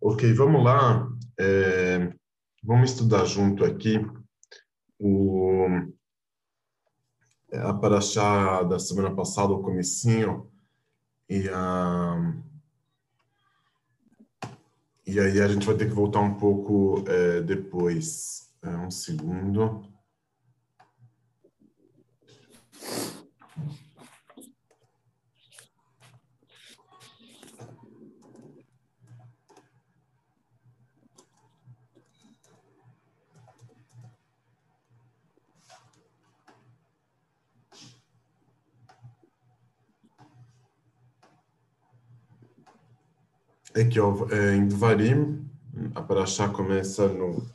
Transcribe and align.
Ok, 0.00 0.32
vamos 0.34 0.64
lá. 0.64 1.08
É, 1.38 2.12
vamos 2.62 2.90
estudar 2.90 3.24
junto 3.24 3.64
aqui 3.64 3.98
o, 4.98 5.66
a 7.52 7.74
paraxá 7.74 8.62
da 8.62 8.78
semana 8.78 9.14
passada, 9.14 9.52
o 9.52 9.62
comecinho, 9.62 10.50
e, 11.28 11.48
a, 11.48 12.34
e 15.06 15.20
aí 15.20 15.40
a 15.40 15.48
gente 15.48 15.66
vai 15.66 15.76
ter 15.76 15.88
que 15.88 15.94
voltar 15.94 16.20
um 16.20 16.34
pouco 16.34 17.04
é, 17.08 17.40
depois. 17.42 18.46
É, 18.62 18.70
um 18.70 18.90
segundo. 18.90 19.95
Aqui, 43.78 43.98
é, 44.00 44.54
em 44.54 44.66
Dvarim, 44.66 45.46
a 45.94 46.00
Parashá 46.00 46.48
começa 46.48 47.06
no 47.08 47.46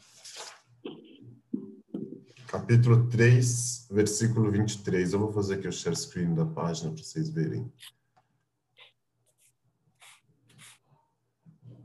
capítulo 2.47 3.09
3, 3.09 3.87
versículo 3.89 4.51
23. 4.51 5.13
Eu 5.13 5.19
vou 5.19 5.33
fazer 5.33 5.55
aqui 5.55 5.67
o 5.67 5.71
share 5.71 5.95
screen 5.95 6.35
da 6.35 6.45
página 6.45 6.91
para 6.91 7.01
vocês 7.01 7.27
verem. 7.27 7.73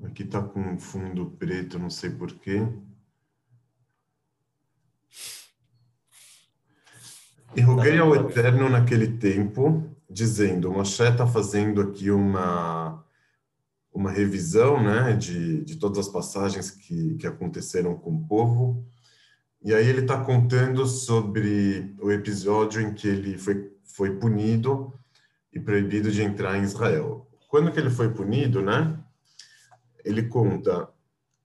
Aqui 0.04 0.24
está 0.24 0.42
com 0.42 0.78
fundo 0.78 1.30
preto, 1.38 1.78
não 1.78 1.88
sei 1.88 2.10
porquê. 2.10 2.68
E 7.56 7.62
roguei 7.62 7.98
ao 7.98 8.14
Eterno 8.14 8.68
naquele 8.68 9.16
tempo, 9.16 9.90
dizendo, 10.10 10.70
Moshe 10.70 11.02
está 11.02 11.26
fazendo 11.26 11.80
aqui 11.80 12.10
uma 12.10 13.05
uma 13.96 14.10
revisão 14.10 14.82
né, 14.82 15.14
de, 15.14 15.64
de 15.64 15.76
todas 15.76 15.98
as 15.98 16.08
passagens 16.08 16.70
que, 16.70 17.14
que 17.14 17.26
aconteceram 17.26 17.96
com 17.96 18.14
o 18.14 18.28
povo. 18.28 18.86
E 19.64 19.74
aí 19.74 19.88
ele 19.88 20.02
está 20.02 20.22
contando 20.22 20.86
sobre 20.86 21.96
o 21.98 22.12
episódio 22.12 22.82
em 22.82 22.92
que 22.92 23.08
ele 23.08 23.38
foi, 23.38 23.72
foi 23.82 24.16
punido 24.16 24.92
e 25.50 25.58
proibido 25.58 26.12
de 26.12 26.22
entrar 26.22 26.58
em 26.58 26.62
Israel. 26.62 27.26
Quando 27.48 27.72
que 27.72 27.80
ele 27.80 27.88
foi 27.88 28.12
punido, 28.12 28.60
né? 28.60 29.02
Ele 30.04 30.24
conta, 30.24 30.90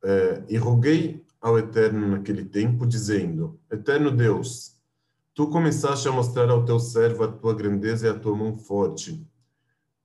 é, 0.03 0.43
e 0.49 0.57
roguei 0.57 1.23
ao 1.39 1.57
Eterno 1.57 2.05
naquele 2.09 2.43
tempo, 2.43 2.85
dizendo, 2.85 3.57
Eterno 3.71 4.11
Deus, 4.11 4.75
tu 5.33 5.47
começaste 5.47 6.05
a 6.05 6.11
mostrar 6.11 6.49
ao 6.49 6.65
teu 6.65 6.79
servo 6.79 7.23
a 7.23 7.31
tua 7.31 7.55
grandeza 7.55 8.07
e 8.07 8.09
a 8.09 8.19
tua 8.19 8.35
mão 8.35 8.57
forte, 8.57 9.25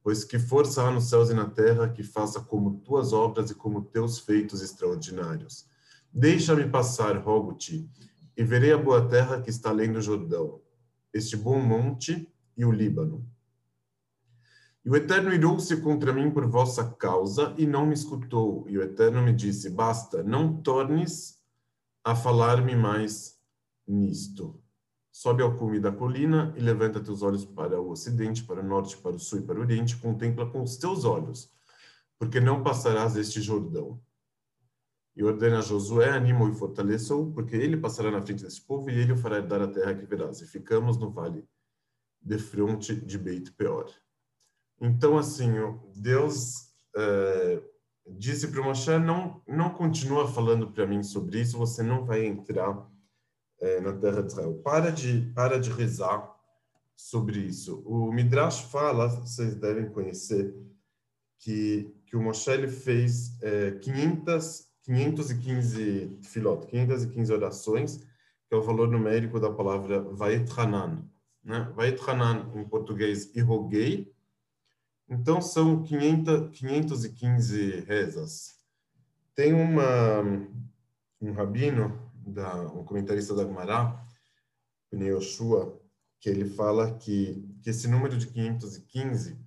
Pois 0.07 0.23
que 0.23 0.39
força 0.39 0.85
há 0.85 0.91
nos 0.93 1.09
céus 1.09 1.31
e 1.31 1.35
na 1.35 1.51
terra 1.51 1.89
que 1.89 2.05
faça 2.05 2.41
como 2.41 2.79
tuas 2.79 3.13
obras 3.13 3.51
e 3.51 3.57
como 3.57 3.83
teus 3.83 4.21
feitos 4.21 4.63
extraordinários. 4.63 5.67
Deixa-me 6.13 6.65
passar, 6.69 7.19
rogo-te, 7.19 7.91
e 8.37 8.45
verei 8.45 8.73
a 8.73 8.79
boa 8.79 9.09
terra 9.09 9.43
que 9.43 9.51
está 9.51 9.71
além 9.71 9.93
do 9.93 10.01
Jordão, 10.01 10.61
este 11.13 11.37
bom 11.37 11.59
monte 11.59 12.33
e 12.57 12.65
o 12.65 12.71
Líbano. 12.71 13.29
E 14.85 14.91
o 14.91 14.95
Eterno 14.95 15.35
irou-se 15.35 15.77
contra 15.79 16.13
mim 16.13 16.31
por 16.31 16.47
vossa 16.47 16.85
causa 16.85 17.53
e 17.59 17.67
não 17.67 17.85
me 17.85 17.95
escutou. 17.95 18.65
E 18.69 18.79
o 18.79 18.83
Eterno 18.85 19.21
me 19.21 19.33
disse: 19.33 19.71
Basta, 19.71 20.23
não 20.23 20.63
tornes 20.63 21.43
a 22.05 22.15
falar-me 22.15 22.77
mais 22.77 23.41
nisto. 23.85 24.63
Sobe 25.17 25.43
ao 25.43 25.57
cume 25.57 25.81
da 25.81 25.91
colina 25.91 26.53
e 26.59 26.61
levanta 26.61 27.01
teus 27.01 27.23
olhos 27.23 27.43
para 27.43 27.81
o 27.81 27.89
ocidente, 27.89 28.45
para 28.45 28.61
o 28.61 28.63
norte, 28.63 28.99
para 28.99 29.17
o 29.17 29.19
sul 29.19 29.39
e 29.39 29.43
para 29.43 29.59
o 29.59 29.63
oriente, 29.63 29.97
contempla 29.97 30.45
com 30.45 30.63
os 30.63 30.77
teus 30.77 31.07
olhos, 31.07 31.51
porque 32.19 32.39
não 32.39 32.63
passarás 32.63 33.17
este 33.17 33.41
Jordão. 33.41 33.99
E 35.17 35.25
ordena 35.25 35.61
a 35.61 35.63
Josué, 35.63 36.11
anima-o 36.11 36.51
e 36.51 36.55
fortaleça-o, 36.55 37.33
porque 37.33 37.57
ele 37.57 37.79
passará 37.79 38.11
na 38.11 38.21
frente 38.21 38.45
desse 38.45 38.61
povo 38.61 38.91
e 38.91 39.01
ele 39.01 39.15
o 39.15 39.17
fará 39.17 39.39
herdar 39.39 39.63
a 39.63 39.69
terra 39.69 39.95
que 39.95 40.05
verás. 40.05 40.43
E 40.43 40.47
ficamos 40.47 40.99
no 40.99 41.11
vale 41.11 41.49
de 42.21 42.37
fronte 42.37 42.95
de 42.95 43.17
Beit 43.17 43.53
Peor. 43.53 43.91
Então, 44.79 45.17
assim, 45.17 45.51
Deus 45.95 46.75
é, 46.95 47.63
disse 48.07 48.49
para 48.49 48.61
o 48.61 48.99
não, 48.99 49.43
não 49.49 49.71
continua 49.71 50.29
falando 50.29 50.71
para 50.71 50.87
mim 50.87 51.03
sobre 51.03 51.41
isso, 51.41 51.57
você 51.57 51.83
não 51.83 52.05
vai 52.05 52.27
entrar 52.27 52.87
é, 53.61 53.81
na 53.81 53.93
terra 53.93 54.23
de 54.23 54.33
Israel. 54.33 54.55
Para 54.63 54.91
de, 54.91 55.33
para 55.35 55.59
de 55.59 55.71
rezar 55.71 56.35
sobre 56.95 57.39
isso. 57.41 57.83
O 57.87 58.11
Midrash 58.13 58.63
fala, 58.71 59.09
vocês 59.09 59.55
devem 59.55 59.89
conhecer, 59.91 60.55
que, 61.39 61.95
que 62.07 62.17
o 62.17 62.23
Moshe 62.23 62.51
ele 62.51 62.69
fez 62.69 63.41
é, 63.43 63.73
500, 63.73 64.67
515 64.83 66.19
filot, 66.23 66.67
515 66.67 67.33
orações, 67.33 67.97
que 68.49 68.55
é 68.55 68.57
o 68.57 68.63
valor 68.63 68.89
numérico 68.89 69.39
da 69.39 69.51
palavra 69.51 70.01
Vaetranan. 70.01 71.05
Né? 71.45 71.71
Vaetranan, 71.75 72.51
em 72.55 72.65
português, 72.65 73.31
e 73.35 73.41
roguei. 73.41 74.13
Então, 75.09 75.41
são 75.41 75.83
500, 75.83 76.59
515 76.59 77.81
rezas. 77.81 78.57
Tem 79.35 79.53
uma, 79.53 80.23
um 81.21 81.33
rabino 81.33 82.06
da, 82.27 82.63
um 82.73 82.85
comentarista 82.85 83.35
da 83.35 83.45
Gemara, 83.45 84.05
Yoshua, 84.93 85.81
que 86.21 86.29
ele 86.29 86.49
fala 86.49 86.97
que, 86.99 87.47
que 87.63 87.71
esse 87.71 87.87
número 87.87 88.17
de 88.17 88.27
515 88.27 89.39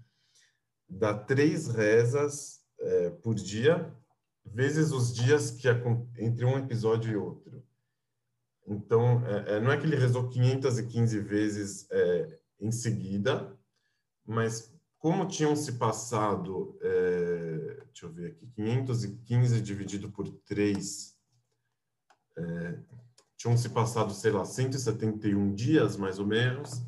dá 0.87 1.13
três 1.13 1.67
rezas 1.67 2.61
é, 2.79 3.09
por 3.09 3.35
dia, 3.35 3.93
vezes 4.45 4.91
os 4.91 5.13
dias 5.13 5.51
que 5.51 5.67
entre 6.17 6.45
um 6.45 6.57
episódio 6.57 7.11
e 7.11 7.17
outro. 7.17 7.63
Então, 8.67 9.25
é, 9.25 9.55
é, 9.55 9.59
não 9.59 9.71
é 9.71 9.77
que 9.77 9.85
ele 9.85 9.95
rezou 9.95 10.29
515 10.29 11.19
vezes 11.19 11.87
é, 11.91 12.39
em 12.59 12.71
seguida, 12.71 13.57
mas 14.25 14.73
como 14.99 15.27
tinham 15.27 15.55
se 15.55 15.73
passado, 15.73 16.77
é, 16.81 17.83
deixa 17.85 18.05
eu 18.05 18.11
ver 18.11 18.31
aqui, 18.31 18.47
515 18.47 19.61
dividido 19.61 20.11
por 20.11 20.29
3 20.29 21.18
é, 22.39 22.79
tinham 23.37 23.55
se 23.57 23.69
passado, 23.69 24.13
sei 24.13 24.31
lá, 24.31 24.45
171 24.45 25.53
dias, 25.53 25.95
mais 25.95 26.19
ou 26.19 26.25
menos. 26.25 26.81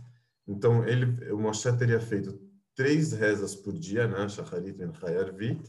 Então, 0.48 0.86
ele, 0.86 1.32
o 1.32 1.38
Moshe 1.38 1.72
teria 1.78 2.00
feito 2.00 2.40
três 2.76 3.14
rezas 3.14 3.56
por 3.56 3.74
dia, 3.74 4.08
né? 4.08 4.28
Shacharit 4.28 4.78
e. 4.78 5.62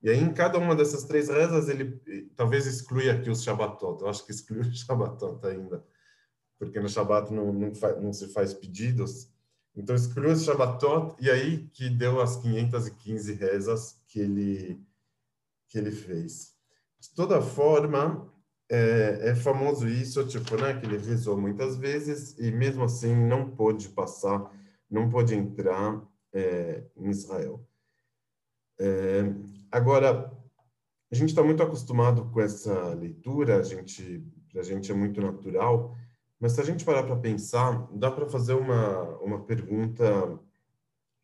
E 0.00 0.10
aí, 0.10 0.18
em 0.18 0.32
cada 0.32 0.58
uma 0.58 0.76
dessas 0.76 1.04
três 1.04 1.28
rezas, 1.28 1.68
ele 1.68 1.98
talvez 2.36 2.66
exclui 2.66 3.10
aqui 3.10 3.30
os 3.30 3.42
Shabbatot. 3.42 4.02
Eu 4.02 4.08
acho 4.08 4.24
que 4.24 4.30
exclui 4.30 4.60
o 4.60 4.74
Shabbatot 4.74 5.44
ainda, 5.46 5.84
porque 6.58 6.78
no 6.78 6.88
Shabbat 6.88 7.32
não, 7.32 7.52
não, 7.52 7.74
faz, 7.74 8.00
não 8.00 8.12
se 8.12 8.28
faz 8.28 8.54
pedidos. 8.54 9.32
Então, 9.74 9.96
excluiu 9.96 10.32
os 10.32 10.44
Shabbatot, 10.44 11.16
e 11.20 11.30
aí 11.30 11.68
que 11.72 11.88
deu 11.88 12.20
as 12.20 12.36
515 12.36 13.32
rezas 13.32 14.00
que 14.06 14.20
ele, 14.20 14.80
que 15.68 15.78
ele 15.78 15.90
fez. 15.90 16.54
De 17.00 17.10
toda 17.14 17.40
forma, 17.40 18.32
é, 18.70 19.30
é, 19.30 19.34
famoso 19.34 19.88
isso, 19.88 20.26
tipo, 20.26 20.56
né, 20.56 20.78
que 20.78 20.86
ele 20.86 20.98
rezou 20.98 21.36
muitas 21.36 21.76
vezes 21.76 22.36
e 22.38 22.50
mesmo 22.50 22.84
assim 22.84 23.14
não 23.14 23.50
pôde 23.50 23.88
passar, 23.88 24.50
não 24.90 25.08
pôde 25.08 25.34
entrar 25.34 26.02
é, 26.32 26.84
em 26.96 27.08
Israel. 27.08 27.66
É, 28.78 29.22
agora, 29.72 30.30
a 31.10 31.14
gente 31.14 31.30
está 31.30 31.42
muito 31.42 31.62
acostumado 31.62 32.30
com 32.30 32.40
essa 32.40 32.94
leitura, 32.94 33.58
a 33.58 33.62
gente, 33.62 34.22
a 34.54 34.62
gente 34.62 34.92
é 34.92 34.94
muito 34.94 35.20
natural, 35.20 35.96
mas 36.38 36.52
se 36.52 36.60
a 36.60 36.64
gente 36.64 36.84
parar 36.84 37.02
para 37.02 37.16
pensar, 37.16 37.88
dá 37.92 38.10
para 38.10 38.28
fazer 38.28 38.52
uma, 38.52 39.16
uma 39.18 39.44
pergunta 39.44 40.38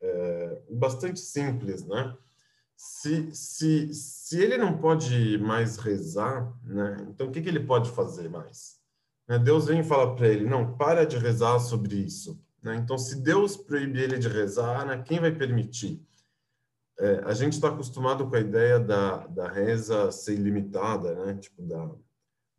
é, 0.01 0.63
bastante 0.71 1.21
simples, 1.21 1.87
né? 1.87 2.17
Se, 2.77 3.35
se, 3.35 3.95
se 3.95 4.43
ele 4.43 4.57
não 4.57 4.79
pode 4.79 5.39
mais 5.39 5.77
rezar, 5.77 6.53
né, 6.63 6.97
então 7.09 7.29
o 7.29 7.31
que, 7.31 7.41
que 7.41 7.49
ele 7.49 7.61
pode 7.61 7.91
fazer 7.91 8.29
mais? 8.29 8.81
Né, 9.29 9.39
Deus 9.39 9.67
vem 9.67 9.81
e 9.81 9.85
fala 9.85 10.15
para 10.15 10.29
ele, 10.29 10.49
não, 10.49 10.77
para 10.77 11.05
de 11.05 11.17
rezar 11.17 11.59
sobre 11.61 11.97
isso. 11.97 12.43
Né? 12.63 12.77
Então, 12.77 12.97
se 12.97 13.21
Deus 13.21 13.57
proíbe 13.57 14.01
ele 14.01 14.19
de 14.19 14.29
rezar, 14.29 14.87
né, 14.87 15.03
quem 15.03 15.21
vai 15.21 15.33
permitir? 15.33 16.03
É, 16.99 17.23
a 17.25 17.35
gente 17.35 17.55
está 17.55 17.69
acostumado 17.69 18.29
com 18.29 18.37
a 18.37 18.41
ideia 18.41 18.79
da, 18.79 19.27
da 19.27 19.49
reza 19.49 20.13
ser 20.13 20.35
ilimitada, 20.35 21.15
né? 21.27 21.35
tipo, 21.35 21.63
da, 21.63 21.91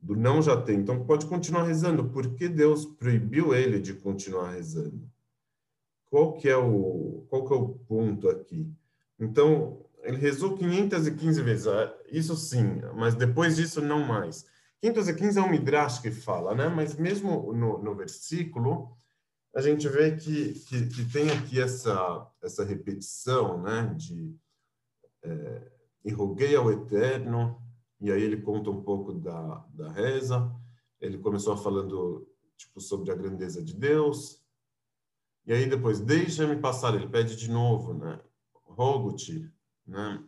do 0.02 0.16
não 0.16 0.42
já 0.42 0.62
tem. 0.62 0.80
Então, 0.80 1.06
pode 1.06 1.26
continuar 1.26 1.64
rezando. 1.64 2.10
Por 2.10 2.36
que 2.36 2.50
Deus 2.50 2.86
proibiu 2.86 3.56
ele 3.56 3.80
de 3.80 3.94
continuar 3.94 4.52
rezando? 4.52 5.10
Qual 6.10 6.34
que 6.34 6.50
é 6.50 6.58
o, 6.58 7.26
qual 7.30 7.46
que 7.48 7.54
é 7.54 7.56
o 7.56 7.70
ponto 7.70 8.30
aqui? 8.30 8.70
Então, 9.18 9.85
ele 10.06 10.18
rezou 10.18 10.56
515 10.56 11.42
vezes, 11.42 11.68
é, 11.68 11.98
isso 12.12 12.36
sim, 12.36 12.82
mas 12.96 13.16
depois 13.16 13.56
disso 13.56 13.82
não 13.82 14.00
mais. 14.00 14.46
515 14.82 15.40
é 15.40 15.42
um 15.42 15.50
midrash 15.50 16.00
que 16.00 16.12
fala, 16.12 16.54
né? 16.54 16.68
Mas 16.70 16.96
mesmo 16.96 17.52
no, 17.54 17.82
no 17.82 17.96
versículo, 17.96 18.96
a 19.56 19.62
gente 19.62 19.88
vê 19.90 20.16
que, 20.16 20.54
que, 20.54 20.88
que, 20.88 21.12
tem 21.12 21.30
aqui 21.32 21.60
essa, 21.60 22.28
essa 22.42 22.64
repetição, 22.64 23.62
né? 23.62 23.94
De 23.96 24.36
é, 25.24 25.72
e 26.04 26.12
roguei 26.12 26.56
ao 26.56 26.72
Eterno, 26.72 27.60
e 28.00 28.12
aí 28.12 28.22
ele 28.22 28.42
conta 28.42 28.70
um 28.70 28.84
pouco 28.84 29.12
da, 29.12 29.66
da 29.74 29.92
reza, 29.92 30.52
ele 31.02 31.18
começou 31.18 31.58
falando 31.58 32.28
tipo 32.56 32.80
sobre 32.80 33.12
a 33.12 33.16
grandeza 33.16 33.64
de 33.64 33.74
Deus, 33.74 34.46
e 35.48 35.54
aí 35.54 35.68
depois, 35.68 36.00
deixa-me 36.00 36.58
passar, 36.58 36.96
ele 36.96 37.08
pede 37.08 37.36
de 37.36 37.50
novo, 37.50 37.94
né? 37.94 38.20
Rogo-te, 38.64 39.52
né? 39.86 40.24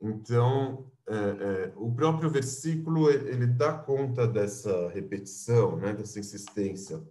Então, 0.00 0.90
é, 1.08 1.14
é, 1.14 1.72
o 1.76 1.94
próprio 1.94 2.30
versículo, 2.30 3.10
ele 3.10 3.46
dá 3.46 3.78
conta 3.78 4.26
dessa 4.26 4.88
repetição, 4.90 5.76
né? 5.76 5.92
Dessa 5.92 6.18
insistência. 6.20 7.02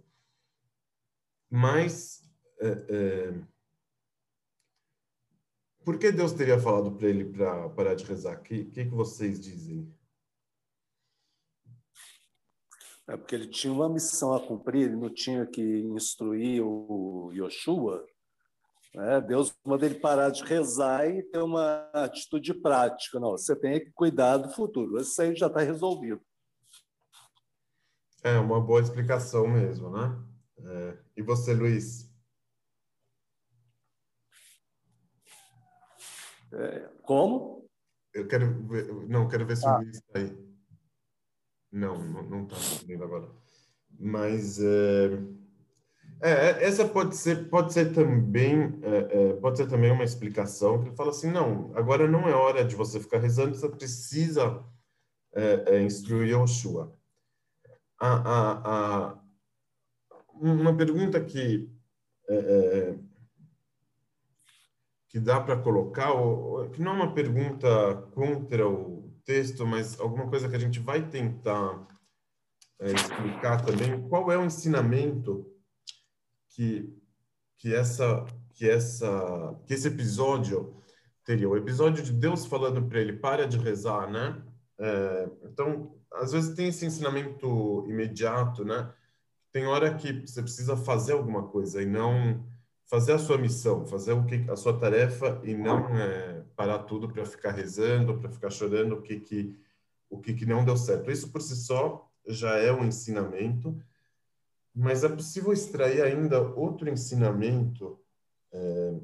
Mas, 1.50 2.22
é, 2.60 2.68
é 2.88 3.46
por 5.84 6.00
que 6.00 6.10
Deus 6.10 6.32
teria 6.32 6.58
falado 6.58 6.90
para 6.96 7.08
ele 7.08 7.24
para 7.24 7.68
parar 7.70 7.94
de 7.94 8.04
rezar? 8.04 8.38
O 8.38 8.42
que, 8.42 8.64
que, 8.64 8.84
que 8.86 8.90
vocês 8.90 9.38
dizem? 9.38 9.88
É 13.08 13.16
porque 13.16 13.36
ele 13.36 13.46
tinha 13.46 13.72
uma 13.72 13.88
missão 13.88 14.34
a 14.34 14.44
cumprir, 14.44 14.86
ele 14.86 14.96
não 14.96 15.14
tinha 15.14 15.46
que 15.46 15.62
instruir 15.62 16.60
o 16.60 17.30
Yoshua. 17.32 18.04
Né? 18.96 19.20
Deus 19.20 19.54
manda 19.62 19.84
ele 19.84 19.96
parar 19.96 20.30
de 20.30 20.42
rezar 20.42 21.06
e 21.06 21.22
ter 21.22 21.42
uma 21.42 21.90
atitude 21.92 22.54
prática. 22.54 23.20
Não, 23.20 23.32
você 23.32 23.54
tem 23.54 23.78
que 23.78 23.92
cuidar 23.92 24.38
do 24.38 24.48
futuro. 24.48 24.98
Isso 24.98 25.20
aí 25.20 25.36
já 25.36 25.48
está 25.48 25.60
resolvido. 25.60 26.22
É 28.24 28.38
uma 28.38 28.58
boa 28.58 28.80
explicação 28.80 29.46
mesmo, 29.46 29.90
né? 29.90 30.18
É. 30.58 30.98
E 31.18 31.22
você, 31.22 31.52
Luiz? 31.52 32.10
É, 36.54 36.88
como? 37.02 37.68
Eu 38.14 38.26
quero 38.26 38.66
ver, 38.66 38.90
não, 39.08 39.28
quero 39.28 39.46
ver 39.46 39.58
se 39.58 39.66
ah. 39.66 39.74
o 39.74 39.80
Luiz 39.82 39.96
está 39.96 40.18
aí. 40.18 40.46
Não, 41.70 41.98
não 41.98 42.46
está 42.46 43.04
agora. 43.04 43.30
Mas 43.90 44.58
é, 44.58 45.08
é, 46.20 46.30
é, 46.30 46.64
essa 46.64 46.86
pode 46.88 47.16
ser, 47.16 47.48
pode 47.48 47.72
ser 47.72 47.92
também, 47.92 48.78
é, 48.82 48.96
é, 49.10 49.32
pode 49.34 49.58
ser 49.58 49.68
também 49.68 49.90
uma 49.90 50.04
explicação 50.04 50.80
que 50.80 50.88
ele 50.88 50.96
fala 50.96 51.10
assim, 51.10 51.30
não, 51.30 51.72
agora 51.76 52.08
não 52.08 52.28
é 52.28 52.34
hora 52.34 52.64
de 52.64 52.74
você 52.74 52.98
ficar 52.98 53.18
rezando, 53.18 53.54
você 53.54 53.68
precisa 53.68 54.64
é, 55.34 55.82
instruir 55.82 56.30
Yoshua. 56.30 56.96
A, 57.98 58.08
a, 58.08 59.10
a, 59.10 59.18
uma 60.34 60.76
pergunta 60.76 61.22
que 61.22 61.70
que 65.08 65.20
dá 65.20 65.40
para 65.40 65.56
colocar, 65.56 66.08
que 66.72 66.82
não 66.82 66.90
é 66.90 66.94
uma 66.94 67.14
pergunta 67.14 67.94
contra 68.12 68.68
o 68.68 69.14
texto, 69.24 69.64
mas 69.64 69.98
alguma 70.00 70.28
coisa 70.28 70.48
que 70.48 70.56
a 70.56 70.58
gente 70.58 70.80
vai 70.80 71.08
tentar 71.08 71.86
é, 72.80 72.92
explicar 72.92 73.64
também, 73.64 74.06
qual 74.08 74.30
é 74.30 74.36
o 74.36 74.44
ensinamento 74.44 75.55
que 76.56 76.90
que 77.58 77.74
essa 77.74 78.24
que 78.54 78.68
essa 78.68 79.60
que 79.66 79.74
esse 79.74 79.88
episódio 79.88 80.74
teria 81.24 81.48
o 81.48 81.56
episódio 81.56 82.02
de 82.02 82.12
Deus 82.12 82.46
falando 82.46 82.86
para 82.88 83.00
ele 83.00 83.12
para 83.14 83.46
de 83.46 83.58
rezar, 83.58 84.10
né? 84.10 84.42
É, 84.78 85.28
então 85.44 85.94
às 86.12 86.32
vezes 86.32 86.54
tem 86.54 86.68
esse 86.68 86.86
ensinamento 86.86 87.84
imediato, 87.88 88.64
né? 88.64 88.90
Tem 89.52 89.66
hora 89.66 89.94
que 89.94 90.26
você 90.26 90.42
precisa 90.42 90.76
fazer 90.76 91.12
alguma 91.12 91.46
coisa 91.48 91.82
e 91.82 91.86
não 91.86 92.44
fazer 92.86 93.12
a 93.12 93.18
sua 93.18 93.36
missão, 93.36 93.86
fazer 93.86 94.12
o 94.12 94.24
que 94.24 94.50
a 94.50 94.56
sua 94.56 94.78
tarefa 94.78 95.40
e 95.44 95.54
não 95.54 95.88
é, 95.96 96.42
parar 96.56 96.80
tudo 96.80 97.08
para 97.08 97.24
ficar 97.26 97.52
rezando, 97.52 98.18
para 98.18 98.30
ficar 98.30 98.50
chorando 98.50 98.94
o 98.94 99.02
que 99.02 99.20
que 99.20 99.56
o 100.08 100.20
que 100.20 100.34
que 100.34 100.46
não 100.46 100.64
deu 100.64 100.76
certo. 100.76 101.10
Isso 101.10 101.30
por 101.30 101.42
si 101.42 101.56
só 101.56 102.08
já 102.26 102.56
é 102.56 102.72
um 102.72 102.84
ensinamento, 102.84 103.76
mas 104.76 105.02
é 105.02 105.08
possível 105.08 105.54
extrair 105.54 106.02
ainda 106.02 106.38
outro 106.38 106.86
ensinamento, 106.90 107.98
é, 108.52 108.94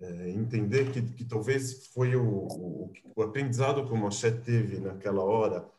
é, 0.00 0.30
entender 0.30 0.90
que, 0.90 1.00
que 1.00 1.24
talvez 1.24 1.86
foi 1.86 2.16
o, 2.16 2.26
o, 2.26 2.92
o 3.14 3.22
aprendizado 3.22 3.86
que 3.86 3.92
o 3.92 3.96
Moshe 3.96 4.32
teve 4.32 4.80
naquela 4.80 5.22
hora 5.22 5.70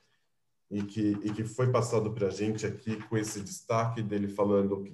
e 0.72 0.82
que, 0.82 1.12
e 1.24 1.34
que 1.34 1.44
foi 1.44 1.70
passado 1.70 2.14
para 2.14 2.28
a 2.28 2.30
gente 2.30 2.66
aqui 2.66 2.96
com 3.08 3.18
esse 3.18 3.42
destaque 3.42 4.02
dele 4.02 4.30
falando, 4.30 4.86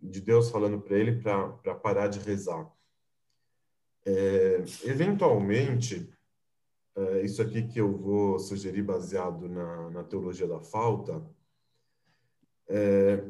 de 0.00 0.20
Deus 0.22 0.48
falando 0.48 0.80
para 0.80 0.96
ele 0.96 1.20
para 1.20 1.74
parar 1.74 2.08
de 2.08 2.18
rezar. 2.18 2.66
É, 4.06 4.64
eventualmente, 4.84 6.10
é, 6.96 7.22
isso 7.22 7.42
aqui 7.42 7.62
que 7.62 7.78
eu 7.78 7.94
vou 7.94 8.38
sugerir 8.38 8.82
baseado 8.82 9.50
na, 9.50 9.90
na 9.90 10.02
teologia 10.02 10.46
da 10.46 10.60
falta, 10.60 11.22
é, 12.68 13.22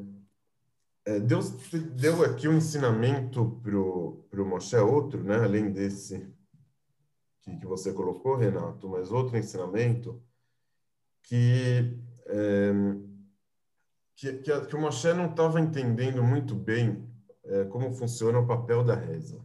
Deus 1.25 1.51
deu 1.97 2.25
aqui 2.25 2.47
um 2.47 2.57
ensinamento 2.57 3.61
para 3.63 3.77
o 3.77 4.47
Moshe, 4.47 4.77
outro, 4.77 5.23
né, 5.23 5.37
além 5.37 5.73
desse 5.73 6.33
que, 7.43 7.57
que 7.57 7.67
você 7.67 7.93
colocou, 7.93 8.37
Renato, 8.37 8.89
mas 8.89 9.11
outro 9.11 9.37
ensinamento, 9.37 10.23
que, 11.23 11.99
é, 12.27 12.73
que, 14.17 14.33
que, 14.35 14.61
que, 14.67 14.77
o 14.77 14.81
Moshe 14.81 15.13
não 15.13 15.31
estava 15.31 15.61
entendendo 15.61 16.23
muito 16.23 16.55
bem 16.55 17.09
é, 17.45 17.65
como 17.65 17.93
funciona 17.93 18.39
o 18.39 18.47
papel 18.47 18.85
da 18.85 18.95
reza. 18.95 19.41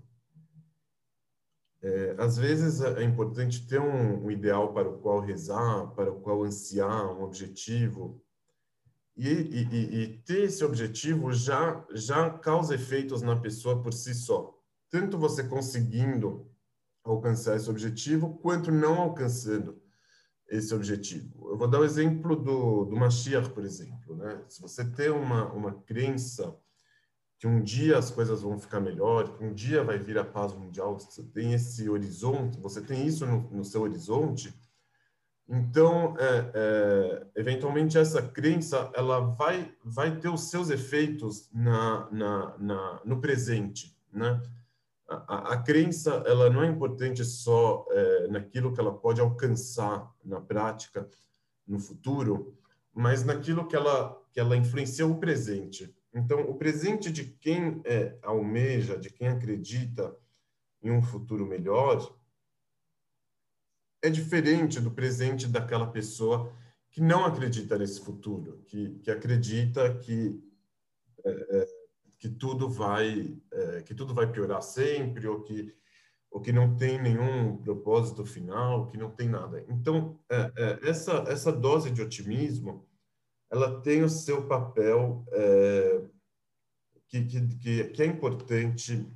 É, 1.82 2.16
às 2.18 2.38
vezes 2.38 2.82
é 2.82 3.04
importante 3.04 3.68
ter 3.68 3.80
um, 3.80 4.26
um, 4.26 4.32
ideal 4.32 4.74
para 4.74 4.90
o 4.90 4.98
qual 5.00 5.20
rezar, 5.20 5.88
para 5.92 6.12
o 6.12 6.20
qual 6.20 6.44
ansiar, 6.44 7.06
um 7.16 7.24
objetivo. 7.24 8.22
E, 9.18 9.28
e, 9.28 10.02
e, 10.02 10.08
ter 10.20 10.44
esse 10.44 10.64
objetivo 10.64 11.34
já, 11.34 11.84
já 11.92 12.30
causa 12.30 12.76
efeitos 12.76 13.24
na 13.24 13.36
pessoa 13.36 13.82
por 13.82 13.92
si 13.92 14.14
só. 14.14 14.54
Tanto 14.92 15.18
você 15.18 15.44
conseguindo 15.44 16.48
alcançar 17.04 17.56
esse 17.56 17.70
objetivo, 17.70 18.38
quanto 18.38 18.72
não 18.72 19.02
alcançando 19.02 19.82
esse 20.48 20.74
objetivo. 20.74 21.50
Eu 21.50 21.58
vou 21.58 21.68
dar 21.68 21.80
o 21.80 21.84
exemplo 21.84 22.36
do, 22.36 22.86
do 22.86 22.96
Mashiach, 22.96 23.50
por 23.50 23.64
exemplo. 23.66 24.16
Né? 24.16 24.44
Se 24.48 24.62
você 24.62 24.86
tem 24.86 25.10
uma, 25.10 25.52
uma 25.52 25.74
crença 25.82 26.56
que 27.40 27.48
um 27.48 27.62
dia 27.62 27.98
as 27.98 28.10
coisas 28.10 28.42
vão 28.42 28.58
ficar 28.58 28.80
melhor, 28.80 29.38
que 29.38 29.44
um 29.44 29.54
dia 29.54 29.84
vai 29.84 29.98
vir 29.98 30.18
a 30.18 30.26
paz 30.26 30.54
mundial, 30.54 31.00
você 31.00 31.24
tem 31.24 31.54
esse 31.54 31.90
horizonte, 31.90 32.60
você 32.60 32.82
tem 32.82 33.06
isso 33.06 33.26
no, 33.26 33.50
no 33.52 33.64
seu 33.64 33.82
horizonte, 33.82 34.54
então, 35.50 36.16
é, 36.20 36.52
é, 36.54 37.28
eventualmente, 37.36 37.98
essa 37.98 38.22
crença 38.22 38.92
ela 38.94 39.20
vai, 39.20 39.74
vai 39.84 40.20
ter 40.20 40.30
os 40.30 40.50
seus 40.50 40.70
efeitos 40.70 41.50
na, 41.54 42.10
na, 42.12 42.58
na 42.58 43.02
no 43.06 43.22
presente. 43.22 43.96
Né? 44.12 44.42
a, 45.08 45.54
a, 45.54 45.64
crença 45.64 46.24
ela 46.26 46.50
não 46.50 46.64
é 46.64 46.68
importante 46.68 47.24
só 47.24 47.86
é, 47.90 48.28
naquilo 48.28 48.74
que 48.74 48.80
ela 48.80 48.94
pode 48.94 49.22
alcançar 49.22 50.14
na 50.24 50.42
prática 50.42 51.08
no 51.66 51.80
futuro, 51.80 52.58
mas 52.94 53.24
naquilo 53.24 53.68
que 53.68 53.76
ela 53.76 54.22
que 54.32 54.40
ela 54.40 54.58
influencia 54.58 55.08
o 55.08 55.18
presente. 55.18 55.96
Então, 56.14 56.42
o 56.42 56.56
presente 56.56 57.12
de 57.12 57.24
quem 57.24 57.82
é, 57.86 58.18
almeja, 58.22 58.98
de 58.98 59.10
quem 59.10 59.30
acredita 59.30 60.16
em 60.84 60.92
um 60.92 61.02
futuro 61.02 61.46
melhor, 61.46 62.16
é 64.08 64.10
diferente 64.10 64.80
do 64.80 64.92
presente 64.92 65.48
daquela 65.48 65.88
pessoa 65.88 66.52
que 66.90 67.02
não 67.02 67.26
acredita 67.26 67.78
nesse 67.78 68.02
futuro, 68.02 68.64
que, 68.66 69.00
que 69.00 69.12
acredita 69.12 69.94
que 70.00 70.42
é, 71.24 71.60
é 71.60 71.68
que 72.20 72.30
tudo 72.30 72.68
vai 72.70 73.38
é, 73.52 73.82
que 73.84 73.94
tudo 73.94 74.14
vai 74.14 74.32
piorar 74.32 74.62
sempre 74.62 75.28
ou 75.28 75.44
que 75.44 75.76
ou 76.30 76.42
que 76.42 76.52
não 76.52 76.76
tem 76.76 77.02
nenhum 77.02 77.58
propósito 77.58 78.26
final, 78.26 78.88
que 78.88 78.98
não 78.98 79.10
tem 79.12 79.30
nada. 79.30 79.64
Então 79.70 80.20
é, 80.30 80.52
é, 80.58 80.90
essa 80.90 81.24
essa 81.28 81.52
dose 81.52 81.92
de 81.92 82.02
otimismo 82.02 82.88
ela 83.50 83.82
tem 83.82 84.04
o 84.04 84.10
seu 84.10 84.48
papel 84.48 85.26
é, 85.32 86.02
que, 87.08 87.26
que, 87.26 87.88
que, 87.90 88.02
é 88.02 88.06
importante 88.06 89.08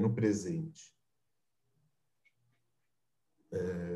no 0.00 0.14
presente. 0.14 0.94
É, 3.52 3.89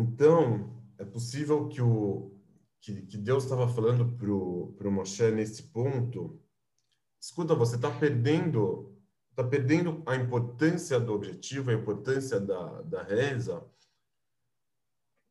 então 0.00 0.82
é 0.98 1.04
possível 1.04 1.68
que 1.68 1.80
o 1.80 2.32
que, 2.80 3.02
que 3.02 3.18
Deus 3.18 3.44
estava 3.44 3.68
falando 3.68 4.16
para 4.16 4.88
o 4.88 4.90
Moshe 4.90 5.30
nesse 5.30 5.64
ponto 5.64 6.40
escuta, 7.20 7.54
você 7.54 7.76
está 7.76 7.90
perdendo, 7.90 8.96
está 9.30 9.44
perdendo 9.44 10.02
a 10.06 10.16
importância 10.16 10.98
do 10.98 11.12
objetivo, 11.12 11.70
a 11.70 11.74
importância 11.74 12.40
da, 12.40 12.80
da 12.82 13.02
reza, 13.02 13.62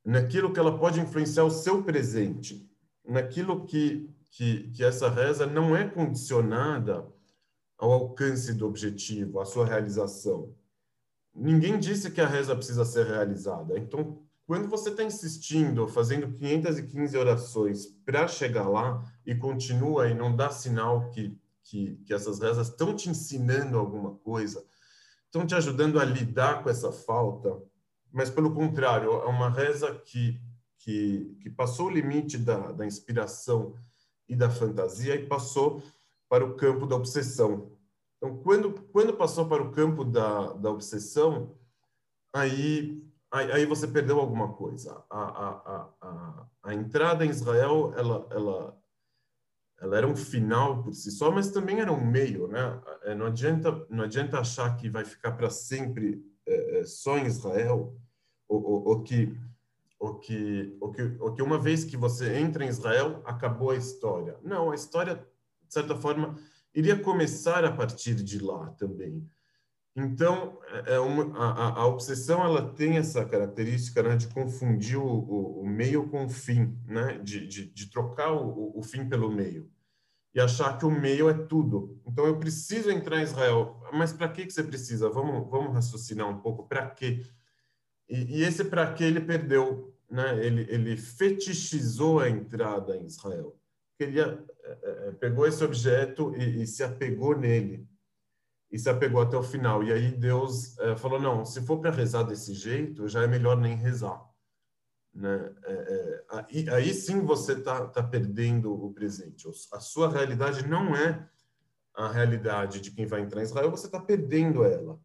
naquilo 0.05 0.53
que 0.53 0.59
ela 0.59 0.77
pode 0.77 0.99
influenciar 0.99 1.43
o 1.43 1.51
seu 1.51 1.83
presente, 1.83 2.69
naquilo 3.03 3.65
que, 3.65 4.13
que, 4.31 4.69
que 4.69 4.83
essa 4.83 5.09
reza 5.09 5.47
não 5.47 5.75
é 5.75 5.89
condicionada 5.89 7.11
ao 7.77 7.91
alcance 7.91 8.53
do 8.53 8.67
objetivo, 8.67 9.39
à 9.39 9.45
sua 9.45 9.65
realização. 9.65 10.55
Ninguém 11.33 11.79
disse 11.79 12.11
que 12.11 12.21
a 12.21 12.27
reza 12.27 12.55
precisa 12.55 12.85
ser 12.85 13.07
realizada. 13.07 13.79
Então, 13.79 14.21
quando 14.49 14.67
você 14.67 14.89
está 14.89 15.03
insistindo, 15.03 15.87
fazendo 15.87 16.33
515 16.33 17.15
orações 17.15 17.85
para 18.03 18.27
chegar 18.27 18.67
lá 18.67 19.05
e 19.23 19.35
continua 19.35 20.09
e 20.09 20.15
não 20.15 20.35
dá 20.35 20.49
sinal 20.49 21.11
que, 21.11 21.37
que, 21.61 21.97
que 21.97 22.11
essas 22.11 22.39
rezas 22.39 22.69
estão 22.69 22.95
te 22.95 23.11
ensinando 23.11 23.77
alguma 23.77 24.15
coisa, 24.15 24.65
estão 25.25 25.45
te 25.45 25.53
ajudando 25.53 25.99
a 25.99 26.03
lidar 26.03 26.63
com 26.63 26.69
essa 26.71 26.91
falta, 26.91 27.61
mas 28.11 28.31
pelo 28.31 28.51
contrário, 28.51 29.11
é 29.11 29.27
uma 29.27 29.51
reza 29.51 29.93
que, 30.03 30.41
que, 30.79 31.37
que 31.43 31.49
passou 31.51 31.85
o 31.85 31.91
limite 31.91 32.35
da, 32.35 32.71
da 32.71 32.87
inspiração 32.87 33.75
e 34.27 34.35
da 34.35 34.49
fantasia 34.49 35.13
e 35.13 35.27
passou 35.27 35.83
para 36.27 36.43
o 36.43 36.55
campo 36.55 36.87
da 36.87 36.95
obsessão. 36.95 37.71
Então, 38.17 38.35
quando, 38.39 38.73
quando 38.91 39.13
passou 39.13 39.47
para 39.47 39.61
o 39.61 39.69
campo 39.69 40.03
da, 40.03 40.53
da 40.53 40.71
obsessão, 40.71 41.55
aí, 42.33 43.07
aí, 43.31 43.51
aí 43.51 43.65
você 43.65 43.87
perdeu 43.87 44.19
alguma 44.19 44.53
coisa. 44.53 45.03
A, 45.09 45.21
a, 45.21 45.49
a, 46.01 46.47
a, 46.63 46.73
entrada 46.73 47.25
em 47.25 47.29
Israel, 47.29 47.93
ela, 47.95 48.27
ela, 48.31 48.77
ela 49.79 49.97
era 49.97 50.07
um 50.07 50.15
final 50.15 50.83
por 50.83 50.93
si 50.93 51.11
só, 51.11 51.31
mas 51.31 51.51
também 51.51 51.79
era 51.79 51.91
um 51.91 52.05
meio, 52.05 52.47
né? 52.47 52.81
É, 53.03 53.15
não 53.15 53.27
adianta, 53.27 53.85
não 53.89 54.03
adianta 54.03 54.39
achar 54.39 54.75
que 54.75 54.89
vai 54.89 55.05
ficar 55.05 55.33
para 55.33 55.49
sempre 55.49 56.23
é, 56.45 56.79
é, 56.79 56.83
só 56.85 57.17
em 57.17 57.25
Israel, 57.25 57.95
ou, 58.47 58.63
ou, 58.63 58.87
ou, 58.87 59.03
que, 59.03 59.37
ou, 59.99 60.19
que, 60.19 60.77
ou, 60.81 60.91
que, 60.91 61.01
ou 61.19 61.33
que 61.33 61.41
uma 61.41 61.59
vez 61.59 61.85
que 61.85 61.95
você 61.95 62.37
entra 62.37 62.65
em 62.65 62.69
Israel, 62.69 63.21
acabou 63.25 63.71
a 63.71 63.75
história. 63.75 64.37
Não, 64.41 64.71
a 64.71 64.75
história, 64.75 65.15
de 65.15 65.73
certa 65.73 65.95
forma, 65.95 66.35
iria 66.73 66.97
começar 66.99 67.63
a 67.63 67.71
partir 67.71 68.15
de 68.15 68.39
lá 68.39 68.69
também. 68.71 69.29
Então, 69.99 70.57
é, 70.85 70.95
é 70.95 70.99
uma, 70.99 71.37
a, 71.37 71.81
a, 71.81 71.85
obsessão 71.87 72.41
ela 72.43 72.73
tem 72.73 72.97
essa 72.97 73.25
característica 73.25 74.01
né, 74.01 74.15
de 74.15 74.27
confundir 74.27 74.97
o, 74.97 75.05
o, 75.05 75.61
o, 75.61 75.67
meio 75.67 76.07
com 76.07 76.25
o 76.25 76.29
fim, 76.29 76.77
né, 76.87 77.17
de, 77.17 77.45
de, 77.45 77.65
de 77.65 77.89
trocar 77.89 78.31
o, 78.31 78.77
o, 78.77 78.81
fim 78.81 79.07
pelo 79.09 79.29
meio 79.29 79.69
e 80.33 80.39
achar 80.39 80.77
que 80.77 80.85
o 80.85 80.91
meio 80.91 81.27
é 81.27 81.33
tudo. 81.33 81.99
Então, 82.07 82.25
eu 82.25 82.37
preciso 82.39 82.89
entrar 82.89 83.19
em 83.19 83.23
Israel, 83.23 83.81
mas 83.91 84.13
para 84.13 84.29
que 84.29 84.45
que 84.45 84.53
você 84.53 84.63
precisa? 84.63 85.09
Vamos 85.09 85.49
vamos 85.49 85.73
raciocinar 85.73 86.29
um 86.29 86.39
pouco. 86.39 86.67
Para 86.67 86.89
quê? 86.91 87.25
E, 88.07 88.39
e 88.39 88.43
esse 88.43 88.63
para 88.63 88.93
quê 88.93 89.03
ele 89.03 89.19
perdeu, 89.19 89.93
né? 90.09 90.45
Ele 90.45 90.65
ele 90.69 90.95
fetichizou 90.97 92.19
a 92.19 92.29
entrada 92.29 92.95
em 92.95 93.05
Israel. 93.05 93.57
Queria 93.97 94.45
é, 94.63 95.07
é, 95.07 95.11
pegou 95.13 95.45
esse 95.45 95.63
objeto 95.63 96.33
e, 96.37 96.61
e 96.63 96.67
se 96.67 96.83
apegou 96.83 97.37
nele 97.37 97.89
e 98.71 98.77
se 98.77 98.89
apegou 98.89 99.21
até 99.21 99.35
o 99.35 99.43
final. 99.43 99.83
E 99.83 99.91
aí 99.91 100.11
Deus 100.11 100.77
é, 100.79 100.95
falou: 100.95 101.19
não, 101.19 101.45
se 101.45 101.61
for 101.61 101.79
para 101.79 101.91
rezar 101.91 102.23
desse 102.23 102.53
jeito, 102.53 103.07
já 103.07 103.23
é 103.23 103.27
melhor 103.27 103.57
nem 103.57 103.75
rezar. 103.75 104.23
Né? 105.13 105.53
É, 105.63 105.73
é, 105.73 106.25
aí, 106.29 106.69
aí, 106.69 106.93
sim 106.93 107.21
você 107.21 107.53
está 107.53 107.87
tá 107.87 108.03
perdendo 108.03 108.71
o 108.73 108.93
presente. 108.93 109.47
A 109.73 109.79
sua 109.79 110.09
realidade 110.09 110.67
não 110.67 110.95
é 110.95 111.27
a 111.95 112.07
realidade 112.07 112.79
de 112.79 112.91
quem 112.91 113.05
vai 113.05 113.21
entrar 113.21 113.41
em 113.41 113.43
Israel, 113.43 113.71
você 113.71 113.87
está 113.87 113.99
perdendo 113.99 114.63
ela. 114.63 114.99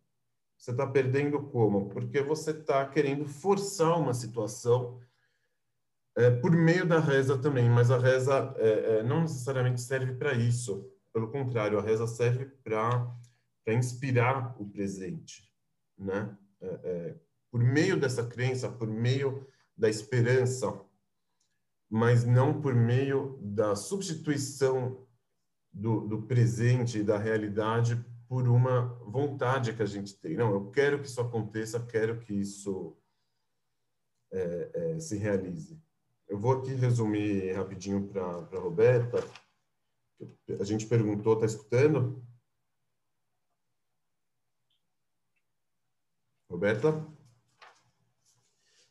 Você 0.56 0.70
está 0.70 0.86
perdendo 0.86 1.42
como? 1.42 1.88
Porque 1.88 2.22
você 2.22 2.52
está 2.52 2.86
querendo 2.86 3.26
forçar 3.26 3.98
uma 3.98 4.14
situação 4.14 5.00
é, 6.16 6.30
por 6.30 6.52
meio 6.52 6.86
da 6.86 7.00
reza 7.00 7.36
também, 7.36 7.68
mas 7.68 7.90
a 7.90 7.98
reza 7.98 8.54
é, 8.58 8.68
é, 8.68 9.02
não 9.02 9.22
necessariamente 9.22 9.80
serve 9.80 10.14
para 10.14 10.32
isso. 10.32 10.88
Pelo 11.12 11.30
contrário, 11.30 11.78
a 11.78 11.82
reza 11.82 12.06
serve 12.06 12.46
para 12.62 13.12
inspirar 13.72 14.54
o 14.60 14.68
presente, 14.68 15.50
né? 15.96 16.36
É, 16.60 16.66
é, 16.66 17.20
por 17.50 17.62
meio 17.62 17.98
dessa 17.98 18.26
crença, 18.26 18.68
por 18.68 18.88
meio 18.88 19.46
da 19.76 19.88
esperança, 19.88 20.80
mas 21.88 22.24
não 22.24 22.60
por 22.60 22.74
meio 22.74 23.38
da 23.40 23.76
substituição 23.76 25.06
do, 25.72 26.00
do 26.06 26.22
presente 26.22 26.98
e 26.98 27.04
da 27.04 27.16
realidade 27.16 28.04
por 28.28 28.48
uma 28.48 28.86
vontade 29.06 29.72
que 29.72 29.82
a 29.82 29.86
gente 29.86 30.14
tem. 30.18 30.36
Não, 30.36 30.52
eu 30.52 30.70
quero 30.70 31.00
que 31.00 31.06
isso 31.06 31.20
aconteça, 31.20 31.84
quero 31.86 32.18
que 32.20 32.34
isso 32.34 32.96
é, 34.32 34.98
se 34.98 35.16
realize. 35.16 35.80
Eu 36.26 36.38
vou 36.38 36.52
aqui 36.52 36.74
resumir 36.74 37.52
rapidinho 37.52 38.08
para 38.08 38.22
a 38.22 38.60
Roberta. 38.60 39.18
A 40.58 40.64
gente 40.64 40.86
perguntou, 40.86 41.34
está 41.34 41.46
escutando? 41.46 42.24
Roberta? 46.54 47.04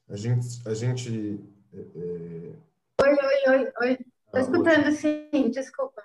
A 0.10 0.18
gente. 0.18 0.62
A 0.68 0.74
gente 0.74 1.40
é... 1.74 1.80
é 1.80 2.54
oi, 3.02 3.10
oi, 3.10 3.52
oi, 3.56 3.72
oi. 3.82 3.92
Estou 3.92 4.06
ah, 4.34 4.42
escutando, 4.42 4.92
sim, 4.92 5.50
desculpa. 5.50 6.04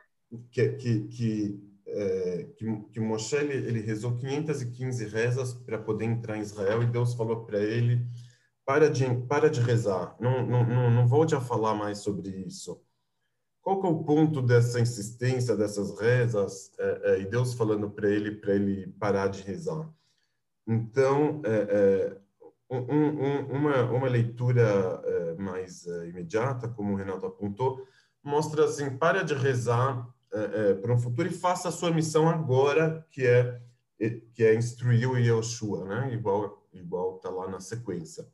Que, 0.52 0.72
que, 0.74 1.08
que, 1.08 1.60
é, 1.86 2.46
que, 2.56 2.80
que 2.92 3.00
Moshe 3.00 3.34
ele, 3.34 3.54
ele 3.54 3.80
rezou 3.80 4.16
515 4.16 5.06
rezas 5.06 5.54
para 5.54 5.78
poder 5.78 6.04
entrar 6.04 6.36
em 6.36 6.42
Israel 6.42 6.82
e 6.82 6.86
Deus 6.86 7.14
falou 7.14 7.44
para 7.44 7.58
ele 7.58 8.06
para 8.64 8.90
de, 8.90 9.04
para 9.26 9.48
de 9.48 9.62
rezar, 9.62 10.14
não, 10.20 10.46
não, 10.46 10.62
não, 10.62 10.90
não 10.90 11.08
volte 11.08 11.34
a 11.34 11.40
falar 11.40 11.74
mais 11.74 11.98
sobre 11.98 12.28
isso. 12.28 12.78
Qual 13.62 13.80
que 13.80 13.86
é 13.86 13.90
o 13.90 14.04
ponto 14.04 14.42
dessa 14.42 14.78
insistência, 14.78 15.56
dessas 15.56 15.98
rezas, 15.98 16.70
é, 16.78 17.00
é, 17.04 17.20
e 17.22 17.24
Deus 17.24 17.54
falando 17.54 17.90
para 17.90 18.10
ele, 18.10 18.32
para 18.32 18.54
ele 18.54 18.86
parar 19.00 19.28
de 19.28 19.42
rezar? 19.42 19.90
Então, 20.68 21.40
é, 21.46 21.50
é 21.50 22.20
um, 22.70 22.76
um, 22.76 23.46
uma, 23.46 23.90
uma 23.90 24.08
leitura 24.08 25.02
é, 25.02 25.34
mais 25.36 25.86
é, 25.86 26.08
imediata, 26.08 26.68
como 26.68 26.92
o 26.92 26.96
Renato 26.96 27.24
apontou, 27.24 27.82
mostra 28.22 28.66
assim, 28.66 28.96
para 28.98 29.22
de 29.24 29.32
rezar 29.34 30.06
para 30.82 30.92
um 30.92 30.98
futuro 30.98 31.26
e 31.26 31.32
faça 31.32 31.70
a 31.70 31.72
sua 31.72 31.90
missão 31.90 32.28
agora, 32.28 33.02
que 33.10 33.26
é 33.26 33.62
que 34.34 34.44
é 34.44 34.54
instruir 34.54 35.10
o 35.10 35.16
Yeshua, 35.16 35.84
né? 35.86 36.12
Igual 36.12 36.68
igual 36.72 37.16
está 37.16 37.30
lá 37.30 37.48
na 37.48 37.60
sequência. 37.60 38.28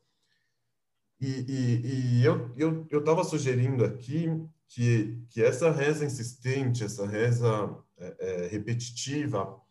E, 1.21 1.47
e, 1.49 1.87
e 2.19 2.25
eu 2.25 2.51
eu 2.57 2.87
eu 2.91 2.99
estava 2.99 3.23
sugerindo 3.25 3.85
aqui 3.85 4.27
que 4.69 5.25
que 5.31 5.43
essa 5.43 5.71
reza 5.71 6.05
insistente, 6.05 6.85
essa 6.85 7.07
reza 7.07 7.79
é, 7.97 8.17
é, 8.19 8.47
repetitiva, 8.49 9.41
é, 9.41 9.64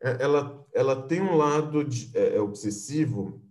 ela 0.00 0.66
ela 0.72 1.06
tem 1.06 1.20
um 1.20 1.36
lado 1.36 1.84
de, 1.84 2.16
é, 2.16 2.36
é, 2.36 2.40
obsessivo 2.40 3.42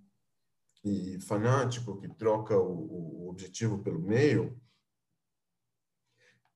e 0.83 1.19
fanático 1.21 1.99
que 1.99 2.07
troca 2.07 2.57
o, 2.57 3.25
o 3.25 3.29
objetivo 3.29 3.79
pelo 3.79 3.99
meio, 3.99 4.59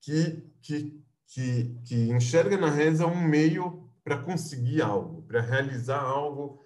que 0.00 0.48
que 0.62 1.00
que, 1.26 1.78
que 1.84 2.10
enxerga 2.10 2.56
na 2.56 2.68
reza 2.68 3.06
um 3.06 3.20
meio 3.20 3.88
para 4.02 4.18
conseguir 4.18 4.82
algo, 4.82 5.22
para 5.22 5.40
realizar 5.40 6.00
algo 6.00 6.64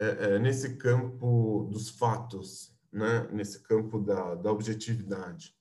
é, 0.00 0.06
é, 0.06 0.38
nesse 0.38 0.76
campo 0.76 1.68
dos 1.70 1.90
fatos, 1.90 2.74
né, 2.90 3.28
nesse 3.30 3.60
campo 3.60 3.98
da, 3.98 4.34
da 4.34 4.50
objetividade. 4.50 5.54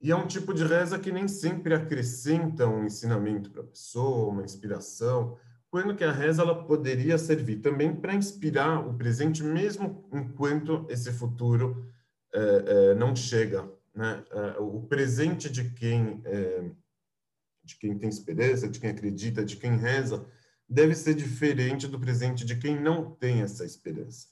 E 0.00 0.10
é 0.10 0.16
um 0.16 0.26
tipo 0.26 0.54
de 0.54 0.64
reza 0.64 0.98
que 0.98 1.12
nem 1.12 1.26
sempre 1.26 1.74
acrescenta 1.74 2.66
um 2.66 2.84
ensinamento 2.84 3.50
para 3.50 3.62
a 3.62 3.66
pessoa, 3.66 4.30
uma 4.30 4.44
inspiração, 4.44 5.38
quando 5.76 5.94
que 5.94 6.04
a 6.04 6.10
reza 6.10 6.40
ela 6.40 6.64
poderia 6.64 7.18
servir 7.18 7.56
também 7.56 7.94
para 7.94 8.14
inspirar 8.14 8.80
o 8.88 8.94
presente, 8.94 9.44
mesmo 9.44 10.08
enquanto 10.10 10.86
esse 10.88 11.12
futuro 11.12 11.86
é, 12.32 12.40
é, 12.40 12.94
não 12.94 13.14
chega. 13.14 13.70
Né? 13.94 14.24
É, 14.30 14.58
o 14.58 14.80
presente 14.80 15.50
de 15.50 15.68
quem, 15.72 16.22
de 17.62 17.76
quem 17.76 17.98
tem 17.98 18.08
esperança, 18.08 18.70
de 18.70 18.80
quem 18.80 18.88
acredita, 18.88 19.44
de 19.44 19.54
quem 19.58 19.76
reza, 19.76 20.26
deve 20.66 20.94
ser 20.94 21.14
diferente 21.14 21.86
do 21.86 22.00
presente 22.00 22.46
de 22.46 22.56
quem 22.56 22.80
não 22.80 23.10
tem 23.10 23.42
essa 23.42 23.62
esperança. 23.62 24.28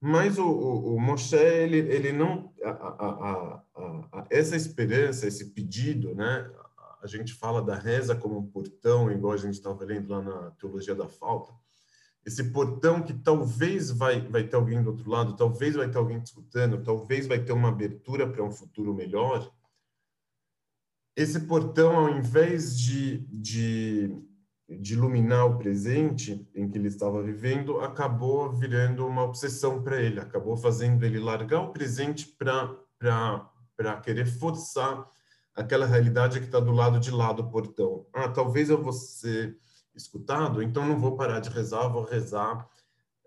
Mas 0.00 0.38
o, 0.38 0.46
o, 0.46 0.94
o 0.94 0.98
Moshe, 0.98 1.36
ele, 1.36 1.80
ele 1.80 2.12
não. 2.12 2.50
A, 2.64 2.70
a, 2.70 3.62
a, 3.76 4.26
essa 4.30 4.56
esperança, 4.56 5.26
esse 5.26 5.50
pedido, 5.50 6.14
né? 6.14 6.50
A 7.02 7.06
gente 7.06 7.34
fala 7.34 7.60
da 7.60 7.74
reza 7.74 8.14
como 8.14 8.38
um 8.38 8.46
portão, 8.46 9.10
igual 9.10 9.32
a 9.32 9.36
gente 9.36 9.54
estava 9.54 9.84
lendo 9.84 10.08
lá 10.08 10.22
na 10.22 10.50
Teologia 10.52 10.94
da 10.94 11.08
Falta. 11.08 11.52
Esse 12.24 12.44
portão 12.52 13.02
que 13.02 13.12
talvez 13.12 13.90
vai, 13.90 14.20
vai 14.20 14.44
ter 14.44 14.54
alguém 14.54 14.82
do 14.82 14.90
outro 14.90 15.10
lado, 15.10 15.36
talvez 15.36 15.74
vai 15.74 15.90
ter 15.90 15.98
alguém 15.98 16.20
discutindo, 16.20 16.82
talvez 16.82 17.26
vai 17.26 17.42
ter 17.42 17.52
uma 17.52 17.68
abertura 17.68 18.30
para 18.30 18.44
um 18.44 18.50
futuro 18.52 18.94
melhor. 18.94 19.52
Esse 21.16 21.40
portão, 21.40 21.96
ao 21.96 22.08
invés 22.10 22.78
de, 22.78 23.18
de 23.28 24.24
de 24.78 24.94
iluminar 24.94 25.46
o 25.46 25.58
presente 25.58 26.48
em 26.54 26.68
que 26.68 26.78
ele 26.78 26.88
estava 26.88 27.22
vivendo, 27.22 27.80
acabou 27.80 28.52
virando 28.52 29.06
uma 29.06 29.24
obsessão 29.24 29.82
para 29.82 30.00
ele, 30.00 30.20
acabou 30.20 30.56
fazendo 30.56 31.04
ele 31.04 31.18
largar 31.18 31.60
o 31.60 31.72
presente 31.72 32.26
para 32.36 33.96
querer 34.02 34.26
forçar 34.26 35.06
aquela 35.54 35.86
realidade 35.86 36.38
que 36.40 36.46
está 36.46 36.60
do 36.60 36.72
lado 36.72 36.98
de 36.98 37.10
lá 37.10 37.32
do 37.32 37.48
portão. 37.50 38.06
Ah, 38.12 38.28
talvez 38.28 38.70
eu 38.70 38.82
vou 38.82 38.92
ser 38.92 39.58
escutado, 39.94 40.62
então 40.62 40.86
não 40.86 40.98
vou 40.98 41.16
parar 41.16 41.40
de 41.40 41.50
rezar, 41.50 41.88
vou 41.88 42.02
rezar 42.02 42.68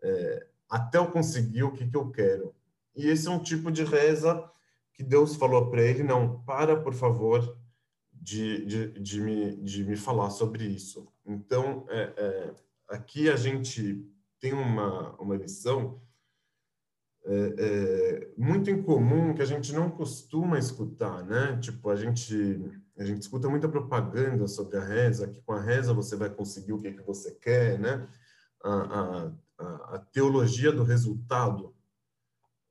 é, 0.01 0.47
até 0.69 0.97
eu 0.97 1.07
conseguir 1.07 1.63
o 1.63 1.71
que, 1.71 1.87
que 1.87 1.97
eu 1.97 2.09
quero. 2.11 2.53
E 2.95 3.07
esse 3.07 3.27
é 3.27 3.31
um 3.31 3.39
tipo 3.39 3.71
de 3.71 3.83
reza 3.83 4.49
que 4.93 5.03
Deus 5.03 5.35
falou 5.35 5.69
para 5.69 5.81
ele, 5.81 6.03
não, 6.03 6.41
para, 6.43 6.75
por 6.79 6.93
favor, 6.93 7.57
de, 8.13 8.65
de, 8.65 8.99
de, 8.99 9.21
me, 9.21 9.55
de 9.57 9.83
me 9.83 9.95
falar 9.95 10.29
sobre 10.29 10.65
isso. 10.65 11.07
Então, 11.25 11.85
é, 11.89 12.13
é, 12.15 12.53
aqui 12.87 13.29
a 13.29 13.35
gente 13.35 14.03
tem 14.39 14.53
uma, 14.53 15.11
uma 15.19 15.35
lição 15.35 16.01
é, 17.27 17.55
é, 17.57 18.31
muito 18.37 18.69
incomum 18.69 19.33
que 19.33 19.41
a 19.41 19.45
gente 19.45 19.73
não 19.73 19.89
costuma 19.89 20.59
escutar, 20.59 21.23
né? 21.25 21.57
Tipo, 21.59 21.89
a 21.89 21.95
gente 21.95 22.71
a 22.97 23.03
gente 23.03 23.23
escuta 23.23 23.49
muita 23.49 23.67
propaganda 23.67 24.47
sobre 24.47 24.77
a 24.77 24.83
reza, 24.83 25.27
que 25.27 25.41
com 25.41 25.51
a 25.51 25.59
reza 25.59 25.93
você 25.93 26.15
vai 26.15 26.29
conseguir 26.29 26.71
o 26.71 26.79
que, 26.79 26.93
que 26.93 27.01
você 27.01 27.31
quer, 27.31 27.77
né? 27.77 28.07
A, 28.63 29.31
a, 29.57 29.95
a 29.95 29.99
teologia 30.13 30.71
do 30.71 30.83
resultado 30.83 31.75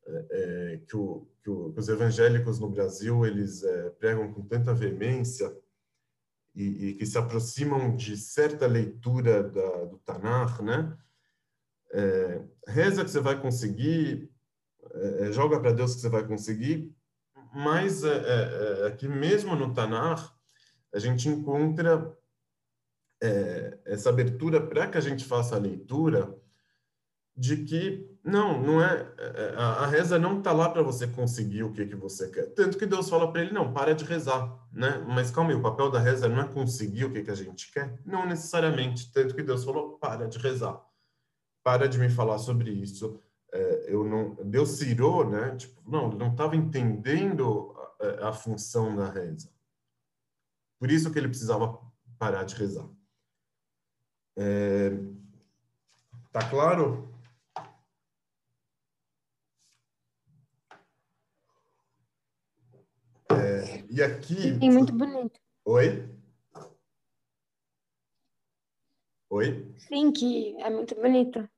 é, 0.06 0.26
é, 0.30 0.76
que, 0.86 0.96
o, 0.96 1.26
que, 1.42 1.50
o, 1.50 1.72
que, 1.72 1.80
os 1.80 1.88
evangélicos 1.88 2.58
no 2.58 2.70
Brasil 2.70 3.26
eles 3.26 3.62
é, 3.62 3.90
pregam 3.90 4.32
com 4.32 4.42
tanta 4.46 4.72
veemência 4.72 5.54
e, 6.54 6.88
e, 6.88 6.94
que 6.94 7.04
se 7.04 7.18
aproximam 7.18 7.94
de 7.96 8.16
certa 8.16 8.66
leitura 8.66 9.42
da, 9.42 9.84
do 9.84 9.98
Tanar, 9.98 10.62
né? 10.62 10.96
Reza 12.66 13.04
que 13.04 13.10
você 13.10 13.20
vai 13.20 13.40
conseguir, 13.40 14.33
é, 14.94 15.28
é, 15.28 15.32
joga 15.32 15.58
para 15.60 15.72
Deus 15.72 15.94
que 15.94 16.00
você 16.00 16.08
vai 16.08 16.26
conseguir, 16.26 16.94
mas 17.52 18.04
é, 18.04 18.08
é, 18.08 18.82
é, 18.82 18.86
aqui 18.86 19.08
mesmo 19.08 19.56
no 19.56 19.72
Tanar, 19.72 20.34
a 20.92 20.98
gente 20.98 21.28
encontra 21.28 22.16
essa 23.86 24.10
abertura 24.10 24.60
para 24.60 24.86
que 24.86 24.98
a 24.98 25.00
gente 25.00 25.24
faça 25.24 25.56
a 25.56 25.58
leitura 25.58 26.36
de 27.34 27.64
que 27.64 28.06
não, 28.22 28.60
não 28.60 28.82
é 28.82 29.06
a, 29.56 29.84
a 29.84 29.86
reza 29.86 30.18
não 30.18 30.38
está 30.38 30.52
lá 30.52 30.68
para 30.68 30.82
você 30.82 31.06
conseguir 31.06 31.62
o 31.62 31.72
que 31.72 31.86
que 31.86 31.96
você 31.96 32.28
quer. 32.28 32.52
Tanto 32.52 32.76
que 32.76 32.84
Deus 32.84 33.08
fala 33.08 33.32
para 33.32 33.40
ele 33.40 33.52
não, 33.52 33.72
para 33.72 33.94
de 33.94 34.04
rezar, 34.04 34.54
né? 34.70 35.02
Mas 35.08 35.30
calma 35.30 35.50
aí, 35.50 35.56
o 35.56 35.62
papel 35.62 35.90
da 35.90 35.98
reza 35.98 36.28
não 36.28 36.42
é 36.42 36.46
conseguir 36.46 37.06
o 37.06 37.12
que 37.12 37.22
que 37.22 37.30
a 37.30 37.34
gente 37.34 37.72
quer, 37.72 37.98
não 38.04 38.26
necessariamente. 38.26 39.10
Tanto 39.10 39.34
que 39.34 39.42
Deus 39.42 39.64
falou 39.64 39.96
para 39.98 40.28
de 40.28 40.36
rezar, 40.36 40.78
para 41.62 41.88
de 41.88 41.98
me 41.98 42.10
falar 42.10 42.38
sobre 42.38 42.70
isso 42.70 43.18
eu 43.86 44.04
não 44.04 44.34
Deus 44.34 44.70
cirou, 44.70 45.28
né? 45.28 45.56
Tipo, 45.56 45.80
não, 45.88 46.08
ele 46.08 46.16
não 46.16 46.32
estava 46.32 46.56
entendendo 46.56 47.74
a, 48.20 48.28
a, 48.28 48.32
função 48.32 48.96
da 48.96 49.08
reza. 49.10 49.52
Por 50.78 50.90
isso 50.90 51.12
que 51.12 51.18
ele 51.18 51.28
precisava 51.28 51.80
parar 52.18 52.44
de 52.44 52.56
rezar. 52.56 52.88
É, 54.36 54.90
tá 56.32 56.50
claro? 56.50 57.08
É, 63.30 63.84
e 63.88 64.02
aqui. 64.02 64.58
Sim, 64.58 64.70
muito 64.70 64.92
bonito. 64.92 65.40
Oi? 65.64 66.08
Oi? 69.30 69.74
Sim, 69.78 70.12
que 70.12 70.56
é 70.60 70.70
muito 70.70 70.94
bonito. 70.96 71.48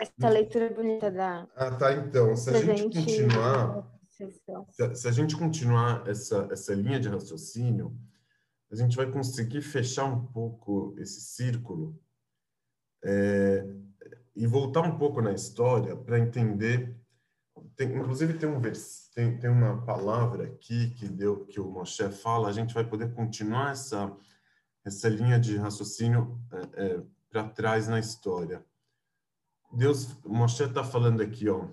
Essa 0.00 0.28
leitura 0.28 0.70
bonita 0.70 1.10
da. 1.10 1.48
Ah, 1.54 1.70
tá. 1.70 1.92
Então, 1.92 2.36
se 2.36 2.50
a 2.50 2.60
gente 2.60 2.98
continuar. 2.98 3.90
Se, 4.08 4.94
se 4.94 5.08
a 5.08 5.10
gente 5.10 5.36
continuar 5.36 6.06
essa, 6.06 6.48
essa 6.50 6.74
linha 6.74 7.00
de 7.00 7.08
raciocínio, 7.08 7.96
a 8.70 8.76
gente 8.76 8.96
vai 8.96 9.10
conseguir 9.10 9.62
fechar 9.62 10.04
um 10.04 10.26
pouco 10.26 10.94
esse 10.98 11.20
círculo 11.20 11.98
é, 13.02 13.66
e 14.36 14.46
voltar 14.46 14.82
um 14.82 14.96
pouco 14.96 15.20
na 15.20 15.32
história 15.32 15.96
para 15.96 16.18
entender. 16.18 16.96
Tem, 17.74 17.88
inclusive 17.96 18.34
tem 18.34 18.48
um 18.48 18.60
vers, 18.60 19.10
tem, 19.14 19.38
tem 19.38 19.50
uma 19.50 19.84
palavra 19.84 20.44
aqui 20.44 20.90
que 20.90 21.08
deu 21.08 21.44
que 21.46 21.58
o 21.58 21.70
Moshe 21.70 22.08
fala. 22.10 22.48
A 22.48 22.52
gente 22.52 22.74
vai 22.74 22.84
poder 22.84 23.12
continuar 23.12 23.72
essa 23.72 24.14
essa 24.84 25.08
linha 25.08 25.38
de 25.38 25.56
raciocínio 25.56 26.40
é, 26.52 26.84
é, 26.84 27.02
para 27.30 27.48
trás 27.48 27.88
na 27.88 27.98
história. 27.98 28.64
Deus, 29.72 30.14
Moshe 30.24 30.62
está 30.62 30.84
falando 30.84 31.22
aqui, 31.22 31.48
ó. 31.48 31.66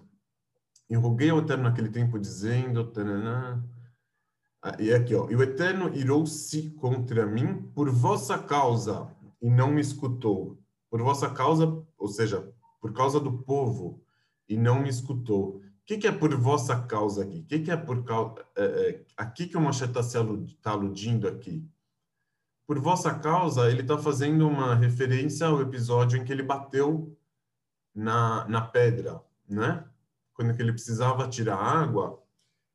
E 0.90 0.96
roguei 0.96 1.30
ao 1.30 1.40
Eterno 1.40 1.64
naquele 1.64 1.90
tempo, 1.90 2.18
dizendo, 2.18 2.92
ah, 4.62 4.76
e 4.80 4.94
aqui, 4.94 5.14
ó, 5.14 5.30
e 5.30 5.36
o 5.36 5.44
Eterno 5.44 5.94
irou-se 5.96 6.72
contra 6.72 7.26
mim 7.26 7.62
por 7.76 7.90
vossa 7.90 8.38
causa 8.38 9.14
e 9.42 9.50
não 9.50 9.72
me 9.72 9.82
escutou. 9.82 10.58
Por 10.90 11.02
vossa 11.02 11.30
causa, 11.30 11.66
ou 11.98 12.08
seja, 12.08 12.52
por 12.82 12.94
causa 12.94 13.20
do 13.20 13.32
povo 13.44 14.02
e 14.48 14.58
não 14.58 14.82
me 14.82 14.90
escutou. 14.90 15.58
O 15.58 15.62
que, 15.86 15.98
que 15.98 16.08
é 16.08 16.12
por 16.12 16.36
vossa 16.36 16.80
causa 16.82 17.24
aqui? 17.24 17.40
O 17.40 17.46
que, 17.46 17.60
que 17.60 17.72
é 17.72 17.78
por 17.78 18.04
causa? 18.04 18.36
É, 18.56 18.64
é, 18.64 19.06
aqui 19.18 19.48
que 19.48 19.58
o 19.58 19.62
Moshe 19.62 19.84
está 19.84 20.02
alud, 20.20 20.56
tá 20.56 20.72
aludindo 20.72 21.28
aqui. 21.28 21.68
Por 22.66 22.80
vossa 22.80 23.14
causa, 23.14 23.70
ele 23.70 23.82
está 23.82 23.98
fazendo 23.98 24.48
uma 24.48 24.76
referência 24.76 25.48
ao 25.48 25.62
episódio 25.62 26.20
em 26.20 26.24
que 26.24 26.32
ele 26.32 26.44
bateu 26.44 27.16
na, 28.00 28.48
na 28.48 28.62
pedra, 28.62 29.22
né? 29.48 29.84
Quando 30.34 30.58
ele 30.58 30.72
precisava 30.72 31.28
tirar 31.28 31.58
água, 31.58 32.24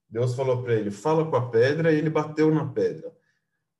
Deus 0.09 0.35
falou 0.35 0.63
para 0.63 0.75
ele, 0.75 0.91
fala 0.91 1.25
com 1.29 1.37
a 1.37 1.49
pedra, 1.49 1.91
e 1.91 1.97
ele 1.97 2.11
bateu 2.11 2.55
na 2.55 2.67
pedra. 2.67 3.11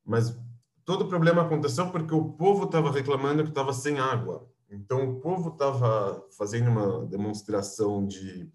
Mas 0.05 0.37
todo 0.85 1.03
o 1.03 1.09
problema 1.09 1.43
aconteceu 1.43 1.91
porque 1.91 2.15
o 2.15 2.33
povo 2.33 2.65
estava 2.65 2.91
reclamando 2.91 3.43
que 3.43 3.51
estava 3.51 3.73
sem 3.73 3.99
água. 3.99 4.49
Então 4.71 5.09
o 5.09 5.21
povo 5.21 5.51
estava 5.51 6.27
fazendo 6.37 6.71
uma 6.71 7.05
demonstração 7.07 8.07
de, 8.07 8.51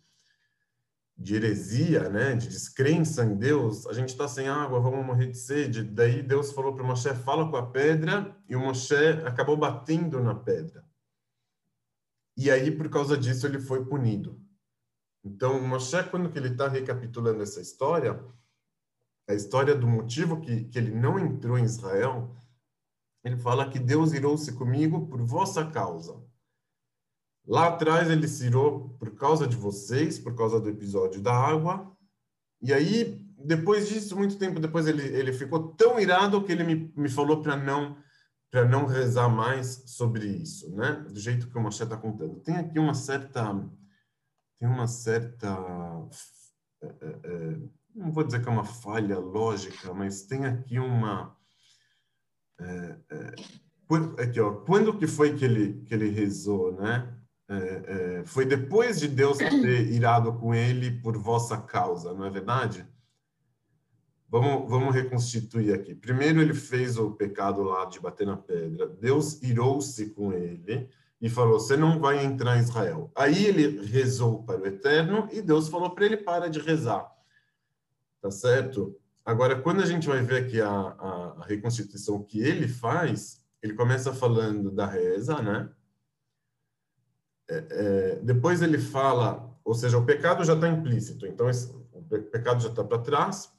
de 1.15 1.36
heresia, 1.36 2.10
né, 2.10 2.34
de 2.36 2.47
descrença 2.47 3.23
em 3.23 3.36
Deus. 3.36 3.86
A 3.86 3.93
gente 3.93 4.10
está 4.10 4.28
sem 4.28 4.47
água, 4.47 4.80
vamos 4.80 5.06
morrer 5.06 5.28
de 5.28 5.38
sede. 5.38 5.84
Daí 5.84 6.23
Deus 6.23 6.52
falou 6.52 6.73
para 6.73 6.84
Moshe, 6.84 7.13
fala 7.13 7.47
com 7.49 7.56
a 7.56 7.67
pedra, 7.67 8.36
e 8.49 8.56
o 8.56 8.60
Moshe 8.60 8.95
acabou 9.25 9.56
batendo 9.56 10.19
na 10.21 10.34
pedra. 10.34 10.88
E 12.41 12.49
aí, 12.49 12.71
por 12.71 12.89
causa 12.89 13.17
disso, 13.17 13.45
ele 13.45 13.60
foi 13.60 13.84
punido. 13.84 14.41
Então, 15.25 15.62
Moshe, 15.62 16.02
quando 16.10 16.34
ele 16.38 16.47
está 16.47 16.69
recapitulando 16.69 17.43
essa 17.43 17.60
história, 17.60 18.17
a 19.28 19.34
história 19.34 19.75
do 19.75 19.86
motivo 19.86 20.39
que, 20.39 20.63
que 20.63 20.78
ele 20.78 20.95
não 20.95 21.19
entrou 21.19 21.60
em 21.60 21.65
Israel, 21.65 22.34
ele 23.25 23.36
fala 23.36 23.69
que 23.69 23.78
Deus 23.78 24.13
irou-se 24.13 24.54
comigo 24.54 25.06
por 25.08 25.21
vossa 25.21 25.69
causa. 25.69 26.23
Lá 27.45 27.67
atrás 27.67 28.10
ele 28.10 28.25
se 28.25 28.45
irou 28.45 28.91
por 28.91 29.13
causa 29.15 29.45
de 29.45 29.58
vocês, 29.58 30.17
por 30.17 30.34
causa 30.34 30.62
do 30.62 30.69
episódio 30.69 31.21
da 31.21 31.34
água. 31.34 31.93
E 32.62 32.73
aí, 32.73 33.21
depois 33.38 33.89
disso, 33.89 34.15
muito 34.15 34.38
tempo 34.38 34.62
depois, 34.62 34.88
ele, 34.88 35.06
ele 35.06 35.34
ficou 35.34 35.73
tão 35.73 35.99
irado 35.99 36.41
que 36.45 36.54
ele 36.54 36.63
me, 36.63 36.93
me 36.95 37.10
falou 37.10 37.41
para 37.41 37.58
não 37.58 37.97
para 38.51 38.65
não 38.65 38.85
rezar 38.85 39.29
mais 39.29 39.83
sobre 39.85 40.27
isso, 40.27 40.75
né? 40.75 41.05
Do 41.07 41.19
jeito 41.19 41.49
que 41.49 41.57
o 41.57 41.62
Moshe 41.62 41.83
está 41.83 41.95
contando. 41.95 42.39
Tem 42.39 42.55
aqui 42.55 42.79
uma 42.79 42.93
certa, 42.93 43.53
tem 44.59 44.67
uma 44.67 44.88
certa, 44.88 45.47
é, 46.81 46.88
é, 46.88 47.19
é, 47.23 47.59
não 47.95 48.12
vou 48.12 48.23
dizer 48.23 48.41
que 48.41 48.49
é 48.49 48.51
uma 48.51 48.63
falha 48.63 49.19
lógica, 49.19 49.93
mas 49.93 50.23
tem 50.23 50.45
aqui 50.45 50.79
uma, 50.79 51.35
é, 52.59 52.97
é, 53.12 54.23
aqui 54.23 54.39
ó, 54.39 54.53
quando 54.62 54.97
que 54.97 55.07
foi 55.07 55.35
que 55.35 55.45
ele 55.45 55.81
que 55.83 55.93
ele 55.93 56.09
rezou, 56.09 56.71
né? 56.73 57.15
É, 57.51 58.23
foi 58.25 58.45
depois 58.45 58.99
de 58.99 59.07
Deus 59.07 59.39
ter 59.39 59.89
irado 59.91 60.33
com 60.38 60.53
ele 60.53 61.01
por 61.01 61.17
vossa 61.17 61.57
causa, 61.57 62.13
não 62.13 62.25
é 62.25 62.29
verdade? 62.29 62.88
Vamos, 64.31 64.69
vamos 64.69 64.93
reconstituir 64.93 65.73
aqui. 65.73 65.95
Primeiro, 65.95 66.39
ele 66.41 66.53
fez 66.53 66.97
o 66.97 67.11
pecado 67.11 67.63
lá 67.63 67.85
de 67.85 67.99
bater 67.99 68.27
na 68.27 68.37
pedra. 68.37 68.87
Deus 68.87 69.41
irou-se 69.41 70.11
com 70.11 70.31
ele 70.31 70.87
e 71.19 71.29
falou: 71.29 71.59
Você 71.59 71.75
não 71.75 71.99
vai 71.99 72.23
entrar 72.23 72.57
em 72.57 72.61
Israel. 72.61 73.11
Aí 73.15 73.45
ele 73.45 73.85
rezou 73.85 74.43
para 74.43 74.61
o 74.61 74.67
Eterno 74.67 75.27
e 75.31 75.41
Deus 75.41 75.67
falou 75.67 75.89
para 75.89 76.05
ele: 76.05 76.17
Para 76.17 76.47
de 76.47 76.59
rezar. 76.59 77.09
Tá 78.21 78.29
certo? 78.29 78.95
Agora, 79.25 79.59
quando 79.59 79.81
a 79.81 79.85
gente 79.85 80.07
vai 80.07 80.21
ver 80.21 80.43
aqui 80.43 80.61
a, 80.61 80.69
a, 80.69 81.45
reconstituição 81.45 82.23
que 82.23 82.41
ele 82.41 82.67
faz, 82.67 83.43
ele 83.61 83.73
começa 83.73 84.13
falando 84.13 84.71
da 84.71 84.85
reza, 84.85 85.41
né? 85.41 85.69
É, 87.49 87.65
é, 87.69 88.19
depois 88.23 88.61
ele 88.61 88.77
fala, 88.77 89.55
ou 89.63 89.73
seja, 89.73 89.97
o 89.97 90.05
pecado 90.05 90.43
já 90.43 90.53
está 90.53 90.67
implícito, 90.67 91.25
então 91.25 91.49
esse, 91.49 91.71
o 91.93 92.01
pecado 92.31 92.61
já 92.61 92.69
está 92.69 92.83
para 92.83 92.99
trás. 92.99 93.51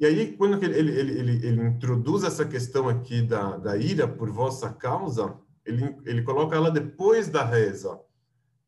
E 0.00 0.06
aí, 0.06 0.34
quando 0.34 0.62
ele, 0.64 0.78
ele, 0.78 0.98
ele, 0.98 1.46
ele, 1.46 1.62
introduz 1.62 2.24
essa 2.24 2.46
questão 2.46 2.88
aqui 2.88 3.20
da, 3.20 3.58
da 3.58 3.76
ira 3.76 4.08
por 4.08 4.30
vossa 4.30 4.72
causa, 4.72 5.36
ele, 5.62 5.94
ele 6.06 6.22
coloca 6.22 6.56
ela 6.56 6.70
depois 6.70 7.28
da 7.28 7.44
reza 7.44 8.00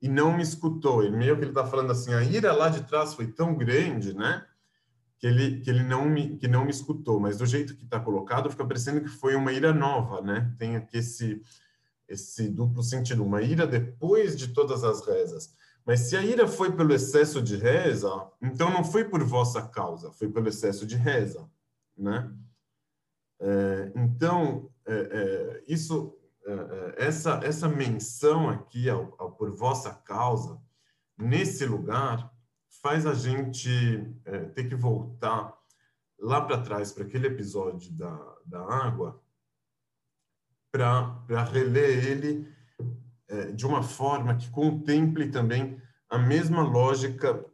e 0.03 0.09
não 0.09 0.37
me 0.37 0.43
escutou. 0.43 1.03
Ele 1.03 1.17
meio 1.17 1.35
que 1.39 1.45
ele 1.45 1.53
está 1.53 1.67
falando 1.67 1.91
assim, 1.91 2.13
a 2.13 2.23
ira 2.23 2.53
lá 2.53 2.69
de 2.69 2.83
trás 2.83 3.15
foi 3.15 3.29
tão 3.29 3.57
grande, 3.57 4.15
né? 4.15 4.45
Que 5.19 5.27
ele, 5.27 5.61
que 5.61 5.71
ele 5.71 5.83
não 5.83 6.05
me 6.05 6.37
que 6.37 6.47
não 6.47 6.67
me 6.67 6.71
escutou, 6.71 7.19
mas 7.19 7.39
do 7.39 7.47
jeito 7.47 7.77
que 7.77 7.85
está 7.85 7.99
colocado 7.99 8.51
fica 8.51 8.67
parecendo 8.67 9.01
que 9.01 9.09
foi 9.09 9.35
uma 9.35 9.53
ira 9.53 9.73
nova, 9.73 10.21
né? 10.21 10.55
Tem 10.59 10.77
aqui 10.77 10.99
esse 10.99 11.41
esse 12.07 12.47
duplo 12.51 12.83
sentido, 12.83 13.25
uma 13.25 13.41
ira 13.41 13.67
depois 13.67 14.37
de 14.37 14.49
todas 14.49 14.85
as 14.85 15.07
rezas. 15.07 15.55
Mas 15.85 16.01
se 16.01 16.17
a 16.17 16.23
ira 16.23 16.47
foi 16.47 16.75
pelo 16.75 16.95
excesso 16.95 17.43
de 17.43 17.57
reza, 17.57 18.09
então 18.41 18.71
não 18.71 18.85
foi 18.85 19.05
por 19.05 19.23
vossa 19.25 19.63
causa, 19.63 20.13
foi 20.13 20.29
pelo 20.29 20.49
excesso 20.49 20.87
de 20.87 20.97
reza, 20.97 21.51
né? 21.97 22.33
É, 23.41 23.93
então 23.97 24.71
é, 24.87 24.95
é, 24.95 25.65
isso 25.67 26.17
é, 26.45 26.53
é, 26.53 26.95
essa 27.07 27.41
essa 27.43 27.69
menção 27.69 28.49
aqui 28.49 28.89
ao, 28.89 29.15
ao, 29.19 29.33
por 29.33 29.51
vossa 29.51 29.93
causa 29.93 30.61
nesse 31.19 31.67
lugar 31.67 32.33
faz 32.81 33.05
a 33.05 33.15
gente 33.15 33.69
é, 34.25 34.39
ter 34.47 34.69
que 34.69 34.77
voltar 34.77 35.57
lá 36.19 36.41
para 36.41 36.63
trás 36.63 36.93
para 36.93 37.03
aquele 37.03 37.27
episódio 37.27 37.93
da, 37.93 38.37
da 38.47 38.61
água 38.61 39.21
para 40.71 41.45
reler 41.53 42.07
ele 42.07 42.49
de 43.55 43.67
uma 43.67 43.83
forma 43.83 44.37
que 44.37 44.51
contemple 44.51 45.31
também 45.31 45.81
a 46.09 46.19
mesma 46.19 46.63
lógica 46.63 47.45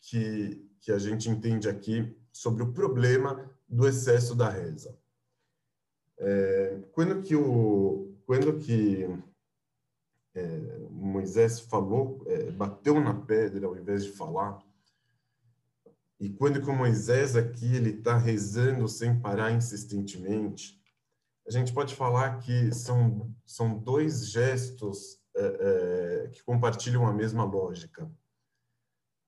que, 0.00 0.66
que 0.80 0.90
a 0.90 0.98
gente 0.98 1.28
entende 1.28 1.68
aqui 1.68 2.16
sobre 2.32 2.62
o 2.62 2.72
problema 2.72 3.50
do 3.68 3.86
excesso 3.86 4.34
da 4.34 4.48
reza. 4.48 4.98
É, 6.18 6.80
quando 6.92 7.22
que 7.22 7.34
o 7.36 8.14
quando 8.26 8.58
que 8.58 9.08
é, 10.34 10.78
Moisés 10.90 11.60
falou, 11.60 12.22
é, 12.26 12.50
bateu 12.52 13.00
na 13.00 13.12
pedra 13.12 13.66
ao 13.66 13.76
invés 13.76 14.04
de 14.04 14.12
falar, 14.12 14.62
e 16.20 16.28
quando 16.28 16.60
que 16.60 16.70
o 16.70 16.76
Moisés 16.76 17.34
aqui 17.34 17.74
ele 17.74 17.90
está 17.90 18.16
rezando 18.16 18.86
sem 18.86 19.18
parar 19.18 19.50
insistentemente, 19.50 20.79
a 21.50 21.52
gente 21.52 21.72
pode 21.72 21.96
falar 21.96 22.38
que 22.38 22.72
são, 22.72 23.34
são 23.44 23.76
dois 23.76 24.30
gestos 24.30 25.18
é, 25.34 25.42
é, 25.42 26.28
que 26.28 26.44
compartilham 26.44 27.04
a 27.04 27.12
mesma 27.12 27.42
lógica. 27.42 28.08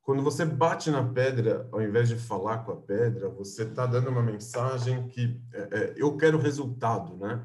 Quando 0.03 0.23
você 0.23 0.45
bate 0.45 0.89
na 0.89 1.03
pedra, 1.13 1.69
ao 1.73 1.83
invés 1.83 2.09
de 2.09 2.15
falar 2.15 2.59
com 2.59 2.71
a 2.71 2.77
pedra, 2.77 3.29
você 3.29 3.65
está 3.65 3.87
dando 3.87 4.09
uma 4.09 4.23
mensagem 4.23 5.09
que 5.09 5.43
é, 5.53 5.61
é, 5.63 5.95
eu 5.97 6.17
quero 6.17 6.39
resultado, 6.39 7.17
né? 7.17 7.45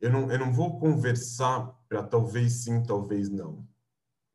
Eu 0.00 0.12
não, 0.12 0.30
eu 0.30 0.38
não 0.38 0.52
vou 0.52 0.78
conversar 0.78 1.76
para 1.88 2.04
talvez 2.04 2.62
sim, 2.62 2.84
talvez 2.84 3.28
não. 3.28 3.66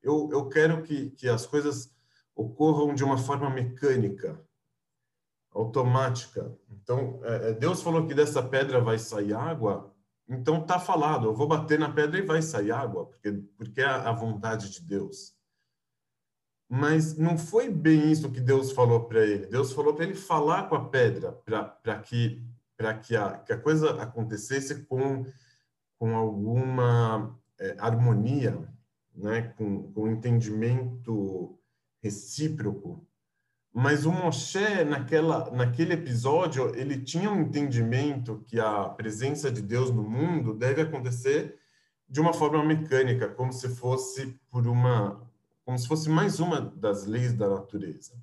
Eu, 0.04 0.28
eu 0.30 0.50
quero 0.50 0.84
que, 0.84 1.12
que 1.12 1.30
as 1.30 1.46
coisas 1.46 1.90
ocorram 2.36 2.94
de 2.94 3.04
uma 3.06 3.18
forma 3.18 3.50
mecânica, 3.50 4.46
automática. 5.62 6.52
Então, 6.72 7.20
é, 7.24 7.50
é, 7.50 7.54
Deus 7.54 7.82
falou 7.82 8.08
que 8.08 8.14
dessa 8.14 8.42
pedra 8.42 8.80
vai 8.80 8.98
sair 8.98 9.34
água, 9.34 9.94
então 10.28 10.66
tá 10.66 10.80
falado, 10.80 11.28
eu 11.28 11.34
vou 11.34 11.48
bater 11.48 11.80
na 11.80 11.92
pedra 11.92 12.20
e 12.20 12.26
vai 12.26 12.42
sair 12.42 12.72
água, 12.72 13.06
porque, 13.06 13.32
porque 13.58 13.82
é 13.82 13.86
a 13.86 14.12
vontade 14.12 14.70
de 14.70 14.82
Deus. 14.82 15.34
Mas 16.72 17.18
não 17.18 17.36
foi 17.36 17.68
bem 17.68 18.12
isso 18.12 18.32
que 18.32 18.40
Deus 18.40 18.72
falou 18.72 19.06
para 19.06 19.26
ele. 19.26 19.48
Deus 19.48 19.74
falou 19.74 19.96
para 19.96 20.06
ele 20.06 20.14
falar 20.14 20.70
com 20.70 20.76
a 20.76 20.88
pedra, 20.88 21.32
para 21.32 22.00
que, 22.00 22.44
pra 22.78 22.94
que, 22.94 23.16
a, 23.16 23.40
que 23.40 23.52
a 23.52 23.58
coisa 23.58 24.00
acontecesse 24.00 24.86
com, 24.86 25.26
com 25.98 26.16
alguma 26.16 27.36
é, 27.60 27.76
harmonia, 27.80 28.72
né? 29.16 29.54
com, 29.58 29.92
com 29.92 30.08
entendimento 30.08 31.58
recíproco 32.04 33.10
mas 33.74 34.06
o 34.06 34.12
Moshe, 34.12 34.84
naquela, 34.84 35.52
naquele 35.52 35.94
episódio, 35.94 36.76
ele 36.76 37.02
tinha 37.02 37.32
um 37.32 37.42
entendimento 37.42 38.44
que 38.48 38.60
a 38.60 38.90
presença 38.90 39.52
de 39.52 39.62
Deus 39.62 39.92
no 39.92 40.04
mundo 40.04 40.54
deve 40.54 40.82
acontecer 40.82 41.60
de 42.08 42.20
uma 42.20 42.34
forma 42.34 42.64
mecânica, 42.64 43.30
como 43.30 43.54
se 43.54 43.70
fosse 43.70 44.40
por 44.50 44.68
uma, 44.68 45.22
como 45.64 45.78
se 45.78 45.88
fosse 45.88 46.10
mais 46.10 46.40
uma 46.40 46.60
das 46.60 47.06
leis 47.06 47.34
da 47.34 47.48
natureza. 47.48 48.14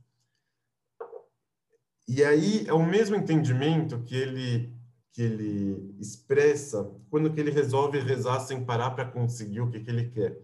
E 2.08 2.24
aí 2.24 2.66
é 2.66 2.72
o 2.72 2.84
mesmo 2.84 3.16
entendimento 3.16 4.02
que 4.02 4.14
ele 4.14 4.76
que 5.12 5.22
ele 5.22 5.96
expressa 5.98 6.92
quando 7.08 7.32
que 7.32 7.40
ele 7.40 7.50
resolve 7.50 7.98
rezar 8.00 8.38
sem 8.40 8.62
parar 8.62 8.90
para 8.90 9.06
conseguir 9.06 9.62
o 9.62 9.70
que, 9.70 9.80
que 9.80 9.88
ele 9.88 10.10
quer. 10.10 10.38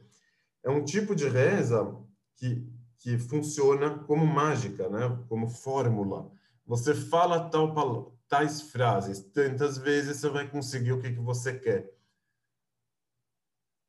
É 0.64 0.70
um 0.70 0.82
tipo 0.82 1.14
de 1.14 1.28
reza 1.28 1.94
que 2.36 2.66
que 3.02 3.18
funciona 3.18 3.98
como 3.98 4.24
mágica, 4.24 4.88
né? 4.88 5.18
como 5.28 5.48
fórmula. 5.48 6.30
Você 6.64 6.94
fala 6.94 7.50
tal, 7.50 8.16
tais 8.28 8.62
frases 8.62 9.20
tantas 9.20 9.76
vezes, 9.76 10.18
você 10.18 10.28
vai 10.28 10.48
conseguir 10.48 10.92
o 10.92 11.00
que, 11.00 11.12
que 11.12 11.18
você 11.18 11.58
quer. 11.58 11.92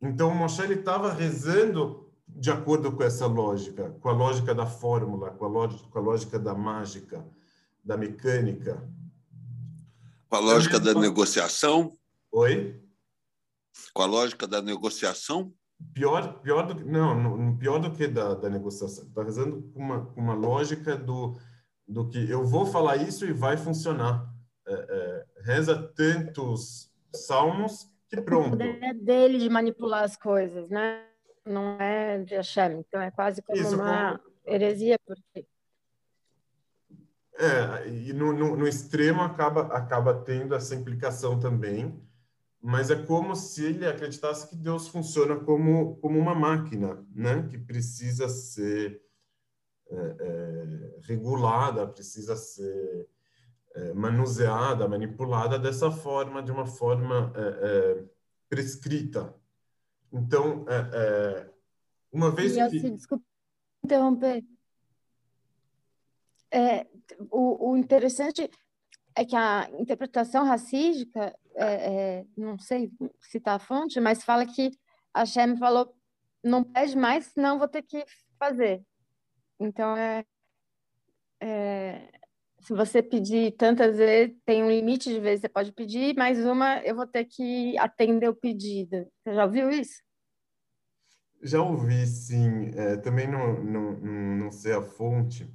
Então, 0.02 0.32
o 0.32 0.36
Moshe 0.36 0.64
estava 0.64 1.14
rezando 1.14 2.12
de 2.28 2.50
acordo 2.50 2.92
com 2.92 3.04
essa 3.04 3.28
lógica, 3.28 3.92
com 4.02 4.10
a 4.10 4.14
lógica 4.14 4.56
da 4.56 4.66
fórmula, 4.66 5.30
com 5.30 5.46
a 5.46 5.48
lógica, 5.48 5.88
com 5.88 6.00
a 6.00 6.02
lógica 6.02 6.40
da 6.40 6.56
mágica, 6.56 7.24
da 7.84 7.96
mecânica. 7.96 8.84
Com 10.28 10.36
a 10.36 10.40
lógica 10.40 10.80
da 10.80 10.96
negociação? 10.96 11.96
Oi? 12.32 12.84
Com 13.94 14.02
a 14.02 14.08
lógica 14.08 14.48
da 14.48 14.60
negociação? 14.60 15.54
Pior, 15.94 16.40
pior 16.42 16.68
do 16.68 16.76
que 16.76 16.84
não, 16.84 17.58
pior 17.58 17.80
do 17.80 17.92
que 17.92 18.08
da, 18.08 18.34
da 18.36 18.50
negociação. 18.50 19.06
Está 19.06 19.24
rezando 19.24 19.62
com 19.74 19.80
uma, 19.80 20.06
com 20.06 20.22
uma 20.22 20.34
lógica 20.34 20.96
do, 20.96 21.38
do 21.88 22.08
que 22.10 22.30
eu 22.30 22.46
vou 22.46 22.66
falar 22.66 22.98
isso 22.98 23.26
e 23.26 23.34
vai 23.34 23.58
funcionar. 23.58 24.32
É, 24.68 24.74
é, 24.74 25.26
reza 25.44 25.76
tantos 25.96 26.92
salmos 27.14 27.92
que 28.10 28.22
pronto. 28.22 28.62
É 28.62 28.94
dele 28.94 29.40
de 29.40 29.50
manipular 29.50 30.04
as 30.04 30.16
coisas, 30.16 30.70
né? 30.70 31.06
Não 31.46 31.80
é 31.80 32.20
de 32.20 32.36
Hashem. 32.36 32.80
Então 32.80 33.02
é 33.02 33.12
quase 33.12 33.42
como 33.42 33.60
isso, 33.60 33.76
uma 33.76 34.18
como... 34.18 34.34
heresia, 34.46 34.98
porque 35.06 35.46
é, 37.38 37.90
e 37.90 38.14
no, 38.14 38.32
no, 38.32 38.56
no, 38.56 38.68
extremo 38.68 39.22
acaba, 39.22 39.64
acaba 39.76 40.14
tendo 40.14 40.54
essa 40.54 40.76
implicação 40.76 41.40
também, 41.40 42.00
mas 42.66 42.90
é 42.90 42.96
como 42.96 43.36
se 43.36 43.66
ele 43.66 43.86
acreditasse 43.86 44.48
que 44.48 44.56
Deus 44.56 44.88
funciona 44.88 45.36
como, 45.36 45.98
como 45.98 46.18
uma 46.18 46.34
máquina, 46.34 47.06
né? 47.14 47.46
que 47.50 47.58
precisa 47.58 48.30
ser 48.30 49.04
é, 49.90 49.96
é, 49.96 51.00
regulada, 51.02 51.86
precisa 51.86 52.38
ser 52.38 53.10
é, 53.76 53.94
manuseada, 53.94 54.88
manipulada 54.88 55.60
dessa 55.60 55.92
forma, 55.92 56.42
de 56.42 56.54
uma 56.54 56.66
forma 56.66 57.34
é, 57.36 57.42
é, 57.42 58.06
prescrita. 58.48 59.36
Então, 60.10 60.66
é, 60.70 61.50
uma 62.14 62.32
vez 62.32 62.56
e 62.56 62.70
que... 62.70 62.92
Desculpa 62.92 63.26
interromper. 63.84 64.42
o, 67.30 67.72
o 67.72 67.76
interessante 67.76 68.50
é 69.14 69.26
que 69.26 69.36
a 69.36 69.70
interpretação 69.78 70.46
racídica 70.46 71.36
é, 71.56 72.20
é, 72.20 72.26
não 72.38 72.58
sei 72.58 72.92
citar 73.22 73.56
a 73.56 73.60
fonte, 73.60 74.00
mas 74.00 74.24
fala 74.24 74.46
que 74.46 74.72
a 75.14 75.26
Shem 75.26 75.58
falou, 75.58 75.96
não 76.44 76.64
pede 76.64 76.98
mais, 76.98 77.26
senão 77.28 77.60
vou 77.60 77.68
ter 77.68 77.84
que 77.84 78.04
fazer. 78.38 78.84
Então, 79.60 79.96
é, 79.96 80.26
é, 81.42 82.10
se 82.62 82.74
você 82.74 83.04
pedir 83.04 83.52
tantas 83.52 83.98
vezes, 83.98 84.36
tem 84.46 84.64
um 84.64 84.70
limite 84.70 85.10
de 85.10 85.20
vezes 85.20 85.42
você 85.42 85.50
pode 85.50 85.72
pedir, 85.72 86.16
mais 86.16 86.44
uma 86.46 86.82
eu 86.84 86.96
vou 86.96 87.06
ter 87.06 87.26
que 87.26 87.78
atender 87.78 88.30
o 88.30 88.36
pedido. 88.36 89.08
Você 89.22 89.34
já 89.34 89.46
ouviu 89.46 89.70
isso? 89.70 90.02
Já 91.42 91.62
ouvi, 91.62 92.08
sim. 92.08 92.72
É, 92.76 92.96
também 92.98 93.28
não, 93.28 93.62
não, 93.62 93.92
não 94.38 94.52
sei 94.52 94.72
a 94.72 94.82
fonte. 94.82 95.46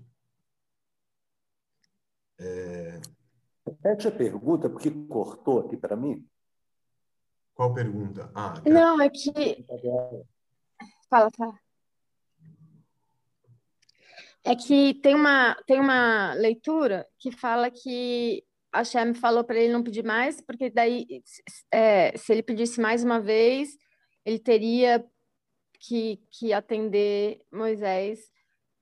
É, 2.39 3.01
Repete 3.69 4.09
a 4.09 4.11
pergunta, 4.11 4.71
porque 4.71 4.91
cortou 4.91 5.61
aqui 5.61 5.77
para 5.77 5.95
mim. 5.95 6.27
Qual 7.55 7.75
pergunta? 7.75 8.31
Ah, 8.35 8.55
tá. 8.55 8.71
Não, 8.71 9.01
é 9.01 9.11
que. 9.11 9.67
Fala, 11.11 11.29
fala. 11.37 11.59
É 14.45 14.57
que 14.57 14.95
tem 14.95 15.15
uma, 15.15 15.55
tem 15.67 15.79
uma 15.79 16.33
leitura 16.35 17.07
que 17.19 17.31
fala 17.31 17.71
que 17.71 18.43
a 18.73 18.83
Shem 18.85 19.13
falou 19.13 19.45
para 19.45 19.59
ele 19.59 19.73
não 19.73 19.83
pedir 19.83 20.05
mais, 20.05 20.41
porque 20.41 20.71
daí, 20.71 21.07
é, 21.71 22.17
se 22.17 22.33
ele 22.33 22.43
pedisse 22.43 22.81
mais 22.81 23.05
uma 23.05 23.21
vez, 23.21 23.77
ele 24.25 24.39
teria 24.39 25.05
que, 25.79 26.23
que 26.31 26.53
atender 26.53 27.43
Moisés 27.53 28.31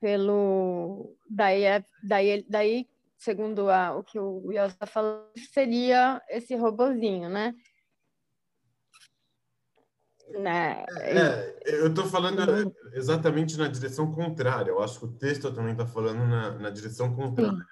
pelo. 0.00 1.16
Daí, 1.28 1.64
é, 1.64 1.84
daí, 2.04 2.46
daí 2.48 2.88
segundo 3.18 3.70
a, 3.70 3.96
o 3.96 4.04
que 4.04 4.18
o 4.18 4.52
Yos 4.52 4.72
está 4.72 4.86
falando, 4.86 5.30
seria 5.52 6.22
esse 6.28 6.54
robozinho, 6.56 7.28
né? 7.28 7.54
Né? 10.28 10.84
É, 10.98 11.54
eu 11.66 11.88
estou 11.88 12.06
falando 12.06 12.74
exatamente 12.92 13.56
na 13.56 13.68
direção 13.68 14.12
contrária. 14.12 14.70
Eu 14.70 14.82
acho 14.82 14.98
que 14.98 15.04
o 15.04 15.12
texto 15.12 15.52
também 15.54 15.72
está 15.72 15.86
falando 15.86 16.26
na, 16.26 16.58
na, 16.58 16.70
direção 16.70 17.14
contrária. 17.14 17.64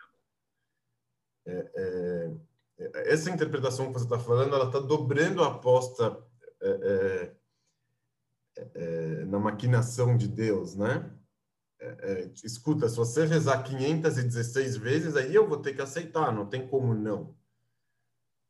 É, 1.46 1.70
é, 1.76 2.30
é, 2.78 3.12
essa 3.12 3.30
interpretação 3.30 3.87
que 3.87 3.94
você 3.94 4.04
está 4.04 4.18
falando, 4.18 4.54
ela 4.54 4.66
está 4.66 4.78
dobrando 4.78 5.42
a 5.42 5.48
aposta 5.48 6.16
é, 6.62 7.35
é, 8.57 9.24
na 9.24 9.38
maquinação 9.38 10.16
de 10.16 10.28
Deus, 10.28 10.76
né? 10.76 11.11
Escuta, 12.44 12.88
se 12.88 12.96
você 12.96 13.24
rezar 13.24 13.62
516 13.62 14.76
vezes, 14.76 15.16
aí 15.16 15.34
eu 15.34 15.48
vou 15.48 15.58
ter 15.58 15.74
que 15.74 15.82
aceitar, 15.82 16.32
não 16.32 16.46
tem 16.46 16.66
como 16.66 16.94
não. 16.94 17.34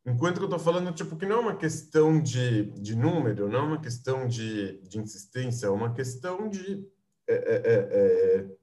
Enquanto 0.05 0.35
que 0.35 0.43
eu 0.43 0.45
estou 0.45 0.59
falando, 0.59 0.93
tipo, 0.93 1.17
que 1.17 1.25
não 1.25 1.37
é 1.37 1.39
uma 1.39 1.55
questão 1.55 2.21
de, 2.21 2.65
de 2.79 2.95
número, 2.95 3.49
não 3.49 3.59
é 3.59 3.63
uma 3.63 3.81
questão 3.81 4.27
de, 4.27 4.79
de 4.81 4.99
insistência, 4.99 5.65
é 5.65 5.69
uma 5.69 5.93
questão 5.93 6.47
de, 6.47 6.87
é, 7.27 7.33
é, 7.33 7.55
é, 7.65 8.39
é 8.39 8.55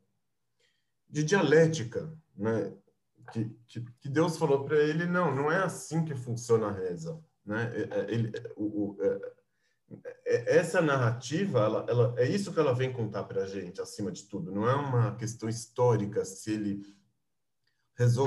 de 1.08 1.24
dialética, 1.24 2.12
né? 2.36 2.72
Que, 3.32 3.44
que, 3.66 3.80
que 4.00 4.08
Deus 4.08 4.36
falou 4.36 4.64
para 4.64 4.76
ele, 4.76 5.06
não, 5.06 5.34
não 5.34 5.50
é 5.50 5.62
assim 5.62 6.04
que 6.04 6.14
funciona 6.14 6.68
a 6.68 6.72
reza, 6.72 7.20
né? 7.44 7.70
É, 7.74 7.98
é, 7.98 8.14
ele, 8.14 8.32
o, 8.56 8.92
o, 8.92 8.96
essa 10.24 10.80
narrativa, 10.80 11.60
ela, 11.60 11.86
ela, 11.88 12.14
é 12.18 12.28
isso 12.28 12.52
que 12.52 12.60
ela 12.60 12.72
vem 12.72 12.92
contar 12.92 13.24
para 13.24 13.42
a 13.42 13.46
gente, 13.46 13.80
acima 13.80 14.10
de 14.10 14.24
tudo. 14.24 14.52
Não 14.52 14.68
é 14.68 14.74
uma 14.74 15.16
questão 15.16 15.48
histórica, 15.48 16.24
se 16.24 16.52
ele 16.52 16.82
rezou 17.96 18.26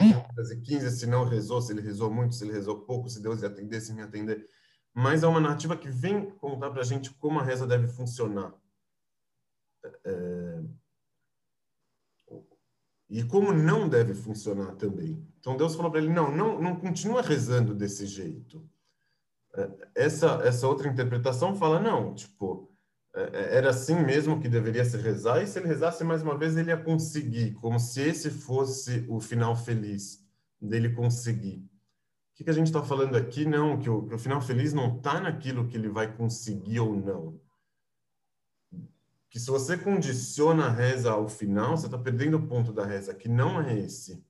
15, 0.63 0.91
se 0.91 1.07
não 1.07 1.25
rezou, 1.25 1.61
se 1.61 1.73
ele 1.73 1.81
rezou 1.81 2.11
muito, 2.11 2.35
se 2.35 2.43
ele 2.43 2.53
rezou 2.53 2.81
pouco, 2.81 3.09
se 3.09 3.21
Deus 3.21 3.41
ia 3.41 3.47
atender, 3.47 3.81
se 3.81 3.93
me 3.93 4.01
atender. 4.01 4.47
Mas 4.93 5.23
é 5.23 5.27
uma 5.27 5.41
narrativa 5.41 5.75
que 5.75 5.89
vem 5.89 6.31
contar 6.31 6.71
para 6.71 6.81
a 6.81 6.85
gente 6.85 7.13
como 7.15 7.39
a 7.39 7.43
reza 7.43 7.67
deve 7.67 7.87
funcionar. 7.87 8.53
É... 10.03 10.63
E 13.09 13.23
como 13.23 13.53
não 13.53 13.87
deve 13.87 14.13
funcionar 14.13 14.75
também. 14.75 15.23
Então 15.39 15.57
Deus 15.57 15.75
falou 15.75 15.91
para 15.91 16.01
ele: 16.01 16.11
não, 16.11 16.35
não, 16.35 16.61
não 16.61 16.79
continua 16.79 17.21
rezando 17.21 17.73
desse 17.73 18.07
jeito. 18.07 18.67
É, 19.55 19.69
essa, 19.95 20.41
essa 20.43 20.67
outra 20.67 20.87
interpretação 20.87 21.55
fala: 21.55 21.79
não, 21.79 22.13
tipo, 22.13 22.69
é, 23.15 23.21
é, 23.21 23.57
era 23.57 23.69
assim 23.69 23.95
mesmo 23.95 24.39
que 24.41 24.49
deveria 24.49 24.83
se 24.83 24.97
rezar, 24.97 25.41
e 25.41 25.47
se 25.47 25.57
ele 25.57 25.67
rezasse 25.67 26.03
mais 26.03 26.21
uma 26.21 26.37
vez, 26.37 26.57
ele 26.57 26.69
ia 26.69 26.77
conseguir, 26.77 27.53
como 27.53 27.79
se 27.79 28.01
esse 28.01 28.29
fosse 28.29 29.05
o 29.07 29.19
final 29.19 29.55
feliz 29.55 30.23
dele 30.61 30.89
conseguir. 30.89 31.57
O 32.33 32.37
que, 32.37 32.43
que 32.43 32.49
a 32.49 32.53
gente 32.53 32.67
está 32.67 32.83
falando 32.83 33.15
aqui? 33.15 33.45
Não, 33.45 33.79
que 33.79 33.89
o, 33.89 34.05
que 34.05 34.15
o 34.15 34.19
final 34.19 34.41
feliz 34.41 34.73
não 34.73 34.97
está 34.97 35.21
naquilo 35.21 35.67
que 35.67 35.77
ele 35.77 35.87
vai 35.87 36.13
conseguir 36.13 36.81
ou 36.81 36.93
não. 36.93 37.39
Que 39.29 39.39
se 39.39 39.49
você 39.49 39.77
condiciona 39.77 40.65
a 40.65 40.69
reza 40.69 41.11
ao 41.11 41.29
final, 41.29 41.77
você 41.77 41.85
está 41.85 41.97
perdendo 41.97 42.35
o 42.35 42.47
ponto 42.47 42.73
da 42.73 42.85
reza, 42.85 43.13
que 43.13 43.29
não 43.29 43.61
é 43.61 43.79
esse. 43.79 44.21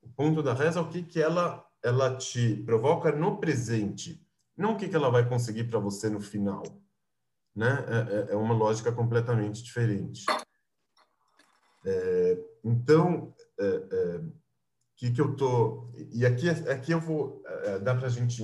O 0.00 0.08
ponto 0.10 0.42
da 0.42 0.54
reza 0.54 0.78
é 0.78 0.82
o 0.82 0.88
que, 0.88 1.02
que 1.02 1.20
ela, 1.20 1.64
ela 1.82 2.16
te 2.16 2.56
provoca 2.64 3.12
no 3.12 3.38
presente, 3.38 4.24
não 4.56 4.74
o 4.74 4.76
que, 4.76 4.88
que 4.88 4.96
ela 4.96 5.10
vai 5.10 5.28
conseguir 5.28 5.64
para 5.64 5.78
você 5.78 6.08
no 6.08 6.20
final 6.20 6.62
né? 7.54 7.84
É, 7.88 8.32
é, 8.32 8.32
é 8.32 8.36
uma 8.36 8.54
lógica 8.54 8.90
completamente 8.90 9.62
diferente. 9.62 10.24
É, 11.84 12.38
então, 12.64 13.34
é, 13.58 13.66
é, 13.66 14.20
que 14.96 15.10
que 15.10 15.20
eu 15.20 15.34
tô 15.36 15.90
e 16.12 16.24
aqui 16.24 16.48
aqui 16.48 16.92
eu 16.92 17.00
vou 17.00 17.42
é, 17.44 17.78
dá 17.80 17.94
para 17.94 18.06
a 18.06 18.10
gente 18.10 18.42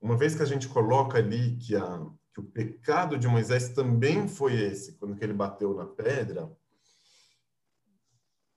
uma 0.00 0.16
vez 0.16 0.34
que 0.34 0.42
a 0.42 0.46
gente 0.46 0.68
coloca 0.68 1.18
ali 1.18 1.56
que 1.56 1.74
a 1.74 2.06
que 2.32 2.40
o 2.40 2.44
pecado 2.44 3.18
de 3.18 3.28
Moisés 3.28 3.70
também 3.70 4.26
foi 4.28 4.54
esse 4.54 4.92
quando 4.94 5.20
ele 5.22 5.32
bateu 5.32 5.74
na 5.74 5.86
pedra 5.86 6.50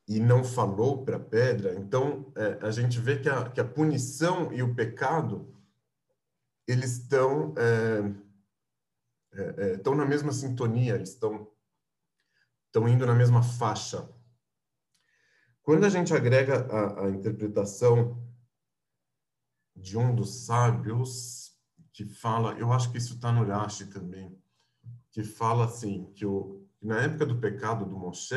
e 0.07 0.19
não 0.19 0.43
falou 0.43 1.03
para 1.03 1.17
a 1.17 1.19
pedra 1.19 1.75
então 1.75 2.31
a 2.61 2.71
gente 2.71 2.99
vê 2.99 3.19
que 3.19 3.29
a, 3.29 3.49
que 3.49 3.59
a 3.59 3.65
punição 3.65 4.53
e 4.53 4.63
o 4.63 4.73
pecado 4.73 5.53
eles 6.67 6.99
estão 6.99 7.53
estão 9.77 9.93
é, 9.93 9.93
é, 9.93 9.95
na 9.95 10.05
mesma 10.05 10.33
sintonia, 10.33 10.95
eles 10.95 11.09
estão 11.09 11.49
estão 12.65 12.87
indo 12.87 13.05
na 13.05 13.15
mesma 13.15 13.41
faixa. 13.41 14.07
Quando 15.63 15.85
a 15.85 15.89
gente 15.89 16.13
agrega 16.13 16.67
a, 16.67 17.05
a 17.05 17.09
interpretação 17.09 18.21
de 19.75 19.97
um 19.97 20.13
dos 20.13 20.45
sábios 20.45 21.57
que 21.93 22.05
fala, 22.05 22.53
eu 22.59 22.71
acho 22.71 22.91
que 22.91 22.97
isso 22.97 23.15
está 23.15 23.31
no 23.31 23.45
Rashi 23.45 23.87
também, 23.87 24.37
que 25.11 25.23
fala 25.23 25.65
assim 25.65 26.11
que 26.13 26.25
o 26.25 26.65
na 26.81 27.01
época 27.01 27.25
do 27.25 27.39
pecado 27.39 27.85
do 27.85 27.97
Moshe, 27.97 28.35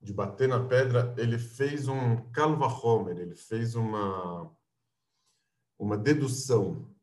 de 0.00 0.12
bater 0.12 0.48
na 0.48 0.66
pedra, 0.66 1.14
ele 1.18 1.38
fez 1.38 1.86
um 1.88 2.30
calva 2.30 2.66
homer, 2.66 3.18
ele 3.18 3.34
fez 3.34 3.74
uma 3.74 4.50
uma 5.78 5.96
dedução 5.96 6.94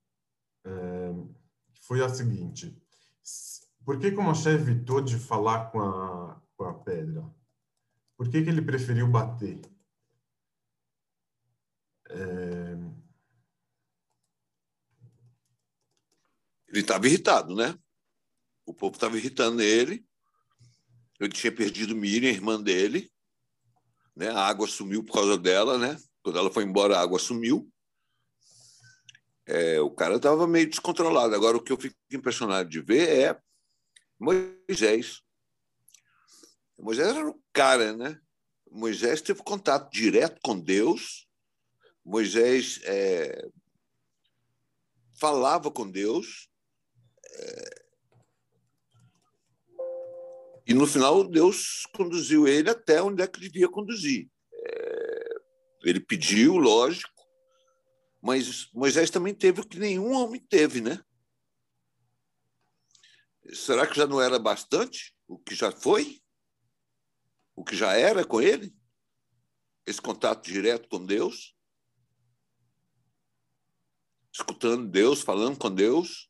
é, 0.64 1.10
que 1.74 1.82
foi 1.82 2.04
a 2.04 2.10
seguinte: 2.10 2.80
por 3.84 4.00
que, 4.00 4.12
que 4.12 4.18
o 4.18 4.24
Moshe 4.24 4.50
evitou 4.50 5.02
de 5.02 5.18
falar 5.18 5.72
com 5.72 5.82
a, 5.82 6.42
com 6.56 6.64
a 6.66 6.74
pedra? 6.74 7.26
Por 8.16 8.30
que, 8.30 8.44
que 8.44 8.50
ele 8.50 8.62
preferiu 8.62 9.08
bater? 9.08 9.60
É... 12.10 12.78
Ele 16.68 16.80
estava 16.82 17.08
irritado, 17.08 17.56
né? 17.56 17.78
O 18.66 18.74
povo 18.74 18.96
estava 18.96 19.18
irritando 19.18 19.62
ele. 19.62 20.07
Ele 21.20 21.32
tinha 21.32 21.52
perdido 21.52 21.96
Miriam, 21.96 22.30
irmã 22.30 22.62
dele. 22.62 23.12
Né? 24.16 24.30
A 24.30 24.42
água 24.48 24.68
sumiu 24.68 25.04
por 25.04 25.14
causa 25.14 25.38
dela, 25.38 25.78
né? 25.78 25.98
Quando 26.24 26.40
ela 26.40 26.52
foi 26.52 26.64
embora, 26.64 26.98
a 26.98 27.02
água 27.02 27.20
sumiu. 27.20 27.72
É, 29.46 29.80
o 29.80 29.90
cara 29.90 30.18
estava 30.18 30.46
meio 30.46 30.70
descontrolado. 30.70 31.34
Agora, 31.34 31.58
o 31.58 31.64
que 31.64 31.72
eu 31.72 31.78
fico 31.78 31.96
impressionado 32.12 32.70
de 32.70 32.82
ver 32.82 33.10
é 33.10 33.42
Moisés. 34.20 35.22
Moisés 36.78 37.08
era 37.08 37.30
o 37.30 37.42
cara, 37.54 37.96
né? 37.96 38.20
Moisés 38.70 39.22
teve 39.22 39.42
contato 39.42 39.92
direto 39.92 40.40
com 40.44 40.60
Deus. 40.60 41.28
Moisés 42.04 42.80
é, 42.84 43.50
falava 45.20 45.72
com 45.72 45.90
Deus. 45.90 46.50
É, 47.24 47.87
e 50.68 50.74
no 50.74 50.86
final, 50.86 51.24
Deus 51.24 51.86
conduziu 51.96 52.46
ele 52.46 52.70
até 52.70 53.02
onde 53.02 53.24
é 53.24 53.28
que 53.28 53.40
devia 53.40 53.70
conduzir. 53.70 54.30
É, 54.54 55.36
ele 55.84 56.02
pediu, 56.02 56.58
lógico, 56.58 57.10
mas 58.22 58.70
Moisés 58.74 59.10
também 59.10 59.34
teve 59.34 59.62
o 59.62 59.66
que 59.66 59.80
nenhum 59.80 60.12
homem 60.12 60.42
teve, 60.42 60.82
né? 60.82 61.02
Será 63.54 63.88
que 63.88 63.96
já 63.96 64.06
não 64.06 64.22
era 64.22 64.38
bastante 64.38 65.16
o 65.26 65.40
que 65.40 65.56
já 65.56 65.72
foi? 65.72 66.22
O 67.56 67.64
que 67.64 67.74
já 67.74 67.94
era 67.94 68.26
com 68.26 68.42
ele? 68.42 68.76
Esse 69.86 70.02
contato 70.02 70.46
direto 70.46 70.90
com 70.90 71.06
Deus? 71.06 71.56
Escutando 74.34 74.86
Deus, 74.90 75.22
falando 75.22 75.58
com 75.58 75.74
Deus? 75.74 76.30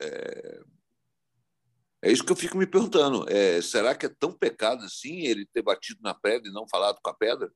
É, 0.00 0.60
é 2.02 2.10
isso 2.10 2.24
que 2.24 2.32
eu 2.32 2.36
fico 2.36 2.56
me 2.56 2.66
perguntando. 2.66 3.28
É, 3.28 3.60
será 3.60 3.94
que 3.94 4.06
é 4.06 4.08
tão 4.08 4.32
pecado 4.32 4.84
assim 4.84 5.26
ele 5.26 5.46
ter 5.52 5.62
batido 5.62 6.00
na 6.02 6.14
pedra 6.14 6.48
e 6.48 6.52
não 6.52 6.66
falado 6.68 6.98
com 7.02 7.10
a 7.10 7.14
pedra? 7.14 7.50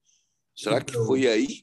Será 0.55 0.81
que 0.83 0.93
então, 0.93 1.07
foi 1.07 1.27
aí? 1.27 1.63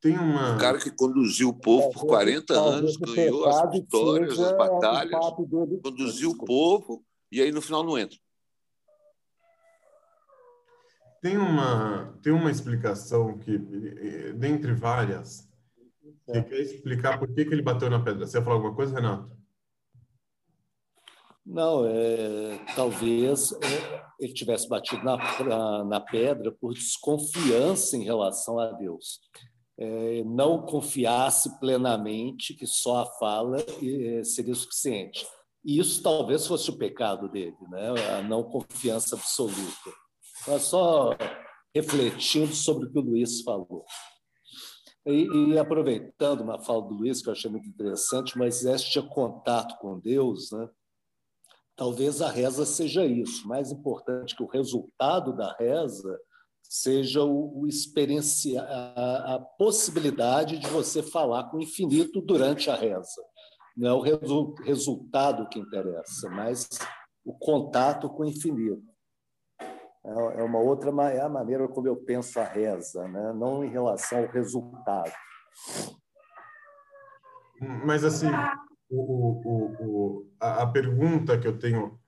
Tem 0.00 0.16
uma... 0.18 0.54
Um 0.54 0.58
cara 0.58 0.78
que 0.78 0.90
conduziu 0.90 1.48
o 1.48 1.58
povo 1.58 1.90
por 1.90 2.06
40 2.06 2.52
anos, 2.52 2.96
ganhou 2.96 3.46
as 3.46 3.70
vitórias, 3.70 4.38
as 4.38 4.56
batalhas, 4.56 5.20
conduziu 5.82 6.30
o 6.30 6.44
povo 6.44 7.04
e 7.32 7.40
aí 7.40 7.50
no 7.50 7.62
final 7.62 7.82
não 7.82 7.98
entra. 7.98 8.18
Tem 11.22 11.38
uma, 11.38 12.16
tem 12.22 12.32
uma 12.32 12.50
explicação 12.50 13.38
que, 13.38 13.58
dentre 14.34 14.74
várias, 14.74 15.48
que 16.24 16.42
quer 16.42 16.60
explicar 16.60 17.18
por 17.18 17.26
que, 17.34 17.44
que 17.44 17.52
ele 17.52 17.62
bateu 17.62 17.90
na 17.90 17.98
pedra. 17.98 18.26
Você 18.26 18.38
ia 18.38 18.44
falar 18.44 18.56
alguma 18.56 18.74
coisa, 18.74 18.94
Renato? 18.94 19.35
Não, 21.46 21.86
é, 21.86 22.58
talvez 22.74 23.52
é, 23.52 24.02
ele 24.18 24.32
tivesse 24.32 24.68
batido 24.68 25.04
na, 25.04 25.84
na, 25.84 26.00
pedra 26.00 26.50
por 26.50 26.74
desconfiança 26.74 27.96
em 27.96 28.02
relação 28.02 28.58
a 28.58 28.72
Deus 28.72 29.20
é, 29.78 30.24
não 30.24 30.62
confiasse 30.62 31.58
plenamente 31.58 32.54
que 32.54 32.66
só 32.66 33.02
a 33.02 33.06
fala 33.18 33.58
é, 33.60 34.24
seria 34.24 34.54
suficiente. 34.54 35.26
E 35.64 35.78
isso 35.78 36.02
talvez 36.02 36.46
fosse 36.46 36.70
o 36.70 36.78
pecado 36.78 37.28
dele, 37.28 37.56
né? 37.68 37.88
a 38.16 38.22
não 38.22 38.42
confiança 38.42 39.16
absoluta. 39.16 39.90
Mas 40.46 40.62
só 40.62 41.10
refletindo 41.74 42.54
sobre 42.54 42.86
o 42.86 42.92
que 42.92 42.98
o 42.98 43.02
Luiz 43.02 43.42
falou. 43.42 43.84
E, 45.04 45.52
e, 45.52 45.58
aproveitando 45.58 46.40
uma 46.40 46.60
fala 46.60 46.82
do 46.82 46.94
Luiz, 46.94 47.22
que 47.22 47.28
eu 47.28 47.32
achei 47.32 47.50
muito 47.50 47.68
interessante, 47.68 48.36
Moisés 48.36 48.82
tinha 48.82 49.06
contato 49.06 49.76
com 49.78 50.00
Deus, 50.00 50.50
né? 50.50 50.68
Talvez 51.76 52.22
a 52.22 52.30
reza 52.30 52.64
seja 52.64 53.04
isso. 53.04 53.46
Mais 53.46 53.70
importante 53.70 54.34
que 54.34 54.42
o 54.42 54.48
resultado 54.48 55.36
da 55.36 55.54
reza 55.58 56.18
seja 56.62 57.22
o, 57.22 57.62
o 57.62 57.66
a, 58.58 59.34
a, 59.34 59.40
possibilidade 59.56 60.58
de 60.58 60.66
você 60.66 61.02
falar 61.02 61.44
com 61.44 61.58
o 61.58 61.62
infinito 61.62 62.20
durante 62.20 62.70
a 62.70 62.74
reza. 62.74 63.22
Não 63.76 63.88
é 63.88 63.92
o 63.92 64.00
resu, 64.00 64.54
resultado 64.64 65.48
que 65.48 65.58
interessa, 65.58 66.28
mas 66.30 66.68
o 67.24 67.32
contato 67.32 68.08
com 68.08 68.22
o 68.22 68.26
infinito. 68.26 68.82
É, 70.04 70.40
é 70.40 70.42
uma 70.42 70.58
outra 70.58 70.90
é 71.12 71.20
a 71.20 71.28
maneira 71.28 71.68
como 71.68 71.86
eu 71.86 71.96
penso 71.96 72.40
a 72.40 72.44
reza, 72.44 73.06
né? 73.06 73.32
não 73.34 73.64
em 73.64 73.70
relação 73.70 74.20
ao 74.20 74.28
resultado. 74.28 75.12
Mas, 77.84 78.04
assim, 78.04 78.26
o, 78.88 79.42
o, 79.44 79.76
o, 79.80 80.30
a, 80.40 80.62
a 80.62 80.66
pergunta 80.66 81.38
que 81.38 81.46
eu 81.46 81.58
tenho 81.58 81.98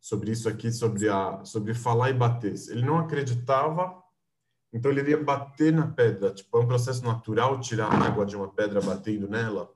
sobre 0.00 0.30
isso 0.30 0.48
aqui, 0.48 0.70
sobre, 0.70 1.08
a, 1.08 1.44
sobre 1.44 1.74
falar 1.74 2.10
e 2.10 2.14
bater, 2.14 2.54
ele 2.68 2.84
não 2.84 2.98
acreditava, 2.98 4.02
então 4.72 4.90
ele 4.90 5.00
iria 5.00 5.22
bater 5.22 5.72
na 5.72 5.86
pedra. 5.86 6.32
Tipo, 6.32 6.58
é 6.58 6.60
um 6.60 6.66
processo 6.66 7.04
natural 7.04 7.58
tirar 7.60 7.92
água 7.92 8.24
de 8.24 8.36
uma 8.36 8.48
pedra 8.48 8.80
batendo 8.80 9.28
nela? 9.28 9.72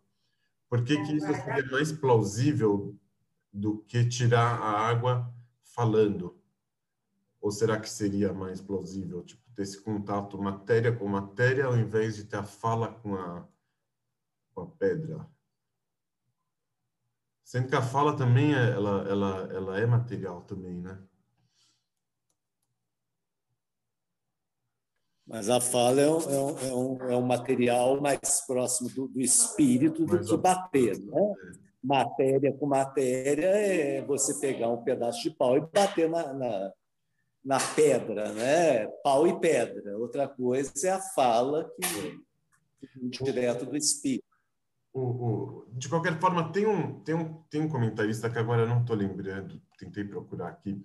Por 0.69 0.85
que, 0.85 1.03
que 1.03 1.16
isso 1.16 1.27
seria 1.27 1.66
mais 1.71 1.90
plausível 1.90 2.97
do 3.53 3.79
que 3.79 4.05
tirar 4.05 4.61
a 4.61 4.88
água 4.88 5.33
falando? 5.64 6.38
Ou 7.40 7.51
será 7.51 7.81
que 7.81 7.88
seria 7.88 8.33
mais 8.33 8.61
plausível, 8.61 9.25
tipo, 9.25 9.43
ter 9.55 9.62
esse 9.62 9.81
contato 9.83 10.40
matéria 10.40 10.93
com 10.93 11.09
matéria 11.09 11.64
ao 11.64 11.77
invés 11.77 12.14
de 12.14 12.25
ter 12.25 12.37
a 12.37 12.45
fala 12.45 12.88
com 12.88 13.16
a, 13.16 13.49
com 14.55 14.62
a 14.62 14.66
pedra? 14.66 15.27
Sendo 17.50 17.66
que 17.66 17.74
a 17.74 17.82
fala 17.82 18.16
também 18.16 18.54
é, 18.54 18.70
ela, 18.70 19.08
ela, 19.08 19.52
ela 19.52 19.80
é 19.80 19.84
material 19.84 20.42
também, 20.42 20.80
né? 20.80 20.96
Mas 25.26 25.50
a 25.50 25.60
fala 25.60 26.00
é 26.00 26.08
um, 26.08 26.20
é 26.20 26.38
um, 26.38 26.58
é 26.60 26.74
um, 26.74 27.10
é 27.10 27.20
material 27.20 28.00
mais 28.00 28.46
próximo 28.46 28.88
do, 28.90 29.08
do 29.08 29.20
espírito 29.20 30.06
do 30.06 30.20
que 30.20 30.36
bater. 30.36 30.96
Né? 31.00 31.34
Matéria 31.82 32.52
com 32.52 32.66
matéria 32.66 33.48
é 33.48 34.00
você 34.02 34.38
pegar 34.38 34.68
um 34.68 34.84
pedaço 34.84 35.20
de 35.20 35.32
pau 35.32 35.56
e 35.56 35.60
bater 35.60 36.08
na, 36.08 36.32
na, 36.32 36.72
na 37.44 37.58
pedra, 37.74 38.32
né? 38.32 38.86
Pau 39.02 39.26
e 39.26 39.40
pedra. 39.40 39.98
Outra 39.98 40.28
coisa 40.28 40.72
é 40.86 40.90
a 40.90 41.00
fala 41.00 41.68
que 41.74 42.20
direto 43.08 43.66
do 43.66 43.76
espírito. 43.76 44.30
O, 44.92 45.00
o, 45.00 45.66
de 45.72 45.88
qualquer 45.88 46.18
forma, 46.18 46.53
tem 46.53 46.66
um, 46.66 47.00
tem, 47.00 47.14
um, 47.14 47.35
tem 47.48 47.61
um 47.61 47.68
comentarista 47.68 48.29
que 48.29 48.38
agora 48.38 48.66
não 48.66 48.81
estou 48.81 48.96
lembrando, 48.96 49.61
tentei 49.79 50.05
procurar 50.05 50.48
aqui, 50.48 50.85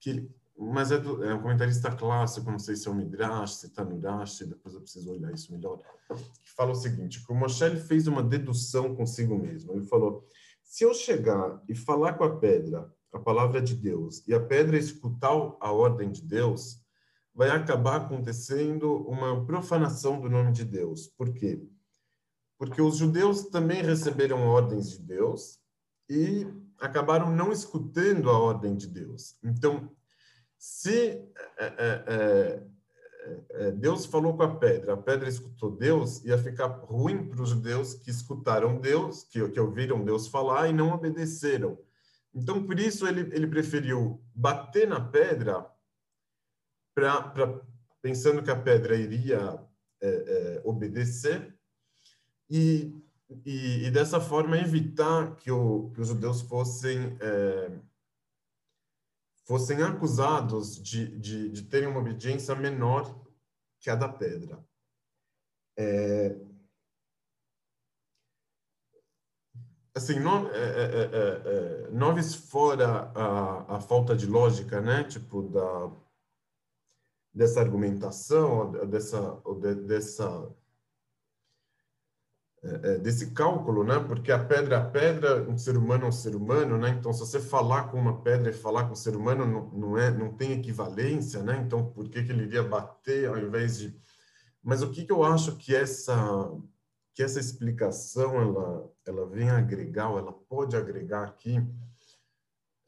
que, 0.00 0.30
mas 0.58 0.90
é, 0.90 0.98
do, 0.98 1.22
é 1.22 1.34
um 1.34 1.42
comentarista 1.42 1.90
clássico, 1.90 2.50
não 2.50 2.58
sei 2.58 2.74
se 2.74 2.88
é 2.88 2.90
o 2.90 2.94
Midrash, 2.94 3.56
se 3.56 3.66
está 3.66 3.84
no 3.84 3.98
depois 3.98 4.74
eu 4.74 4.80
preciso 4.80 5.12
olhar 5.12 5.32
isso 5.32 5.52
melhor, 5.52 5.78
que 6.08 6.50
fala 6.56 6.70
o 6.70 6.74
seguinte, 6.74 7.24
que 7.24 7.32
o 7.32 7.34
Moshe 7.34 7.76
fez 7.76 8.06
uma 8.06 8.22
dedução 8.22 8.94
consigo 8.94 9.38
mesmo. 9.38 9.72
Ele 9.72 9.84
falou, 9.84 10.26
se 10.62 10.84
eu 10.84 10.94
chegar 10.94 11.62
e 11.68 11.74
falar 11.74 12.14
com 12.14 12.24
a 12.24 12.36
pedra 12.36 12.90
a 13.14 13.18
palavra 13.18 13.62
de 13.62 13.76
Deus 13.76 14.26
e 14.26 14.34
a 14.34 14.40
pedra 14.40 14.76
escutar 14.76 15.30
a 15.60 15.70
ordem 15.70 16.10
de 16.10 16.20
Deus, 16.20 16.80
vai 17.32 17.48
acabar 17.48 17.96
acontecendo 17.96 19.06
uma 19.08 19.44
profanação 19.46 20.20
do 20.20 20.28
nome 20.28 20.52
de 20.52 20.64
Deus. 20.64 21.06
Por 21.06 21.32
quê? 21.32 21.56
Porque 21.56 21.73
os 22.58 22.96
judeus 22.96 23.44
também 23.44 23.82
receberam 23.82 24.46
ordens 24.46 24.90
de 24.90 24.98
Deus 24.98 25.58
e 26.08 26.46
acabaram 26.78 27.34
não 27.34 27.52
escutando 27.52 28.30
a 28.30 28.38
ordem 28.38 28.76
de 28.76 28.86
Deus. 28.86 29.36
Então, 29.42 29.90
se 30.58 31.22
é, 31.58 31.66
é, 31.66 32.04
é, 32.06 32.62
é 33.50 33.70
Deus 33.72 34.06
falou 34.06 34.36
com 34.36 34.42
a 34.42 34.56
pedra, 34.56 34.94
a 34.94 34.96
pedra 34.96 35.28
escutou 35.28 35.70
Deus, 35.70 36.24
ia 36.24 36.38
ficar 36.38 36.66
ruim 36.66 37.28
para 37.28 37.42
os 37.42 37.50
judeus 37.50 37.94
que 37.94 38.10
escutaram 38.10 38.80
Deus, 38.80 39.24
que, 39.24 39.46
que 39.48 39.60
ouviram 39.60 40.04
Deus 40.04 40.28
falar 40.28 40.68
e 40.68 40.72
não 40.72 40.92
obedeceram. 40.92 41.78
Então, 42.34 42.66
por 42.66 42.78
isso, 42.80 43.06
ele, 43.06 43.20
ele 43.34 43.46
preferiu 43.46 44.22
bater 44.34 44.88
na 44.88 45.00
pedra, 45.00 45.64
pra, 46.94 47.22
pra, 47.22 47.60
pensando 48.02 48.42
que 48.42 48.50
a 48.50 48.60
pedra 48.60 48.96
iria 48.96 49.60
é, 50.00 50.08
é, 50.08 50.62
obedecer, 50.64 51.56
e, 52.56 53.02
e, 53.44 53.86
e, 53.86 53.90
dessa 53.90 54.20
forma 54.20 54.56
evitar 54.56 55.34
que, 55.34 55.50
o, 55.50 55.90
que 55.90 56.00
os 56.00 56.06
judeus 56.06 56.40
fossem, 56.42 57.18
é, 57.20 57.80
fossem 59.44 59.82
acusados 59.82 60.80
de, 60.80 61.18
de, 61.18 61.50
de 61.50 61.62
terem 61.62 61.88
uma 61.88 61.98
obediência 61.98 62.54
menor 62.54 63.12
que 63.80 63.90
a 63.90 63.96
da 63.96 64.08
pedra. 64.08 64.64
É, 65.76 66.36
assim, 69.96 70.20
no, 70.20 70.48
é, 70.50 70.52
é, 70.52 71.02
é, 71.02 71.86
é, 71.86 71.90
noves 71.90 72.36
fora 72.36 73.10
a, 73.16 73.78
a 73.78 73.80
falta 73.80 74.14
de 74.16 74.26
lógica, 74.26 74.80
né? 74.80 75.02
Tipo, 75.02 75.42
da, 75.42 75.90
dessa 77.34 77.60
argumentação, 77.60 78.70
dessa, 78.86 79.42
de, 79.60 79.74
dessa 79.74 80.54
desse 83.02 83.32
cálculo, 83.32 83.84
né? 83.84 83.98
Porque 84.00 84.32
a 84.32 84.42
pedra 84.42 84.76
é 84.76 84.78
a 84.78 84.84
pedra, 84.84 85.42
um 85.50 85.58
ser 85.58 85.76
humano 85.76 86.04
é 86.04 86.08
um 86.08 86.12
ser 86.12 86.34
humano, 86.34 86.78
né? 86.78 86.96
Então, 86.98 87.12
se 87.12 87.20
você 87.20 87.38
falar 87.38 87.90
com 87.90 87.98
uma 87.98 88.22
pedra 88.22 88.50
e 88.50 88.54
falar 88.54 88.84
com 88.84 88.92
um 88.92 88.96
ser 88.96 89.14
humano, 89.14 89.44
não, 89.44 89.68
não 89.68 89.98
é, 89.98 90.10
não 90.10 90.32
tem 90.34 90.52
equivalência, 90.52 91.42
né? 91.42 91.62
Então, 91.64 91.84
por 91.90 92.08
que, 92.08 92.22
que 92.22 92.32
ele 92.32 92.44
iria 92.44 92.62
bater 92.62 93.28
ao 93.28 93.38
invés 93.38 93.78
de? 93.78 93.94
Mas 94.62 94.82
o 94.82 94.90
que, 94.90 95.04
que 95.04 95.12
eu 95.12 95.22
acho 95.22 95.56
que 95.56 95.76
essa 95.76 96.50
que 97.14 97.22
essa 97.22 97.38
explicação 97.38 98.34
ela, 98.40 98.92
ela 99.06 99.26
vem 99.26 99.48
agregar, 99.48 100.10
ou 100.10 100.18
ela 100.18 100.32
pode 100.32 100.76
agregar 100.76 101.22
aqui, 101.22 101.64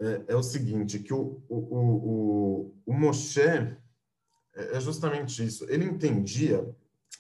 é, 0.01 0.25
é 0.29 0.37
o 0.37 0.43
seguinte, 0.43 0.99
que 0.99 1.15
o, 1.15 1.43
o, 1.49 1.57
o, 1.57 2.75
o 2.85 2.93
Moshe 2.93 3.41
é, 3.41 3.79
é 4.55 4.81
justamente 4.81 5.47
isso. 5.47 5.65
Ele 5.71 5.85
entendia, 5.85 6.69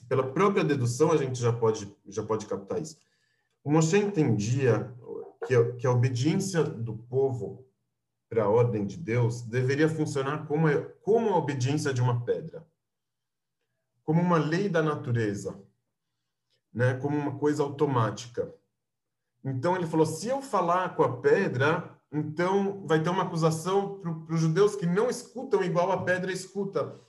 pela 0.08 0.32
própria 0.32 0.64
dedução 0.64 1.12
a 1.12 1.16
gente 1.16 1.38
já 1.38 1.52
pode, 1.52 1.94
já 2.06 2.22
pode 2.22 2.46
captar 2.46 2.80
isso. 2.80 2.96
O 3.62 3.70
Moshe 3.70 3.96
entendia 3.96 4.94
que, 5.46 5.54
a, 5.54 5.72
que 5.72 5.86
a 5.86 5.90
obediência 5.90 6.62
do 6.62 6.94
povo 6.94 7.64
para 8.28 8.44
a 8.44 8.48
ordem 8.48 8.86
de 8.86 8.96
Deus 8.96 9.42
deveria 9.42 9.88
funcionar 9.88 10.46
como, 10.46 10.68
como 11.02 11.30
a 11.30 11.38
obediência 11.38 11.92
de 11.92 12.00
uma 12.00 12.24
pedra, 12.24 12.66
como 14.04 14.20
uma 14.20 14.38
lei 14.38 14.68
da 14.68 14.82
natureza 14.82 15.66
né, 16.76 16.92
como 16.92 17.16
uma 17.16 17.38
coisa 17.38 17.62
automática. 17.62 18.54
Então 19.42 19.74
ele 19.74 19.86
falou: 19.86 20.04
se 20.04 20.28
eu 20.28 20.42
falar 20.42 20.94
com 20.94 21.02
a 21.02 21.16
pedra, 21.16 21.98
então 22.12 22.86
vai 22.86 23.02
ter 23.02 23.08
uma 23.08 23.22
acusação 23.22 23.98
para 23.98 24.34
os 24.34 24.40
judeus 24.40 24.76
que 24.76 24.84
não 24.84 25.08
escutam 25.08 25.64
igual 25.64 25.90
a 25.90 26.02
pedra 26.02 26.30
escuta. 26.30 27.00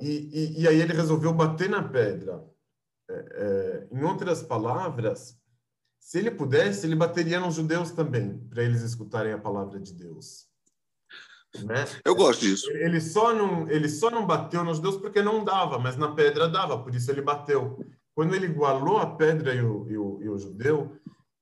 E, 0.00 0.08
e, 0.08 0.62
e 0.62 0.68
aí 0.68 0.80
ele 0.80 0.92
resolveu 0.92 1.32
bater 1.32 1.68
na 1.68 1.82
pedra. 1.82 2.44
É, 3.08 3.14
é, 3.14 3.88
em 3.92 4.02
outras 4.02 4.42
palavras, 4.42 5.38
se 5.98 6.18
ele 6.18 6.30
pudesse, 6.30 6.86
ele 6.86 6.96
bateria 6.96 7.40
nos 7.40 7.54
judeus 7.54 7.90
também, 7.90 8.38
para 8.48 8.62
eles 8.62 8.82
escutarem 8.82 9.32
a 9.32 9.38
palavra 9.38 9.78
de 9.78 9.92
Deus. 9.92 10.46
Né? 11.62 11.84
Eu 12.04 12.14
gosto 12.14 12.40
disso. 12.40 12.70
Ele 12.72 13.00
só, 13.00 13.32
não, 13.32 13.70
ele 13.70 13.88
só 13.88 14.10
não 14.10 14.26
bateu 14.26 14.64
nos 14.64 14.78
judeus 14.78 14.96
porque 14.96 15.22
não 15.22 15.44
dava, 15.44 15.78
mas 15.78 15.96
na 15.96 16.12
pedra 16.14 16.48
dava, 16.48 16.82
por 16.82 16.94
isso 16.94 17.10
ele 17.10 17.22
bateu. 17.22 17.78
Quando 18.14 18.34
ele 18.34 18.46
igualou 18.46 18.98
a 18.98 19.14
pedra 19.14 19.54
e 19.54 19.62
o, 19.62 19.88
e 19.88 19.96
o, 19.96 20.22
e 20.22 20.28
o 20.28 20.38
judeu, 20.38 20.96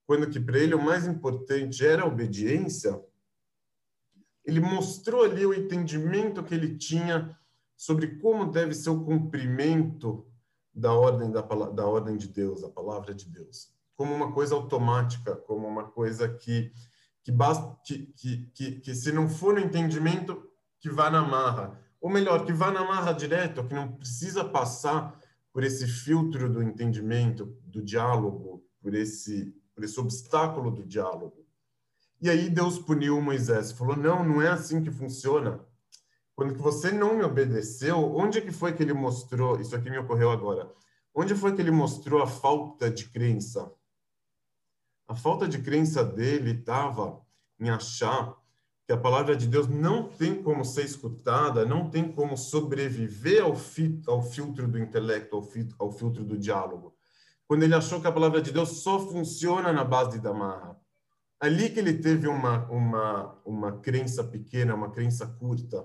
quando 0.06 0.28
que 0.28 0.40
para 0.40 0.58
ele 0.58 0.74
o 0.74 0.82
mais 0.82 1.06
importante 1.06 1.84
era 1.84 2.02
a 2.02 2.06
obediência, 2.06 3.00
ele 4.44 4.60
mostrou 4.60 5.24
ali 5.24 5.46
o 5.46 5.54
entendimento 5.54 6.42
que 6.42 6.54
ele 6.54 6.76
tinha 6.76 7.36
sobre 7.82 8.20
como 8.20 8.48
deve 8.48 8.74
ser 8.74 8.90
o 8.90 9.04
cumprimento 9.04 10.24
da 10.72 10.92
ordem 10.92 11.32
da, 11.32 11.40
da 11.40 11.84
ordem 11.84 12.16
de 12.16 12.28
Deus, 12.28 12.62
a 12.62 12.68
palavra 12.68 13.12
de 13.12 13.28
Deus, 13.28 13.74
como 13.96 14.14
uma 14.14 14.30
coisa 14.32 14.54
automática, 14.54 15.34
como 15.34 15.66
uma 15.66 15.90
coisa 15.90 16.28
que 16.28 16.72
que, 17.24 17.32
basta, 17.32 17.76
que, 17.84 18.06
que, 18.16 18.46
que, 18.54 18.80
que 18.80 18.94
se 18.94 19.10
não 19.12 19.28
for 19.28 19.54
no 19.54 19.60
entendimento, 19.60 20.48
que 20.80 20.90
vá 20.90 21.10
na 21.10 21.22
marra. 21.22 21.80
Ou 22.00 22.10
melhor, 22.10 22.44
que 22.44 22.52
vá 22.52 22.70
na 22.70 22.84
marra 22.84 23.12
direto, 23.12 23.64
que 23.64 23.74
não 23.74 23.92
precisa 23.92 24.44
passar 24.44 25.16
por 25.52 25.62
esse 25.62 25.86
filtro 25.86 26.52
do 26.52 26.62
entendimento, 26.62 27.56
do 27.64 27.82
diálogo, 27.82 28.64
por 28.80 28.94
esse, 28.94 29.54
por 29.74 29.84
esse 29.84 29.98
obstáculo 30.00 30.70
do 30.70 30.84
diálogo. 30.84 31.46
E 32.20 32.28
aí 32.28 32.48
Deus 32.48 32.78
puniu 32.78 33.20
Moisés, 33.20 33.72
falou: 33.72 33.96
não, 33.96 34.24
não 34.24 34.42
é 34.42 34.48
assim 34.48 34.82
que 34.82 34.90
funciona. 34.90 35.64
Quando 36.34 36.54
que 36.54 36.62
você 36.62 36.90
não 36.90 37.16
me 37.16 37.22
obedeceu, 37.22 37.98
onde 38.16 38.40
que 38.40 38.50
foi 38.50 38.72
que 38.72 38.82
ele 38.82 38.92
mostrou? 38.92 39.60
Isso 39.60 39.76
aqui 39.76 39.90
me 39.90 39.98
ocorreu 39.98 40.30
agora. 40.30 40.72
Onde 41.14 41.34
foi 41.34 41.54
que 41.54 41.60
ele 41.60 41.70
mostrou 41.70 42.22
a 42.22 42.26
falta 42.26 42.90
de 42.90 43.08
crença? 43.08 43.70
A 45.06 45.14
falta 45.14 45.46
de 45.46 45.58
crença 45.60 46.02
dele 46.02 46.52
estava 46.52 47.20
em 47.60 47.68
achar 47.68 48.34
que 48.86 48.92
a 48.92 48.96
palavra 48.96 49.36
de 49.36 49.46
Deus 49.46 49.68
não 49.68 50.08
tem 50.08 50.42
como 50.42 50.64
ser 50.64 50.84
escutada, 50.84 51.64
não 51.64 51.88
tem 51.88 52.10
como 52.10 52.36
sobreviver 52.36 53.42
ao, 53.42 53.54
fi, 53.54 54.00
ao 54.06 54.22
filtro 54.22 54.66
do 54.66 54.78
intelecto, 54.78 55.36
ao, 55.36 55.42
fi, 55.42 55.68
ao 55.78 55.92
filtro 55.92 56.24
do 56.24 56.38
diálogo. 56.38 56.96
Quando 57.46 57.62
ele 57.62 57.74
achou 57.74 58.00
que 58.00 58.06
a 58.06 58.12
palavra 58.12 58.40
de 58.40 58.50
Deus 58.50 58.82
só 58.82 58.98
funciona 58.98 59.72
na 59.72 59.84
base 59.84 60.18
da 60.18 60.32
marra. 60.32 60.80
Ali 61.38 61.70
que 61.70 61.78
ele 61.78 61.98
teve 61.98 62.26
uma, 62.26 62.66
uma, 62.70 63.40
uma 63.44 63.72
crença 63.80 64.24
pequena, 64.24 64.74
uma 64.74 64.90
crença 64.90 65.26
curta. 65.26 65.84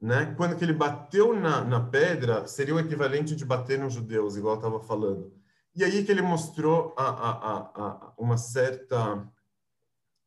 Né? 0.00 0.34
Quando 0.36 0.56
que 0.56 0.64
ele 0.64 0.72
bateu 0.72 1.34
na, 1.34 1.64
na 1.64 1.80
pedra, 1.80 2.46
seria 2.46 2.74
o 2.74 2.80
equivalente 2.80 3.34
de 3.34 3.44
bater 3.44 3.78
nos 3.78 3.94
judeus, 3.94 4.36
igual 4.36 4.54
eu 4.54 4.58
estava 4.58 4.80
falando. 4.80 5.32
E 5.74 5.82
aí 5.84 6.04
que 6.04 6.10
ele 6.10 6.22
mostrou 6.22 6.94
a, 6.96 7.08
a, 7.08 7.56
a, 7.74 8.14
uma 8.16 8.36
certa 8.36 9.28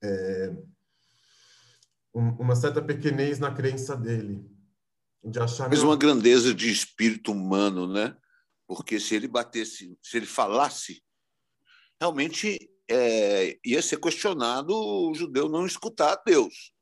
é, 0.03 0.53
uma 2.13 2.55
certa 2.55 2.81
pequenez 2.81 3.39
na 3.39 3.53
crença 3.53 3.95
dele. 3.95 4.45
De 5.23 5.39
achar 5.39 5.69
Mas 5.69 5.83
uma 5.83 5.95
grandeza 5.95 6.53
de 6.53 6.71
espírito 6.71 7.31
humano, 7.31 7.87
né? 7.87 8.17
Porque 8.67 8.99
se 8.99 9.15
ele 9.15 9.27
batesse, 9.27 9.97
se 10.01 10.17
ele 10.17 10.25
falasse, 10.25 11.03
realmente 11.99 12.71
é, 12.89 13.59
ia 13.63 13.81
ser 13.81 13.97
questionado 13.97 14.73
o 14.73 15.13
judeu 15.13 15.47
não 15.47 15.65
escutar 15.65 16.13
a 16.13 16.21
Deus. 16.25 16.73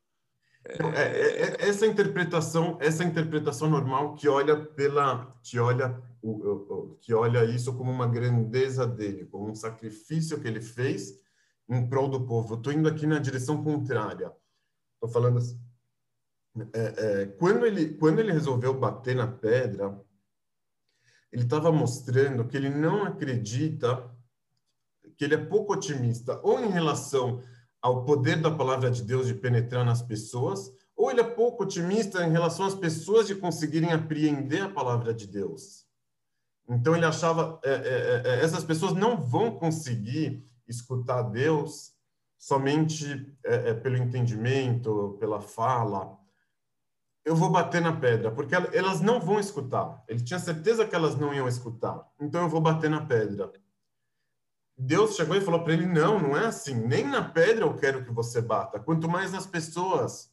É, 0.66 1.01
é, 1.01 1.41
é, 1.41 1.70
essa 1.70 1.86
interpretação, 1.86 2.78
essa 2.82 3.03
interpretação 3.03 3.70
normal 3.70 4.16
que 4.16 4.28
olha 4.28 4.57
pela, 4.57 5.34
que 5.41 5.57
olha, 5.57 6.01
que 6.99 7.14
olha 7.14 7.45
isso 7.45 7.74
como 7.76 7.91
uma 7.91 8.07
grandeza 8.07 8.86
dele, 8.86 9.26
como 9.26 9.49
um 9.49 9.55
sacrifício 9.55 10.39
que 10.39 10.47
ele 10.47 10.62
fez 10.62 11.18
em 11.68 11.88
prol 11.88 12.10
do 12.10 12.26
povo. 12.26 12.55
Estou 12.55 12.74
indo 12.74 12.89
aqui 12.89 13.07
na 13.07 13.20
direção 13.20 13.64
contrária. 13.64 14.34
Estou 14.95 15.10
falando 15.10 15.38
assim. 15.38 15.60
É, 16.74 17.22
é, 17.22 17.26
quando, 17.26 17.66
ele, 17.66 17.93
quando 17.93 18.20
ele 18.20 18.34
resolveu 18.34 18.74
bater 18.74 19.16
na 19.16 19.28
pedra, 19.28 19.97
ele 21.32 21.43
estava 21.43 21.72
mostrando 21.72 22.45
que 22.45 22.57
ele 22.57 22.70
não 22.70 23.03
acredita, 23.03 24.12
que 25.16 25.24
ele 25.24 25.36
é 25.36 25.45
pouco 25.45 25.74
otimista, 25.74 26.39
ou 26.43 26.60
em 26.60 26.70
relação 26.70 27.41
ao 27.82 28.03
poder 28.03 28.41
da 28.41 28.51
palavra 28.51 28.91
de 28.91 29.03
Deus 29.03 29.27
de 29.27 29.34
penetrar 29.34 29.86
nas 29.86 30.01
pessoas, 30.01 30.71
ou 30.95 31.09
ele 31.09 31.21
é 31.21 31.23
pouco 31.23 31.63
otimista 31.63 32.25
em 32.25 32.32
relação 32.32 32.65
às 32.65 32.75
pessoas 32.75 33.27
de 33.27 33.36
conseguirem 33.36 33.91
apreender 33.91 34.63
a 34.63 34.69
palavra 34.69 35.13
de 35.13 35.25
Deus. 35.25 35.86
Então 36.67 36.95
ele 36.95 37.05
achava 37.05 37.59
é, 37.63 37.71
é, 37.71 37.73
é, 37.73 38.21
é 38.25 38.43
essas 38.43 38.63
pessoas 38.63 38.93
não 38.93 39.17
vão 39.17 39.51
conseguir 39.57 40.45
escutar 40.67 41.23
Deus 41.23 41.93
somente 42.38 43.36
é, 43.43 43.69
é, 43.69 43.73
pelo 43.73 43.97
entendimento, 43.97 45.17
pela 45.19 45.41
fala, 45.41 46.17
eu 47.25 47.36
vou 47.36 47.51
bater 47.51 47.82
na 47.82 47.93
pedra, 47.93 48.32
porque 48.32 48.55
elas 48.55 49.01
não 49.01 49.19
vão 49.19 49.39
escutar. 49.39 50.03
Ele 50.07 50.23
tinha 50.23 50.39
certeza 50.39 50.88
que 50.88 50.95
elas 50.95 51.15
não 51.15 51.34
iam 51.34 51.47
escutar. 51.47 52.07
Então 52.19 52.41
eu 52.41 52.49
vou 52.49 52.61
bater 52.61 52.89
na 52.89 53.05
pedra. 53.05 53.51
Deus 54.82 55.17
chegou 55.17 55.36
e 55.36 55.41
falou 55.41 55.61
para 55.63 55.73
ele: 55.73 55.86
não, 55.86 56.19
não 56.19 56.38
é 56.38 56.45
assim. 56.45 56.73
Nem 56.73 57.05
na 57.05 57.21
pedra 57.21 57.65
eu 57.65 57.75
quero 57.75 58.05
que 58.05 58.11
você 58.11 58.41
bata. 58.41 58.80
Quanto 58.80 59.09
mais 59.09 59.32
nas 59.32 59.45
pessoas. 59.45 60.32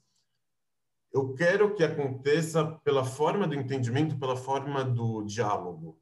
Eu 1.12 1.34
quero 1.34 1.74
que 1.74 1.82
aconteça 1.82 2.64
pela 2.84 3.02
forma 3.02 3.46
do 3.46 3.54
entendimento, 3.54 4.18
pela 4.18 4.36
forma 4.36 4.84
do 4.84 5.24
diálogo. 5.24 5.98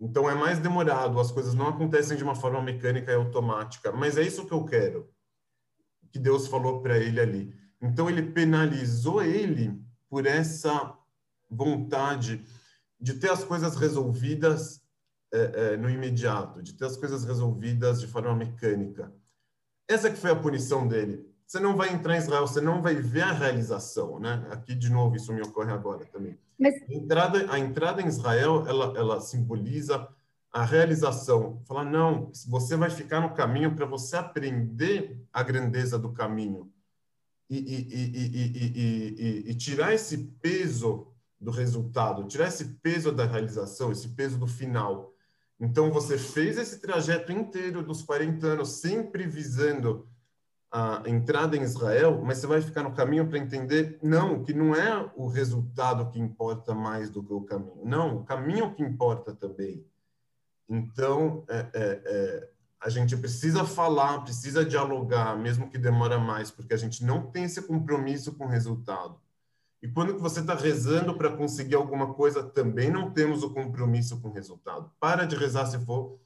Então 0.00 0.30
é 0.30 0.34
mais 0.34 0.58
demorado, 0.58 1.18
as 1.18 1.32
coisas 1.32 1.54
não 1.54 1.68
acontecem 1.68 2.16
de 2.16 2.22
uma 2.22 2.34
forma 2.34 2.62
mecânica 2.62 3.10
e 3.10 3.14
automática, 3.14 3.90
mas 3.90 4.16
é 4.16 4.22
isso 4.22 4.46
que 4.46 4.52
eu 4.52 4.64
quero 4.64 5.10
que 6.12 6.18
Deus 6.18 6.46
falou 6.46 6.80
para 6.80 6.98
ele 6.98 7.20
ali. 7.20 7.54
Então 7.80 8.08
ele 8.08 8.22
penalizou 8.22 9.22
ele 9.22 9.78
por 10.08 10.26
essa 10.26 10.96
vontade 11.50 12.44
de 13.00 13.14
ter 13.14 13.30
as 13.30 13.44
coisas 13.44 13.76
resolvidas 13.76 14.82
é, 15.32 15.72
é, 15.72 15.76
no 15.76 15.90
imediato, 15.90 16.62
de 16.62 16.74
ter 16.74 16.84
as 16.84 16.96
coisas 16.96 17.24
resolvidas 17.24 18.00
de 18.00 18.06
forma 18.06 18.34
mecânica. 18.34 19.12
Essa 19.88 20.10
que 20.10 20.18
foi 20.18 20.30
a 20.30 20.36
punição 20.36 20.86
dele. 20.86 21.24
Você 21.46 21.60
não 21.60 21.76
vai 21.76 21.92
entrar 21.92 22.16
em 22.16 22.18
Israel, 22.18 22.46
você 22.46 22.60
não 22.60 22.82
vai 22.82 22.96
ver 22.96 23.22
a 23.22 23.32
realização, 23.32 24.18
né? 24.18 24.46
Aqui 24.50 24.74
de 24.74 24.90
novo 24.90 25.14
isso 25.14 25.32
me 25.32 25.42
ocorre 25.42 25.72
agora 25.72 26.04
também. 26.06 26.36
Mas... 26.58 26.74
A 26.74 26.92
entrada, 26.92 27.52
a 27.52 27.58
entrada 27.58 28.02
em 28.02 28.06
Israel, 28.06 28.66
ela, 28.66 28.92
ela 28.96 29.20
simboliza 29.20 30.08
a 30.52 30.64
realização, 30.64 31.60
falar, 31.66 31.84
não, 31.84 32.32
você 32.48 32.76
vai 32.76 32.88
ficar 32.88 33.20
no 33.20 33.34
caminho 33.34 33.76
para 33.76 33.84
você 33.84 34.16
aprender 34.16 35.20
a 35.30 35.42
grandeza 35.42 35.98
do 35.98 36.12
caminho 36.12 36.72
e, 37.48 37.58
e, 37.58 39.44
e, 39.44 39.50
e, 39.50 39.54
tirar 39.54 39.92
esse 39.92 40.16
peso 40.40 41.08
do 41.38 41.50
resultado, 41.50 42.26
tirar 42.26 42.48
esse 42.48 42.64
peso 42.82 43.12
da 43.12 43.26
realização, 43.26 43.92
esse 43.92 44.08
peso 44.08 44.38
do 44.38 44.46
final. 44.46 45.12
Então, 45.58 45.90
você 45.90 46.18
fez 46.18 46.58
esse 46.58 46.80
trajeto 46.80 47.32
inteiro 47.32 47.82
dos 47.82 48.02
40 48.02 48.46
anos, 48.46 48.68
sempre 48.80 49.26
visando 49.26 50.06
a 50.70 51.02
entrada 51.06 51.56
em 51.56 51.62
Israel, 51.62 52.20
mas 52.22 52.38
você 52.38 52.46
vai 52.46 52.60
ficar 52.60 52.82
no 52.82 52.92
caminho 52.92 53.26
para 53.26 53.38
entender, 53.38 53.98
não, 54.02 54.42
que 54.42 54.52
não 54.52 54.74
é 54.74 55.10
o 55.16 55.26
resultado 55.26 56.10
que 56.10 56.18
importa 56.18 56.74
mais 56.74 57.08
do 57.08 57.22
que 57.22 57.32
o 57.32 57.40
caminho. 57.40 57.80
Não, 57.84 58.16
o 58.18 58.24
caminho 58.24 58.74
que 58.74 58.82
importa 58.82 59.34
também. 59.34 59.86
Então, 60.68 61.44
é, 61.48 61.58
é, 61.58 62.02
é, 62.04 62.50
a 62.80 62.90
gente 62.90 63.16
precisa 63.16 63.64
falar, 63.64 64.20
precisa 64.20 64.64
dialogar, 64.64 65.38
mesmo 65.38 65.70
que 65.70 65.78
demora 65.78 66.18
mais, 66.18 66.50
porque 66.50 66.74
a 66.74 66.76
gente 66.76 67.04
não 67.04 67.30
tem 67.30 67.44
esse 67.44 67.62
compromisso 67.62 68.34
com 68.34 68.44
o 68.44 68.48
resultado. 68.48 69.18
E 69.86 69.88
quando 69.92 70.18
você 70.18 70.40
está 70.40 70.52
rezando 70.52 71.16
para 71.16 71.36
conseguir 71.36 71.76
alguma 71.76 72.12
coisa, 72.12 72.42
também 72.42 72.90
não 72.90 73.12
temos 73.12 73.44
o 73.44 73.54
compromisso 73.54 74.20
com 74.20 74.30
o 74.30 74.32
resultado. 74.32 74.90
Para 74.98 75.24
de 75.24 75.36
rezar 75.36 75.66
se 75.66 75.78
for 75.86 76.18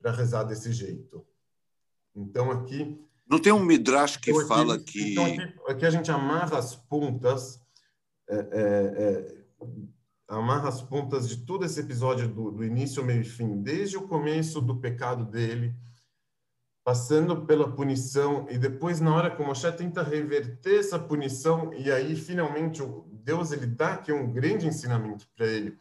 para 0.00 0.12
rezar 0.12 0.44
desse 0.44 0.72
jeito. 0.72 1.22
Então, 2.16 2.50
aqui... 2.50 2.98
Não 3.28 3.38
tem 3.38 3.52
um 3.52 3.62
midrash 3.62 4.16
que 4.16 4.30
então, 4.30 4.40
aqui, 4.40 4.48
fala 4.48 4.78
que... 4.78 5.12
Então, 5.12 5.26
aqui, 5.26 5.54
aqui, 5.68 5.86
a 5.86 5.90
gente 5.90 6.10
amarra 6.10 6.56
as 6.56 6.74
pontas... 6.74 7.60
É, 8.26 8.36
é, 8.36 9.38
é 9.38 9.42
amarra 10.26 10.70
as 10.70 10.80
pontas 10.80 11.28
de 11.28 11.36
todo 11.44 11.66
esse 11.66 11.80
episódio 11.80 12.26
do, 12.28 12.50
do 12.50 12.64
início, 12.64 13.04
meio 13.04 13.20
e 13.20 13.24
fim, 13.24 13.60
desde 13.60 13.98
o 13.98 14.08
começo 14.08 14.62
do 14.62 14.76
pecado 14.76 15.26
dele, 15.26 15.74
passando 16.84 17.46
pela 17.46 17.70
punição, 17.70 18.46
e 18.50 18.58
depois, 18.58 19.00
na 19.00 19.14
hora 19.14 19.30
que 19.30 19.40
o 19.40 19.46
Moshe 19.46 19.70
tenta 19.72 20.02
reverter 20.02 20.80
essa 20.80 20.98
punição, 20.98 21.72
e 21.72 21.90
aí, 21.90 22.16
finalmente, 22.16 22.82
Deus 23.10 23.52
ele 23.52 23.66
dá 23.66 23.94
aqui 23.94 24.12
um 24.12 24.32
grande 24.32 24.66
ensinamento 24.66 25.28
para 25.36 25.46
ele, 25.46 25.78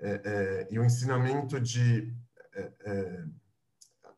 é, 0.00 0.20
é, 0.24 0.68
e 0.70 0.78
um 0.78 0.84
ensinamento 0.84 1.60
de 1.60 2.14
é, 2.54 2.72
é, 2.84 3.24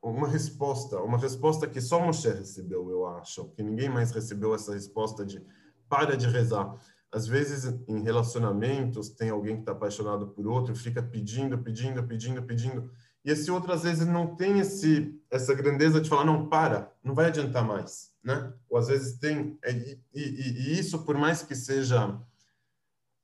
uma 0.02 0.28
resposta, 0.28 0.98
uma 1.00 1.18
resposta 1.18 1.66
que 1.66 1.80
só 1.80 2.00
Moshe 2.00 2.28
recebeu, 2.28 2.88
eu 2.88 3.06
acho, 3.06 3.48
que 3.50 3.62
ninguém 3.62 3.88
mais 3.88 4.10
recebeu 4.12 4.54
essa 4.54 4.72
resposta 4.72 5.24
de 5.24 5.42
para 5.88 6.16
de 6.16 6.26
rezar. 6.26 6.74
Às 7.12 7.26
vezes 7.26 7.74
em 7.88 8.02
relacionamentos 8.02 9.10
tem 9.10 9.30
alguém 9.30 9.56
que 9.56 9.62
está 9.62 9.72
apaixonado 9.72 10.28
por 10.28 10.46
outro 10.46 10.76
fica 10.76 11.02
pedindo 11.02 11.58
pedindo 11.58 12.02
pedindo 12.04 12.42
pedindo 12.42 12.90
e 13.24 13.30
esse 13.30 13.50
outro 13.50 13.72
às 13.72 13.82
vezes 13.82 14.06
não 14.06 14.34
tem 14.34 14.58
esse 14.58 15.18
essa 15.30 15.54
grandeza 15.54 16.00
de 16.00 16.08
falar 16.08 16.24
não 16.24 16.48
para 16.48 16.92
não 17.02 17.14
vai 17.14 17.26
adiantar 17.26 17.64
mais 17.64 18.10
né? 18.22 18.52
Ou 18.68 18.78
às 18.78 18.88
vezes 18.88 19.18
tem 19.18 19.58
é, 19.62 19.72
e, 19.72 20.00
e, 20.14 20.22
e 20.22 20.78
isso 20.78 21.04
por 21.04 21.16
mais 21.16 21.42
que 21.42 21.54
seja 21.54 22.18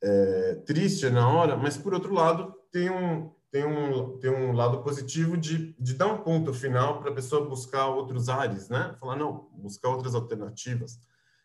é, 0.03 0.55
triste 0.67 1.09
na 1.11 1.29
hora 1.29 1.57
mas 1.57 1.77
por 1.77 1.95
outro 1.95 2.13
lado 2.13 2.55
tem 2.71 2.91
um 2.91 3.33
tem 3.51 3.65
um 3.65 4.19
tem 4.19 4.31
um 4.31 4.53
lado 4.53 4.83
positivo 4.83 5.37
de, 5.37 5.75
de 5.79 5.95
dar 5.95 6.09
um 6.09 6.19
ponto 6.19 6.53
final 6.53 7.01
para 7.01 7.11
a 7.11 7.15
pessoa 7.15 7.49
buscar 7.49 7.87
outros 7.87 8.29
ares 8.29 8.69
né? 8.69 8.95
Falar 9.01 9.17
não 9.17 9.49
buscar 9.53 9.89
outras 9.89 10.15
alternativas 10.15 10.99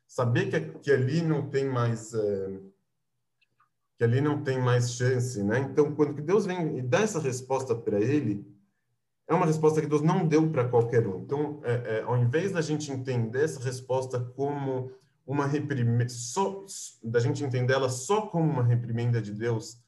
saber 0.08 0.50
que, 0.50 0.80
que 0.80 0.92
ali 0.92 1.22
não 1.22 1.50
tem 1.50 1.66
mais 1.66 2.14
é, 2.14 2.60
que 4.02 4.06
ali 4.06 4.20
não 4.20 4.42
tem 4.42 4.60
mais 4.60 4.96
chance, 4.96 5.44
né? 5.44 5.60
Então, 5.60 5.94
quando 5.94 6.20
Deus 6.24 6.48
vem 6.48 6.80
e 6.80 6.82
dá 6.82 7.02
essa 7.02 7.20
resposta 7.20 7.76
para 7.76 8.00
ele, 8.00 8.44
é 9.28 9.34
uma 9.36 9.46
resposta 9.46 9.80
que 9.80 9.86
Deus 9.86 10.02
não 10.02 10.28
deu 10.28 10.50
para 10.50 10.68
qualquer 10.68 11.06
um. 11.06 11.20
Então, 11.20 11.60
é, 11.64 11.74
é, 12.00 12.02
ao 12.02 12.18
invés 12.18 12.52
da 12.52 12.62
gente 12.62 12.92
entender 12.92 13.44
essa 13.44 13.64
resposta 13.64 14.20
como 14.20 14.92
uma 15.24 15.46
reprimenda, 15.46 16.10
só 16.10 16.66
da 17.04 17.20
gente 17.20 17.44
entender 17.44 17.74
ela 17.74 17.90
só 17.90 18.22
como 18.22 18.52
uma 18.52 18.64
reprimenda 18.64 19.22
de 19.22 19.34
Deus 19.34 19.80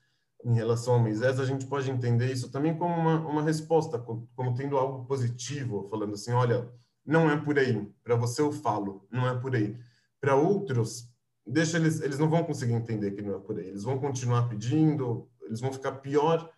em 0.46 0.54
relação 0.54 0.94
a 0.94 1.00
Moisés, 1.00 1.40
a 1.40 1.46
gente 1.46 1.66
pode 1.66 1.90
entender 1.90 2.32
isso 2.32 2.52
também 2.52 2.78
como 2.78 2.94
uma, 2.94 3.20
uma 3.20 3.42
resposta, 3.42 3.98
como, 3.98 4.30
como 4.36 4.54
tendo 4.54 4.78
algo 4.78 5.06
positivo, 5.06 5.88
falando 5.90 6.14
assim, 6.14 6.34
olha, 6.34 6.70
não 7.04 7.32
é 7.32 7.36
por 7.36 7.58
aí. 7.58 7.92
Para 8.04 8.16
você 8.16 8.44
eu 8.44 8.52
falo, 8.52 9.08
não 9.12 9.28
é 9.28 9.36
por 9.40 9.56
aí 9.56 9.76
para 10.22 10.36
outros, 10.36 11.12
deixa 11.46 11.78
eles, 11.78 12.02
eles 12.02 12.18
não 12.18 12.30
vão 12.30 12.44
conseguir 12.44 12.74
entender 12.74 13.12
que 13.12 13.22
não 13.22 13.36
é 13.36 13.40
por 13.40 13.58
aí. 13.58 13.68
Eles 13.68 13.84
vão 13.84 14.00
continuar 14.00 14.48
pedindo, 14.50 15.30
eles 15.42 15.60
vão 15.60 15.72
ficar 15.72 15.94
pior 15.94 16.52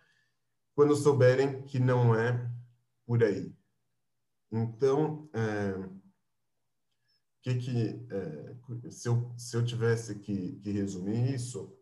quando 0.74 0.94
souberem 0.94 1.62
que 1.62 1.78
não 1.78 2.14
é 2.14 2.50
por 3.04 3.22
aí. 3.22 3.54
Então, 4.52 5.28
é, 5.32 5.88
que 7.42 7.54
que 7.56 8.06
é, 8.10 8.90
se, 8.90 9.08
eu, 9.08 9.32
se 9.36 9.56
eu 9.56 9.64
tivesse 9.64 10.16
que, 10.16 10.56
que 10.56 10.70
resumir 10.70 11.34
isso, 11.34 11.72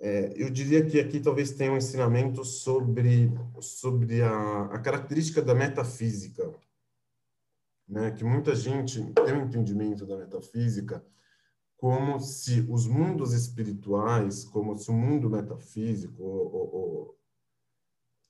é, 0.00 0.32
eu 0.34 0.48
diria 0.48 0.84
que 0.84 0.98
aqui 0.98 1.20
talvez 1.20 1.52
tenha 1.52 1.72
um 1.72 1.76
ensinamento 1.76 2.42
sobre 2.44 3.30
sobre 3.60 4.22
a, 4.22 4.62
a 4.66 4.78
característica 4.78 5.42
da 5.42 5.54
metafísica, 5.54 6.54
né? 7.86 8.10
Que 8.10 8.24
muita 8.24 8.54
gente 8.54 9.12
tem 9.12 9.34
um 9.34 9.44
entendimento 9.44 10.06
da 10.06 10.16
metafísica 10.16 11.04
como 11.80 12.20
se 12.20 12.60
os 12.68 12.86
mundos 12.86 13.32
espirituais, 13.32 14.44
como 14.44 14.76
se 14.76 14.90
o 14.90 14.92
mundo 14.92 15.30
metafísico, 15.30 16.22
ou, 16.22 16.54
ou, 16.54 16.74
ou 16.74 17.18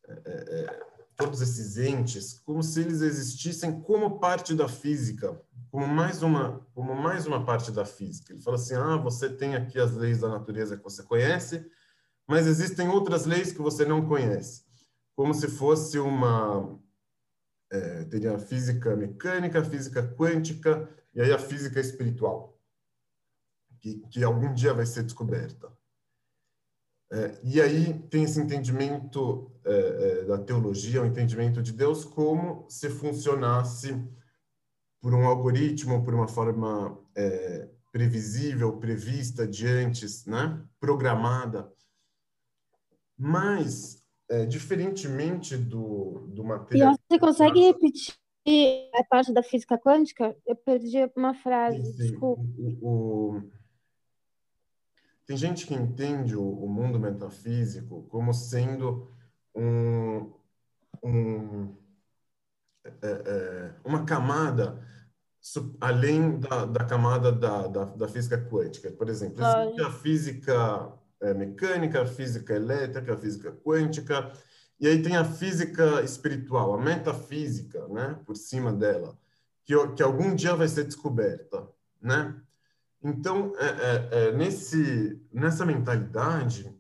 é, 0.07 0.13
é, 0.13 0.61
é, 0.61 0.81
todos 1.17 1.41
esses 1.41 1.77
entes, 1.77 2.39
como 2.39 2.63
se 2.63 2.81
eles 2.81 3.01
existissem 3.01 3.81
como 3.81 4.21
parte 4.21 4.55
da 4.55 4.69
física, 4.69 5.43
como 5.69 5.89
mais 5.89 6.23
uma, 6.23 6.65
como 6.73 6.95
mais 6.95 7.27
uma 7.27 7.45
parte 7.45 7.73
da 7.73 7.85
física. 7.85 8.33
Ele 8.33 8.41
fala 8.41 8.55
assim: 8.55 8.75
ah, 8.75 8.97
você 8.97 9.29
tem 9.29 9.57
aqui 9.57 9.81
as 9.81 9.95
leis 9.95 10.21
da 10.21 10.29
natureza 10.29 10.77
que 10.77 10.85
você 10.85 11.03
conhece, 11.03 11.69
mas 12.29 12.47
existem 12.47 12.89
outras 12.89 13.27
leis 13.27 13.51
que 13.51 13.61
você 13.61 13.85
não 13.85 14.07
conhece, 14.07 14.63
como 15.17 15.35
se 15.35 15.49
fosse 15.49 15.99
uma 15.99 16.79
é, 17.69 18.05
teria 18.05 18.37
a 18.37 18.39
física 18.39 18.95
mecânica, 18.95 19.59
a 19.59 19.65
física 19.65 20.07
quântica 20.17 20.89
e 21.13 21.21
aí 21.21 21.33
a 21.33 21.39
física 21.39 21.81
espiritual 21.81 22.60
que, 23.81 23.99
que 24.11 24.23
algum 24.23 24.53
dia 24.53 24.75
vai 24.75 24.87
ser 24.87 25.03
descoberta. 25.03 25.71
É, 27.13 27.41
e 27.43 27.61
aí 27.61 27.99
tem 28.09 28.23
esse 28.23 28.41
entendimento 28.41 29.51
é, 29.65 29.73
é, 29.73 30.25
da 30.25 30.39
teologia, 30.39 31.03
o 31.03 31.07
entendimento 31.07 31.61
de 31.61 31.73
Deus 31.73 32.05
como 32.05 32.67
se 32.69 32.89
funcionasse 32.89 34.01
por 35.01 35.13
um 35.13 35.27
algoritmo, 35.27 36.05
por 36.05 36.15
uma 36.15 36.29
forma 36.29 36.97
é, 37.17 37.69
previsível, 37.91 38.79
prevista 38.79 39.47
de 39.47 39.67
antes, 39.67 40.25
né? 40.25 40.63
programada. 40.79 41.73
Mas, 43.19 44.05
é, 44.29 44.47
diferentemente 44.47 45.57
do, 45.57 46.29
do 46.29 46.45
material... 46.45 46.95
Você 47.11 47.19
consegue 47.19 47.61
repetir 47.61 48.15
a 48.95 49.05
parte 49.05 49.33
da 49.33 49.43
física 49.43 49.77
quântica? 49.77 50.37
Eu 50.47 50.55
perdi 50.55 50.99
uma 51.17 51.35
frase, 51.35 51.85
sim, 51.85 51.93
sim. 51.93 51.97
desculpa. 51.97 52.43
O, 52.81 53.37
o, 53.37 53.43
tem 55.31 55.37
gente 55.37 55.65
que 55.65 55.75
entende 55.75 56.35
o, 56.35 56.43
o 56.43 56.69
mundo 56.69 56.99
metafísico 56.99 58.03
como 58.09 58.35
sendo 58.35 59.09
um, 59.55 60.33
um 61.05 61.73
é, 62.85 62.91
é, 63.01 63.75
uma 63.85 64.05
camada 64.05 64.85
além 65.81 66.41
da, 66.41 66.65
da 66.65 66.85
camada 66.85 67.31
da, 67.31 67.69
da, 67.69 67.85
da, 67.85 68.09
física 68.09 68.45
quântica. 68.51 68.91
Por 68.91 69.09
exemplo, 69.09 69.41
existe 69.41 69.81
a 69.83 69.93
física 69.93 70.93
é, 71.21 71.33
mecânica, 71.33 72.03
a 72.03 72.07
física 72.07 72.53
elétrica, 72.53 73.15
a 73.15 73.17
física 73.17 73.53
quântica, 73.53 74.33
e 74.81 74.89
aí 74.89 75.01
tem 75.01 75.17
a 75.17 75.25
física 75.25 76.03
espiritual, 76.03 76.75
a 76.75 76.83
metafísica, 76.83 77.87
né, 77.87 78.19
por 78.27 78.35
cima 78.35 78.73
dela, 78.73 79.17
que, 79.65 79.75
que 79.95 80.03
algum 80.03 80.35
dia 80.35 80.57
vai 80.57 80.67
ser 80.67 80.83
descoberta, 80.83 81.69
né? 82.03 82.35
Então, 83.03 83.55
é, 83.57 83.67
é, 83.67 84.09
é, 84.11 84.33
nesse, 84.33 85.21
nessa 85.33 85.65
mentalidade, 85.65 86.75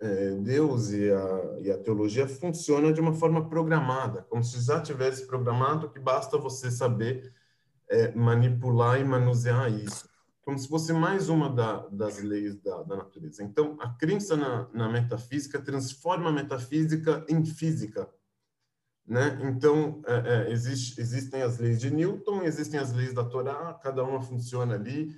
é, 0.00 0.30
Deus 0.36 0.90
e 0.90 1.10
a, 1.12 1.58
e 1.60 1.70
a 1.70 1.78
teologia 1.78 2.26
funciona 2.26 2.92
de 2.92 3.00
uma 3.00 3.12
forma 3.12 3.46
programada, 3.48 4.22
como 4.30 4.42
se 4.42 4.58
já 4.64 4.80
tivesse 4.80 5.26
programado 5.26 5.90
que 5.90 6.00
basta 6.00 6.38
você 6.38 6.70
saber 6.70 7.34
é, 7.90 8.14
manipular 8.14 8.98
e 8.98 9.04
manusear 9.04 9.70
isso, 9.70 10.08
como 10.40 10.58
se 10.58 10.66
fosse 10.66 10.94
mais 10.94 11.28
uma 11.28 11.50
da, 11.50 11.86
das 11.88 12.22
leis 12.22 12.56
da, 12.62 12.82
da, 12.82 12.96
natureza. 12.96 13.42
Então, 13.42 13.76
a 13.80 13.90
crença 13.90 14.36
na, 14.36 14.66
na 14.72 14.88
metafísica 14.88 15.60
transforma 15.60 16.30
a 16.30 16.32
metafísica 16.32 17.22
em 17.28 17.44
física, 17.44 18.08
né? 19.06 19.38
Então, 19.42 20.00
é, 20.06 20.46
é, 20.48 20.52
existe, 20.52 20.98
existem 20.98 21.42
as 21.42 21.58
leis 21.58 21.78
de 21.78 21.90
Newton, 21.90 22.42
existem 22.44 22.80
as 22.80 22.92
leis 22.92 23.12
da 23.12 23.24
Torá, 23.24 23.74
cada 23.82 24.02
uma 24.02 24.22
funciona 24.22 24.74
ali, 24.74 25.14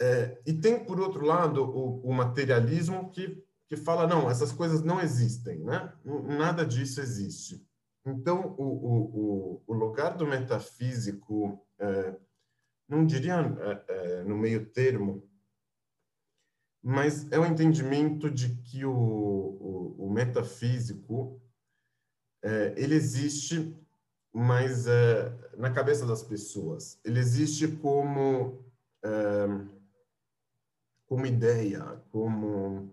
é, 0.00 0.38
e 0.46 0.52
tem, 0.52 0.84
por 0.84 1.00
outro 1.00 1.24
lado, 1.24 1.62
o, 1.62 2.06
o, 2.06 2.12
materialismo 2.12 3.10
que, 3.10 3.42
que 3.66 3.76
fala, 3.76 4.06
não, 4.06 4.30
essas 4.30 4.52
coisas 4.52 4.82
não 4.82 5.00
existem, 5.00 5.60
né? 5.60 5.92
Nada 6.04 6.66
disso 6.66 7.00
existe. 7.00 7.66
Então, 8.04 8.54
o, 8.58 8.64
o, 8.64 9.62
o 9.66 9.74
lugar 9.74 10.16
do 10.16 10.26
metafísico, 10.26 11.64
é, 11.78 12.14
não 12.88 13.06
diria 13.06 13.34
é, 13.36 13.84
é, 13.88 14.24
no 14.24 14.36
meio 14.36 14.66
termo, 14.66 15.28
mas 16.82 17.30
é 17.32 17.38
o 17.38 17.46
entendimento 17.46 18.30
de 18.30 18.54
que 18.62 18.84
o, 18.84 19.96
o, 19.98 20.08
metafísico, 20.08 21.40
é, 22.44 22.74
ele 22.76 22.94
existe, 22.94 23.74
mas 24.32 24.86
é, 24.86 25.32
na 25.56 25.72
cabeça 25.72 26.06
das 26.06 26.22
pessoas. 26.22 27.00
Ele 27.04 27.18
existe 27.18 27.66
como 27.66 28.64
como 31.06 31.26
ideia, 31.26 32.02
como 32.10 32.92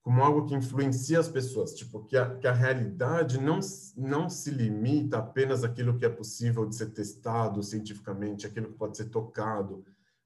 como 0.00 0.22
algo 0.22 0.46
que 0.46 0.54
influencia 0.54 1.20
as 1.20 1.28
pessoas, 1.28 1.74
tipo 1.74 2.02
que 2.06 2.16
a, 2.16 2.34
que 2.38 2.46
a 2.46 2.52
realidade 2.52 3.38
não 3.38 3.60
não 3.94 4.30
se 4.30 4.50
limita 4.50 5.18
apenas 5.18 5.62
àquilo 5.64 5.98
que 5.98 6.06
é 6.06 6.08
possível 6.08 6.64
de 6.66 6.74
ser 6.74 6.90
testado 6.92 7.62
cientificamente, 7.62 8.46
aquilo 8.46 8.68
que 8.68 8.78
pode 8.78 8.96
ser 8.96 9.10
tocado, 9.10 9.84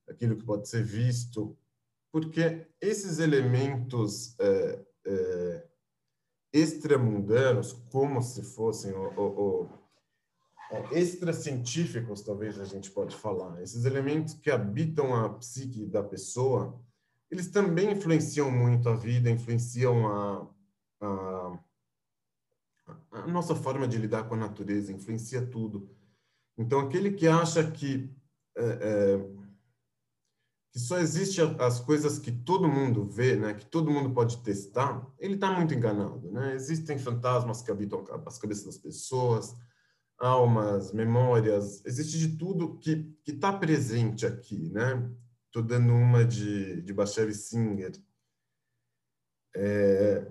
aquilo 0.08 0.36
que 0.36 0.44
pode 0.44 0.68
ser 0.68 0.84
visto, 0.84 1.56
porque 2.12 2.68
esses 2.80 3.18
elementos 3.18 4.38
é, 4.38 4.78
é, 5.04 5.66
extramundanos, 6.52 7.72
como 7.90 8.22
se 8.22 8.42
fossem 8.42 8.92
extracientíficos, 10.92 12.22
talvez 12.22 12.58
a 12.58 12.64
gente 12.64 12.90
pode 12.90 13.14
falar. 13.14 13.60
Esses 13.62 13.84
elementos 13.84 14.34
que 14.34 14.50
habitam 14.50 15.14
a 15.14 15.28
psique 15.30 15.84
da 15.84 16.02
pessoa, 16.02 16.80
eles 17.30 17.48
também 17.48 17.92
influenciam 17.92 18.50
muito 18.50 18.88
a 18.88 18.94
vida, 18.94 19.30
influenciam 19.30 20.06
a, 20.06 20.48
a, 21.00 21.58
a 23.12 23.26
nossa 23.26 23.54
forma 23.54 23.86
de 23.86 23.98
lidar 23.98 24.24
com 24.24 24.34
a 24.34 24.38
natureza, 24.38 24.92
influencia 24.92 25.44
tudo. 25.46 25.90
Então, 26.56 26.80
aquele 26.80 27.12
que 27.12 27.26
acha 27.26 27.70
que, 27.70 28.10
é, 28.56 28.64
é, 28.64 29.30
que 30.70 30.78
só 30.78 30.98
existe 30.98 31.40
as 31.58 31.80
coisas 31.80 32.18
que 32.18 32.30
todo 32.30 32.68
mundo 32.68 33.04
vê, 33.06 33.36
né, 33.36 33.54
que 33.54 33.66
todo 33.66 33.90
mundo 33.90 34.12
pode 34.12 34.38
testar, 34.42 35.06
ele 35.18 35.34
está 35.34 35.50
muito 35.52 35.74
enganado. 35.74 36.30
Né? 36.30 36.54
Existem 36.54 36.98
fantasmas 36.98 37.62
que 37.62 37.70
habitam 37.70 38.04
as 38.26 38.38
cabeças 38.38 38.64
das 38.64 38.78
pessoas, 38.78 39.54
almas, 40.22 40.92
memórias, 40.92 41.84
existe 41.84 42.16
de 42.16 42.36
tudo 42.36 42.78
que 42.78 43.12
está 43.26 43.52
presente 43.52 44.24
aqui, 44.24 44.70
né? 44.70 45.10
Estou 45.46 45.62
dando 45.62 45.92
uma 45.92 46.24
de, 46.24 46.80
de 46.80 46.92
Bashev 46.92 47.34
Singer. 47.34 47.92
É, 49.54 50.24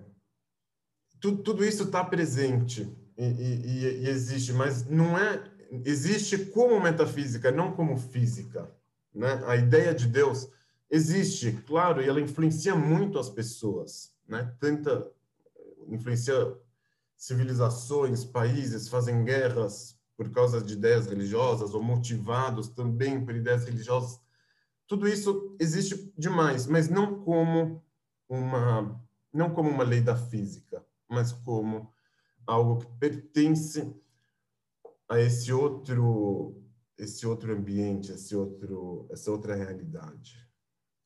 tudo, 1.20 1.44
tudo 1.44 1.66
isso 1.66 1.84
está 1.84 2.04
presente 2.04 2.89
e, 3.18 3.26
e, 3.26 4.04
e, 4.06 4.10
existe, 4.10 4.54
mas 4.54 4.88
não 4.88 5.18
é 5.18 5.44
existe 5.86 6.38
como 6.46 6.80
metafísica, 6.80 7.52
não 7.52 7.74
como 7.74 7.98
física, 7.98 8.74
né? 9.14 9.44
A 9.46 9.58
ideia 9.58 9.94
de 9.94 10.08
Deus 10.08 10.50
existe, 10.89 11.52
claro, 11.68 12.02
e 12.02 12.08
ela 12.08 12.22
influencia 12.22 12.76
muito 12.76 13.20
as 13.20 13.30
pessoas, 13.30 14.14
né? 14.26 14.56
Tanta 14.58 15.06
influencia 15.89 16.34
civilizações, 17.22 18.26
países 18.26 18.90
fazem 18.90 19.24
guerras 19.24 19.96
por 20.18 20.32
causa 20.32 20.60
de 20.60 20.74
ideias 20.74 21.06
religiosas 21.06 21.76
ou 21.76 21.84
motivados 21.84 22.68
também 22.68 23.24
por 23.24 23.36
ideias 23.36 23.64
religiosas. 23.64 24.20
Tudo 24.88 25.08
isso 25.08 25.56
existe 25.60 26.12
demais, 26.18 26.66
mas 26.66 26.90
não 26.90 27.24
como 27.24 27.86
uma 28.28 29.00
não 29.32 29.52
como 29.52 29.70
uma 29.70 29.84
lei 29.84 30.02
da 30.02 30.16
física, 30.16 30.84
mas 31.08 31.32
como 31.32 31.94
algo 32.48 32.80
que 32.80 32.88
pertence 33.00 33.96
a 35.08 35.20
esse 35.20 35.54
outro 35.54 36.60
esse 36.98 37.28
outro 37.28 37.54
ambiente, 37.54 38.12
esse 38.12 38.36
outro 38.36 39.08
essa 39.12 39.30
outra 39.30 39.54
realidade. 39.54 40.44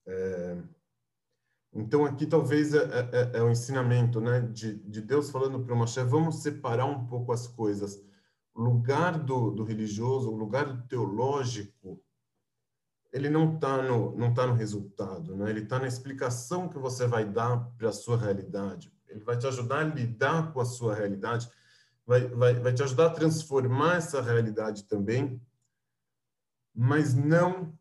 É, 0.07 0.63
então, 1.75 2.05
aqui 2.05 2.25
talvez 2.25 2.73
é, 2.73 2.77
é, 2.77 3.09
é, 3.11 3.37
é 3.39 3.43
o 3.43 3.51
ensinamento 3.51 4.21
né, 4.21 4.39
de, 4.39 4.75
de 4.75 5.01
Deus 5.01 5.29
falando 5.29 5.59
para 5.59 5.73
o 5.73 5.77
Moshe, 5.77 6.01
vamos 6.03 6.41
separar 6.41 6.85
um 6.85 7.05
pouco 7.05 7.33
as 7.33 7.47
coisas. 7.47 8.01
O 8.53 8.61
lugar 8.61 9.19
do, 9.19 9.51
do 9.51 9.65
religioso, 9.65 10.31
o 10.31 10.37
lugar 10.37 10.65
do 10.65 10.87
teológico, 10.87 12.01
ele 13.11 13.29
não 13.29 13.55
está 13.55 13.81
no 13.81 14.15
não 14.15 14.33
tá 14.33 14.47
no 14.47 14.53
resultado, 14.53 15.35
né? 15.35 15.49
Ele 15.49 15.61
está 15.61 15.77
na 15.77 15.87
explicação 15.87 16.69
que 16.69 16.79
você 16.79 17.05
vai 17.07 17.25
dar 17.25 17.57
para 17.77 17.89
a 17.89 17.93
sua 17.93 18.17
realidade. 18.17 18.91
Ele 19.09 19.23
vai 19.23 19.37
te 19.37 19.45
ajudar 19.45 19.79
a 19.79 19.83
lidar 19.83 20.53
com 20.53 20.61
a 20.61 20.65
sua 20.65 20.95
realidade, 20.95 21.49
vai, 22.05 22.25
vai, 22.27 22.53
vai 22.55 22.73
te 22.73 22.83
ajudar 22.83 23.07
a 23.07 23.13
transformar 23.13 23.97
essa 23.97 24.21
realidade 24.21 24.83
também, 24.83 25.41
mas 26.73 27.13
não 27.13 27.77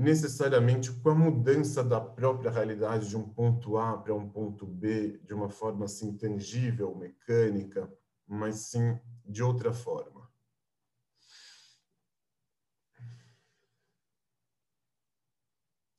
necessariamente 0.00 0.90
com 0.90 1.10
a 1.10 1.14
mudança 1.14 1.84
da 1.84 2.00
própria 2.00 2.50
realidade 2.50 3.06
de 3.06 3.16
um 3.18 3.28
ponto 3.28 3.76
A 3.76 3.98
para 3.98 4.14
um 4.14 4.26
ponto 4.26 4.66
B 4.66 5.18
de 5.18 5.34
uma 5.34 5.50
forma 5.50 5.84
assim 5.84 6.16
tangível, 6.16 6.96
mecânica, 6.96 7.92
mas 8.26 8.70
sim 8.70 8.98
de 9.26 9.42
outra 9.42 9.74
forma. 9.74 10.26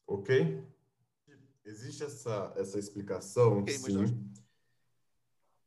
Ok? 0.07 0.67
Existe 1.63 2.03
essa, 2.03 2.53
essa 2.57 2.79
explicação, 2.79 3.59
okay, 3.59 3.75
sim, 3.75 4.33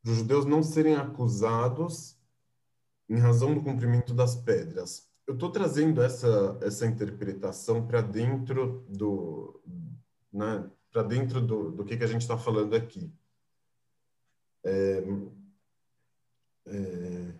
dos 0.03 0.17
judeus 0.17 0.45
não 0.45 0.61
serem 0.61 0.97
acusados 0.97 2.19
em 3.07 3.17
razão 3.17 3.55
do 3.55 3.63
cumprimento 3.63 4.13
das 4.13 4.35
pedras 4.35 5.09
eu 5.27 5.33
estou 5.33 5.51
trazendo 5.51 6.01
essa 6.01 6.57
essa 6.61 6.85
interpretação 6.85 7.85
para 7.85 8.01
dentro 8.01 8.85
do 8.89 9.61
né, 10.31 10.69
para 10.91 11.03
dentro 11.03 11.41
do, 11.41 11.71
do 11.71 11.83
que, 11.83 11.97
que 11.97 12.03
a 12.03 12.07
gente 12.07 12.21
está 12.21 12.37
falando 12.37 12.73
aqui. 12.73 13.11
É, 14.63 15.03
é, 16.67 17.33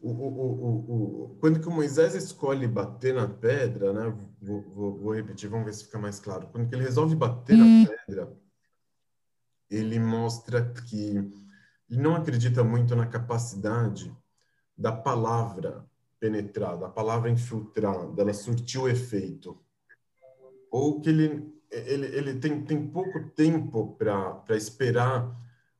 o, 0.00 0.10
o, 0.10 1.32
o, 1.32 1.36
quando 1.40 1.60
que 1.60 1.68
o 1.68 1.72
Moisés 1.72 2.14
escolhe 2.14 2.68
bater 2.68 3.14
na 3.14 3.28
pedra, 3.28 3.92
né? 3.92 4.16
Vou, 4.40 4.62
vou, 4.62 4.98
vou, 4.98 5.14
repetir, 5.14 5.48
vamos 5.48 5.66
ver 5.66 5.74
se 5.74 5.84
fica 5.86 5.98
mais 5.98 6.20
claro. 6.20 6.48
Quando 6.48 6.68
que 6.68 6.74
ele 6.74 6.84
resolve 6.84 7.16
bater 7.16 7.56
na 7.56 7.64
hum. 7.64 7.86
pedra, 8.06 8.32
ele 9.70 9.98
mostra 9.98 10.72
que 10.72 11.16
ele 11.90 12.00
não 12.00 12.14
acredita 12.14 12.62
muito 12.62 12.94
na 12.94 13.06
capacidade 13.06 14.14
da 14.76 14.92
palavra 14.92 15.84
penetrar, 16.18 16.78
da 16.78 16.88
palavra 16.88 17.30
infiltrar, 17.30 18.08
dela 18.12 18.32
surtir 18.32 18.80
o 18.80 18.88
efeito. 18.88 19.58
Ou 20.70 21.00
que 21.00 21.10
ele, 21.10 21.52
ele, 21.70 22.06
ele 22.06 22.34
tem, 22.38 22.64
tem 22.64 22.86
pouco 22.88 23.28
tempo 23.30 23.94
para 23.96 24.56
esperar 24.56 25.30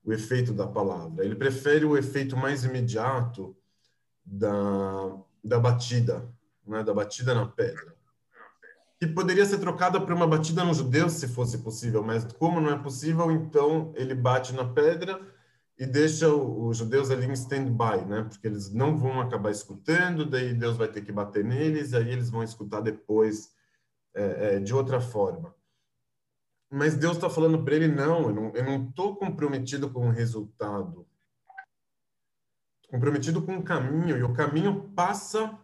o 0.05 0.13
efeito 0.13 0.53
da 0.53 0.67
palavra. 0.67 1.25
Ele 1.25 1.35
prefere 1.35 1.85
o 1.85 1.97
efeito 1.97 2.37
mais 2.37 2.63
imediato 2.65 3.57
da, 4.25 5.17
da 5.43 5.59
batida, 5.59 6.29
né? 6.67 6.85
da 6.85 6.93
batida 6.93 7.35
na 7.35 7.47
pedra. 7.47 7.95
Que 9.01 9.07
poderia 9.07 9.45
ser 9.47 9.59
trocada 9.59 10.01
por 10.01 10.13
uma 10.13 10.27
batida 10.27 10.63
no 10.63 10.75
judeu, 10.75 11.09
se 11.09 11.27
fosse 11.27 11.59
possível, 11.59 12.03
mas 12.03 12.25
como 12.35 12.61
não 12.61 12.71
é 12.71 12.79
possível, 12.79 13.31
então 13.31 13.93
ele 13.97 14.15
bate 14.15 14.55
na 14.55 14.65
pedra 14.65 15.21
e 15.77 15.87
deixa 15.87 16.29
os 16.29 16.77
judeus 16.77 17.11
ali 17.11 17.27
em 17.27 17.33
stand-by, 17.33 18.05
né? 18.07 18.23
Porque 18.23 18.47
eles 18.47 18.73
não 18.73 18.97
vão 18.97 19.21
acabar 19.21 19.51
escutando, 19.51 20.25
daí 20.25 20.55
Deus 20.55 20.77
vai 20.77 20.89
ter 20.89 21.05
que 21.05 21.11
bater 21.11 21.45
neles, 21.45 21.95
aí 21.95 22.11
eles 22.11 22.31
vão 22.31 22.43
escutar 22.43 22.81
depois 22.81 23.53
é, 24.15 24.57
é, 24.57 24.61
de 24.61 24.73
outra 24.73 25.01
forma. 25.01 25.55
Mas 26.71 26.97
Deus 26.97 27.17
está 27.17 27.29
falando 27.29 27.65
para 27.65 27.75
ele 27.75 27.89
não, 27.89 28.31
eu 28.55 28.65
não 28.65 28.89
estou 28.89 29.17
comprometido 29.17 29.93
com 29.93 30.09
o 30.09 30.13
resultado, 30.13 31.07
comprometido 32.89 33.43
com 33.43 33.57
o 33.57 33.63
caminho 33.63 34.17
e 34.17 34.23
o 34.23 34.33
caminho 34.33 34.89
passa 34.95 35.59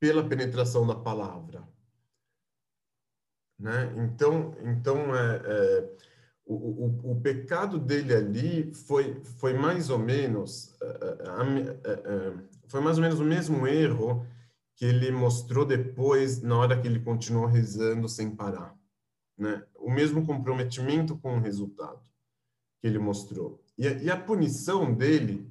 pela 0.00 0.28
penetração 0.28 0.84
da 0.84 0.96
palavra, 0.96 1.66
né? 3.58 3.92
Então, 3.96 4.56
então 4.60 5.14
é, 5.14 5.42
é 5.44 5.96
o, 6.44 7.12
o, 7.12 7.20
pecado 7.20 7.78
dele 7.78 8.14
ali 8.14 8.74
foi, 8.74 9.20
foi 9.38 9.54
mais 9.54 9.90
ou 9.90 9.98
menos 9.98 10.74
eh, 10.82 11.18
eh, 11.84 12.00
eh, 12.04 12.34
foi 12.66 12.80
mais 12.80 12.98
ou 12.98 13.02
menos 13.02 13.20
o 13.20 13.24
mesmo 13.24 13.66
erro 13.66 14.26
que 14.74 14.84
ele 14.84 15.10
mostrou 15.12 15.64
depois 15.64 16.42
na 16.42 16.56
hora 16.56 16.80
que 16.80 16.86
ele 16.88 17.00
continuou 17.00 17.46
rezando 17.46 18.08
sem 18.08 18.34
parar, 18.34 18.76
né? 19.38 19.62
O 19.76 19.90
mesmo 19.90 20.26
comprometimento 20.26 21.16
com 21.16 21.36
o 21.36 21.40
resultado 21.40 22.02
que 22.80 22.88
ele 22.88 22.98
mostrou 22.98 23.62
e 23.78 23.86
a, 23.86 23.92
e 23.92 24.10
a 24.10 24.16
punição 24.16 24.92
dele 24.92 25.48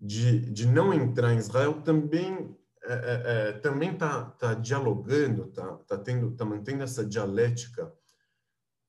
de, 0.00 0.40
de 0.50 0.66
não 0.66 0.94
entrar 0.94 1.34
em 1.34 1.38
Israel 1.38 1.82
também 1.82 2.56
é, 2.88 3.48
é, 3.48 3.52
também 3.52 3.96
tá, 3.96 4.24
tá 4.24 4.54
dialogando, 4.54 5.48
tá, 5.48 5.76
tá 5.88 5.98
tendo, 5.98 6.30
tá 6.36 6.44
mantendo 6.44 6.84
essa 6.84 7.04
dialética 7.04 7.92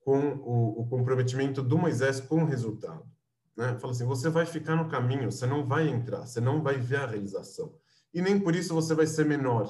com 0.08 0.36
o, 0.38 0.84
o 0.84 0.88
comprometimento 0.88 1.62
do 1.62 1.78
Moisés 1.78 2.22
com 2.22 2.42
o 2.42 2.46
resultado. 2.46 3.06
Né? 3.58 3.78
Fala 3.78 3.92
assim, 3.92 4.06
você 4.06 4.30
vai 4.30 4.46
ficar 4.46 4.78
no 4.78 4.88
caminho, 4.88 5.30
você 5.30 5.46
não 5.46 5.68
vai 5.68 5.90
entrar, 5.90 6.26
você 6.26 6.40
não 6.40 6.64
vai 6.64 6.78
ver 6.78 7.00
a 7.02 7.08
realização. 7.08 7.76
E 8.14 8.22
nem 8.22 8.40
por 8.40 8.56
isso 8.56 8.74
você 8.74 8.96
vai 8.96 9.06
ser 9.06 9.26
menor, 9.26 9.70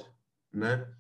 né? 0.54 0.94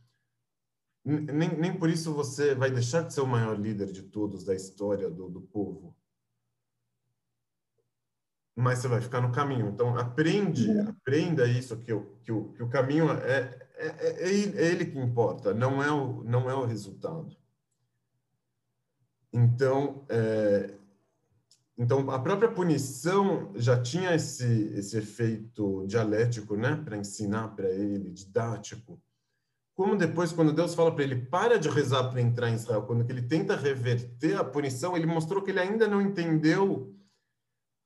Nem, 1.06 1.56
nem 1.56 1.78
por 1.78 1.88
isso 1.88 2.16
você 2.16 2.56
vai 2.56 2.72
deixar 2.72 3.04
de 3.04 3.14
ser 3.14 3.22
o 3.22 3.28
maior 3.28 3.60
líder 3.60 3.92
de 3.92 4.02
todos 4.02 4.44
da 4.44 4.56
história 4.56 5.08
do, 5.08 5.30
do 5.30 5.42
povo. 5.42 5.96
Mas 8.56 8.80
você 8.80 8.88
vai 8.88 9.02
ficar 9.02 9.22
no 9.22 9.32
caminho. 9.32 9.68
Então, 9.68 9.96
aprende, 10.00 10.68
uhum. 10.68 10.90
aprenda 10.90 11.46
isso, 11.46 11.78
que 11.78 11.94
o, 11.94 12.18
que 12.24 12.32
o, 12.32 12.54
que 12.54 12.64
o 12.64 12.70
caminho 12.70 13.12
é, 13.12 13.68
é, 13.76 13.88
é, 13.88 14.26
é 14.26 14.66
ele 14.66 14.86
que 14.88 14.98
importa, 14.98 15.54
não 15.54 15.84
é 15.84 15.92
o, 15.92 16.24
não 16.24 16.50
é 16.50 16.56
o 16.56 16.66
resultado. 16.66 17.38
Então, 19.38 20.04
é, 20.10 20.74
então 21.78 22.10
a 22.10 22.18
própria 22.18 22.50
punição 22.50 23.52
já 23.56 23.80
tinha 23.80 24.16
esse, 24.16 24.74
esse 24.76 24.98
efeito 24.98 25.86
dialético, 25.86 26.56
né, 26.56 26.76
para 26.84 26.98
ensinar 26.98 27.50
para 27.50 27.70
ele, 27.70 28.10
didático. 28.10 29.00
Como 29.76 29.96
depois, 29.96 30.32
quando 30.32 30.52
Deus 30.52 30.74
fala 30.74 30.92
para 30.92 31.04
ele, 31.04 31.28
para 31.28 31.60
de 31.60 31.70
rezar 31.70 32.10
para 32.10 32.20
entrar 32.20 32.50
em 32.50 32.56
Israel, 32.56 32.82
quando 32.82 33.08
ele 33.08 33.22
tenta 33.22 33.56
reverter 33.56 34.36
a 34.36 34.44
punição, 34.44 34.98
ele 34.98 35.06
mostrou 35.06 35.44
que 35.44 35.52
ele 35.52 35.60
ainda 35.60 35.88
não 35.88 36.02
entendeu 36.02 36.96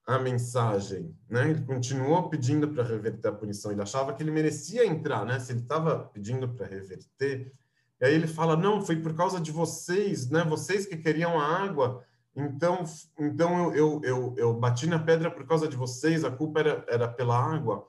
a 0.07 0.17
mensagem, 0.17 1.13
né? 1.29 1.49
Ele 1.49 1.65
continuou 1.65 2.29
pedindo 2.29 2.69
para 2.69 2.83
reverter 2.83 3.27
a 3.27 3.33
punição. 3.33 3.71
Ele 3.71 3.81
achava 3.81 4.13
que 4.13 4.23
ele 4.23 4.31
merecia 4.31 4.85
entrar, 4.85 5.25
né? 5.25 5.37
Se 5.37 5.51
ele 5.51 5.59
estava 5.59 5.99
pedindo 5.99 6.47
para 6.47 6.65
reverter, 6.65 7.53
e 8.01 8.05
aí 8.05 8.15
ele 8.15 8.27
fala: 8.27 8.57
não, 8.57 8.81
foi 8.81 8.95
por 8.95 9.13
causa 9.13 9.39
de 9.39 9.51
vocês, 9.51 10.27
né? 10.29 10.43
Vocês 10.43 10.87
que 10.87 10.97
queriam 10.97 11.39
a 11.39 11.45
água. 11.63 12.03
Então, 12.35 12.83
então 13.19 13.75
eu, 13.75 13.75
eu, 13.75 14.01
eu, 14.03 14.35
eu 14.37 14.53
bati 14.53 14.87
na 14.87 14.97
pedra 14.97 15.29
por 15.29 15.45
causa 15.45 15.67
de 15.67 15.75
vocês. 15.75 16.25
A 16.25 16.31
culpa 16.31 16.61
era, 16.61 16.85
era 16.89 17.07
pela 17.07 17.37
água. 17.37 17.87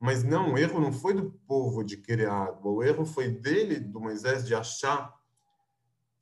Mas 0.00 0.24
não, 0.24 0.54
o 0.54 0.58
erro 0.58 0.80
não 0.80 0.92
foi 0.92 1.14
do 1.14 1.30
povo 1.46 1.84
de 1.84 1.96
querer 1.96 2.28
água. 2.28 2.72
O 2.72 2.82
erro 2.82 3.04
foi 3.04 3.30
dele, 3.30 3.78
do 3.78 4.00
Moisés, 4.00 4.44
de 4.44 4.52
achar 4.52 5.14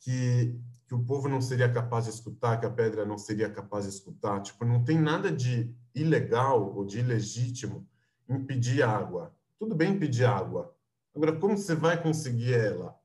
que, 0.01 0.55
que 0.87 0.95
o 0.95 1.03
povo 1.03 1.27
não 1.27 1.41
seria 1.41 1.73
capaz 1.73 2.05
de 2.05 2.11
escutar, 2.11 2.61
que 2.61 2.67
a 2.67 2.71
pedra 2.71 3.07
não 3.07 3.17
seria 3.17 3.49
capaz 3.49 3.85
de 3.85 3.91
escutar. 3.91 4.43
Tipo, 4.43 4.67
não 4.67 4.85
tem 4.85 5.01
nada 5.01 5.33
de 5.33 5.75
ilegal 5.95 6.77
ou 6.77 6.85
de 6.85 6.99
ilegítimo 6.99 7.89
em 8.29 8.45
pedir 8.45 8.83
água. 8.83 9.35
Tudo 9.59 9.75
bem 9.75 9.99
pedir 9.99 10.27
água. 10.27 10.75
Agora, 11.17 11.37
como 11.37 11.57
você 11.57 11.75
vai 11.75 12.03
conseguir 12.03 12.53
ela? 12.53 13.00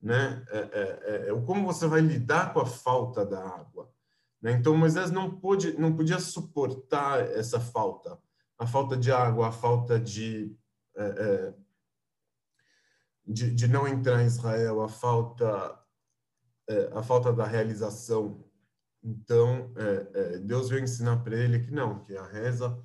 Né? 0.00 0.44
É, 0.48 0.58
é, 0.58 1.00
é, 1.02 1.30
é 1.30 1.42
como 1.42 1.66
você 1.66 1.86
vai 1.86 2.00
lidar 2.00 2.52
com 2.52 2.60
a 2.60 2.66
falta 2.66 3.24
da 3.24 3.42
água. 3.44 3.92
Né? 4.40 4.52
Então 4.52 4.76
Moisés 4.76 5.10
não 5.10 5.38
pôde, 5.38 5.78
não 5.78 5.94
podia 5.94 6.18
suportar 6.18 7.20
essa 7.32 7.60
falta, 7.60 8.18
a 8.58 8.66
falta 8.66 8.96
de 8.96 9.12
água, 9.12 9.48
a 9.48 9.52
falta 9.52 10.00
de 10.00 10.56
é, 10.96 11.04
é, 11.04 11.54
de, 13.26 13.54
de, 13.54 13.68
não 13.68 13.86
entrar 13.86 14.22
em 14.22 14.26
Israel, 14.26 14.80
a 14.82 14.88
falta 14.88 15.78
a 16.94 17.02
falta 17.02 17.32
da 17.32 17.44
realização. 17.44 18.44
Então 19.02 19.72
Deus 20.44 20.68
veio 20.68 20.84
ensinar 20.84 21.22
para 21.24 21.36
ele 21.36 21.64
que 21.64 21.72
não, 21.72 22.04
que 22.04 22.16
a 22.16 22.24
reza 22.24 22.80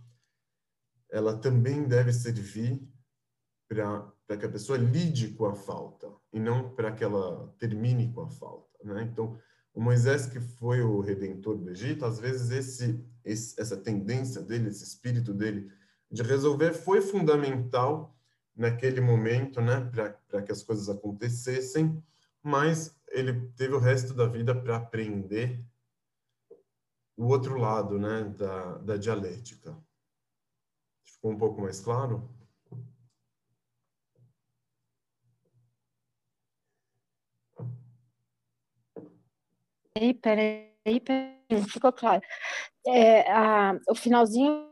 ela 1.11 1.37
também 1.37 1.87
deve 1.87 2.11
servir 2.11 2.81
para 4.27 4.37
que 4.37 4.45
a 4.45 4.49
pessoa 4.49 4.77
lide 4.77 5.29
com 5.29 5.45
a 5.45 5.55
falta 5.55 6.11
e 6.33 6.39
não 6.39 6.69
para 6.75 6.91
que 6.91 7.03
ela 7.03 7.53
termine 7.59 8.11
com 8.11 8.21
a 8.21 8.29
falta, 8.29 8.77
né? 8.83 9.03
Então, 9.03 9.37
o 9.73 9.81
Moisés 9.81 10.25
que 10.25 10.39
foi 10.39 10.81
o 10.81 11.01
redentor 11.01 11.57
do 11.57 11.69
Egito, 11.69 12.05
às 12.05 12.19
vezes 12.19 12.49
esse, 12.49 13.05
esse 13.23 13.59
essa 13.59 13.77
tendência 13.77 14.41
dele, 14.41 14.69
esse 14.69 14.83
espírito 14.83 15.33
dele 15.33 15.69
de 16.09 16.23
resolver 16.23 16.73
foi 16.73 17.01
fundamental 17.01 18.15
naquele 18.55 19.01
momento, 19.01 19.59
né, 19.59 19.81
para 20.29 20.41
que 20.41 20.51
as 20.51 20.63
coisas 20.63 20.87
acontecessem, 20.87 22.01
mas 22.41 22.95
ele 23.09 23.49
teve 23.57 23.73
o 23.73 23.79
resto 23.79 24.13
da 24.13 24.25
vida 24.25 24.55
para 24.55 24.77
aprender 24.77 25.61
o 27.17 27.25
outro 27.25 27.57
lado, 27.57 27.99
né, 27.99 28.23
da, 28.37 28.77
da 28.77 28.97
dialética. 28.97 29.77
Ficou 31.03 31.31
um 31.31 31.37
pouco 31.37 31.61
mais 31.61 31.79
claro? 31.79 32.29
Peraí, 40.21 40.99
peraí, 40.99 41.63
ficou 41.69 41.93
claro. 41.93 42.21
É, 42.85 43.31
a, 43.31 43.79
o 43.89 43.95
finalzinho 43.95 44.69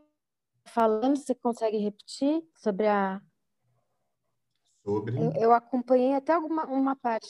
falando, 0.67 1.17
você 1.17 1.33
consegue 1.33 1.77
repetir 1.77 2.43
sobre 2.55 2.87
a. 2.87 3.21
Sobre. 4.83 5.17
Eu, 5.17 5.31
eu 5.35 5.51
acompanhei 5.53 6.13
até 6.13 6.33
alguma 6.33 6.65
uma 6.65 6.95
parte 6.95 7.27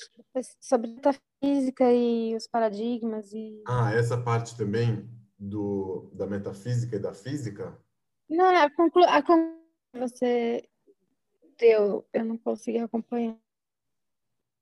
sobre 0.59 0.99
a 1.05 1.13
física 1.39 1.91
e 1.93 2.35
os 2.35 2.47
paradigmas 2.47 3.31
e. 3.31 3.63
Ah, 3.67 3.93
essa 3.93 4.17
parte 4.17 4.57
também 4.57 5.07
do 5.37 6.09
da 6.13 6.25
metafísica 6.25 6.95
e 6.95 6.99
da 6.99 7.13
física? 7.13 7.77
Não, 8.27 8.55
a 8.55 8.69
conclu, 8.73 9.03
a 9.03 9.21
conclu 9.21 9.61
você 9.93 10.67
deu, 11.59 12.07
eu 12.11 12.25
não 12.25 12.37
consegui 12.37 12.79
acompanhar. 12.79 13.37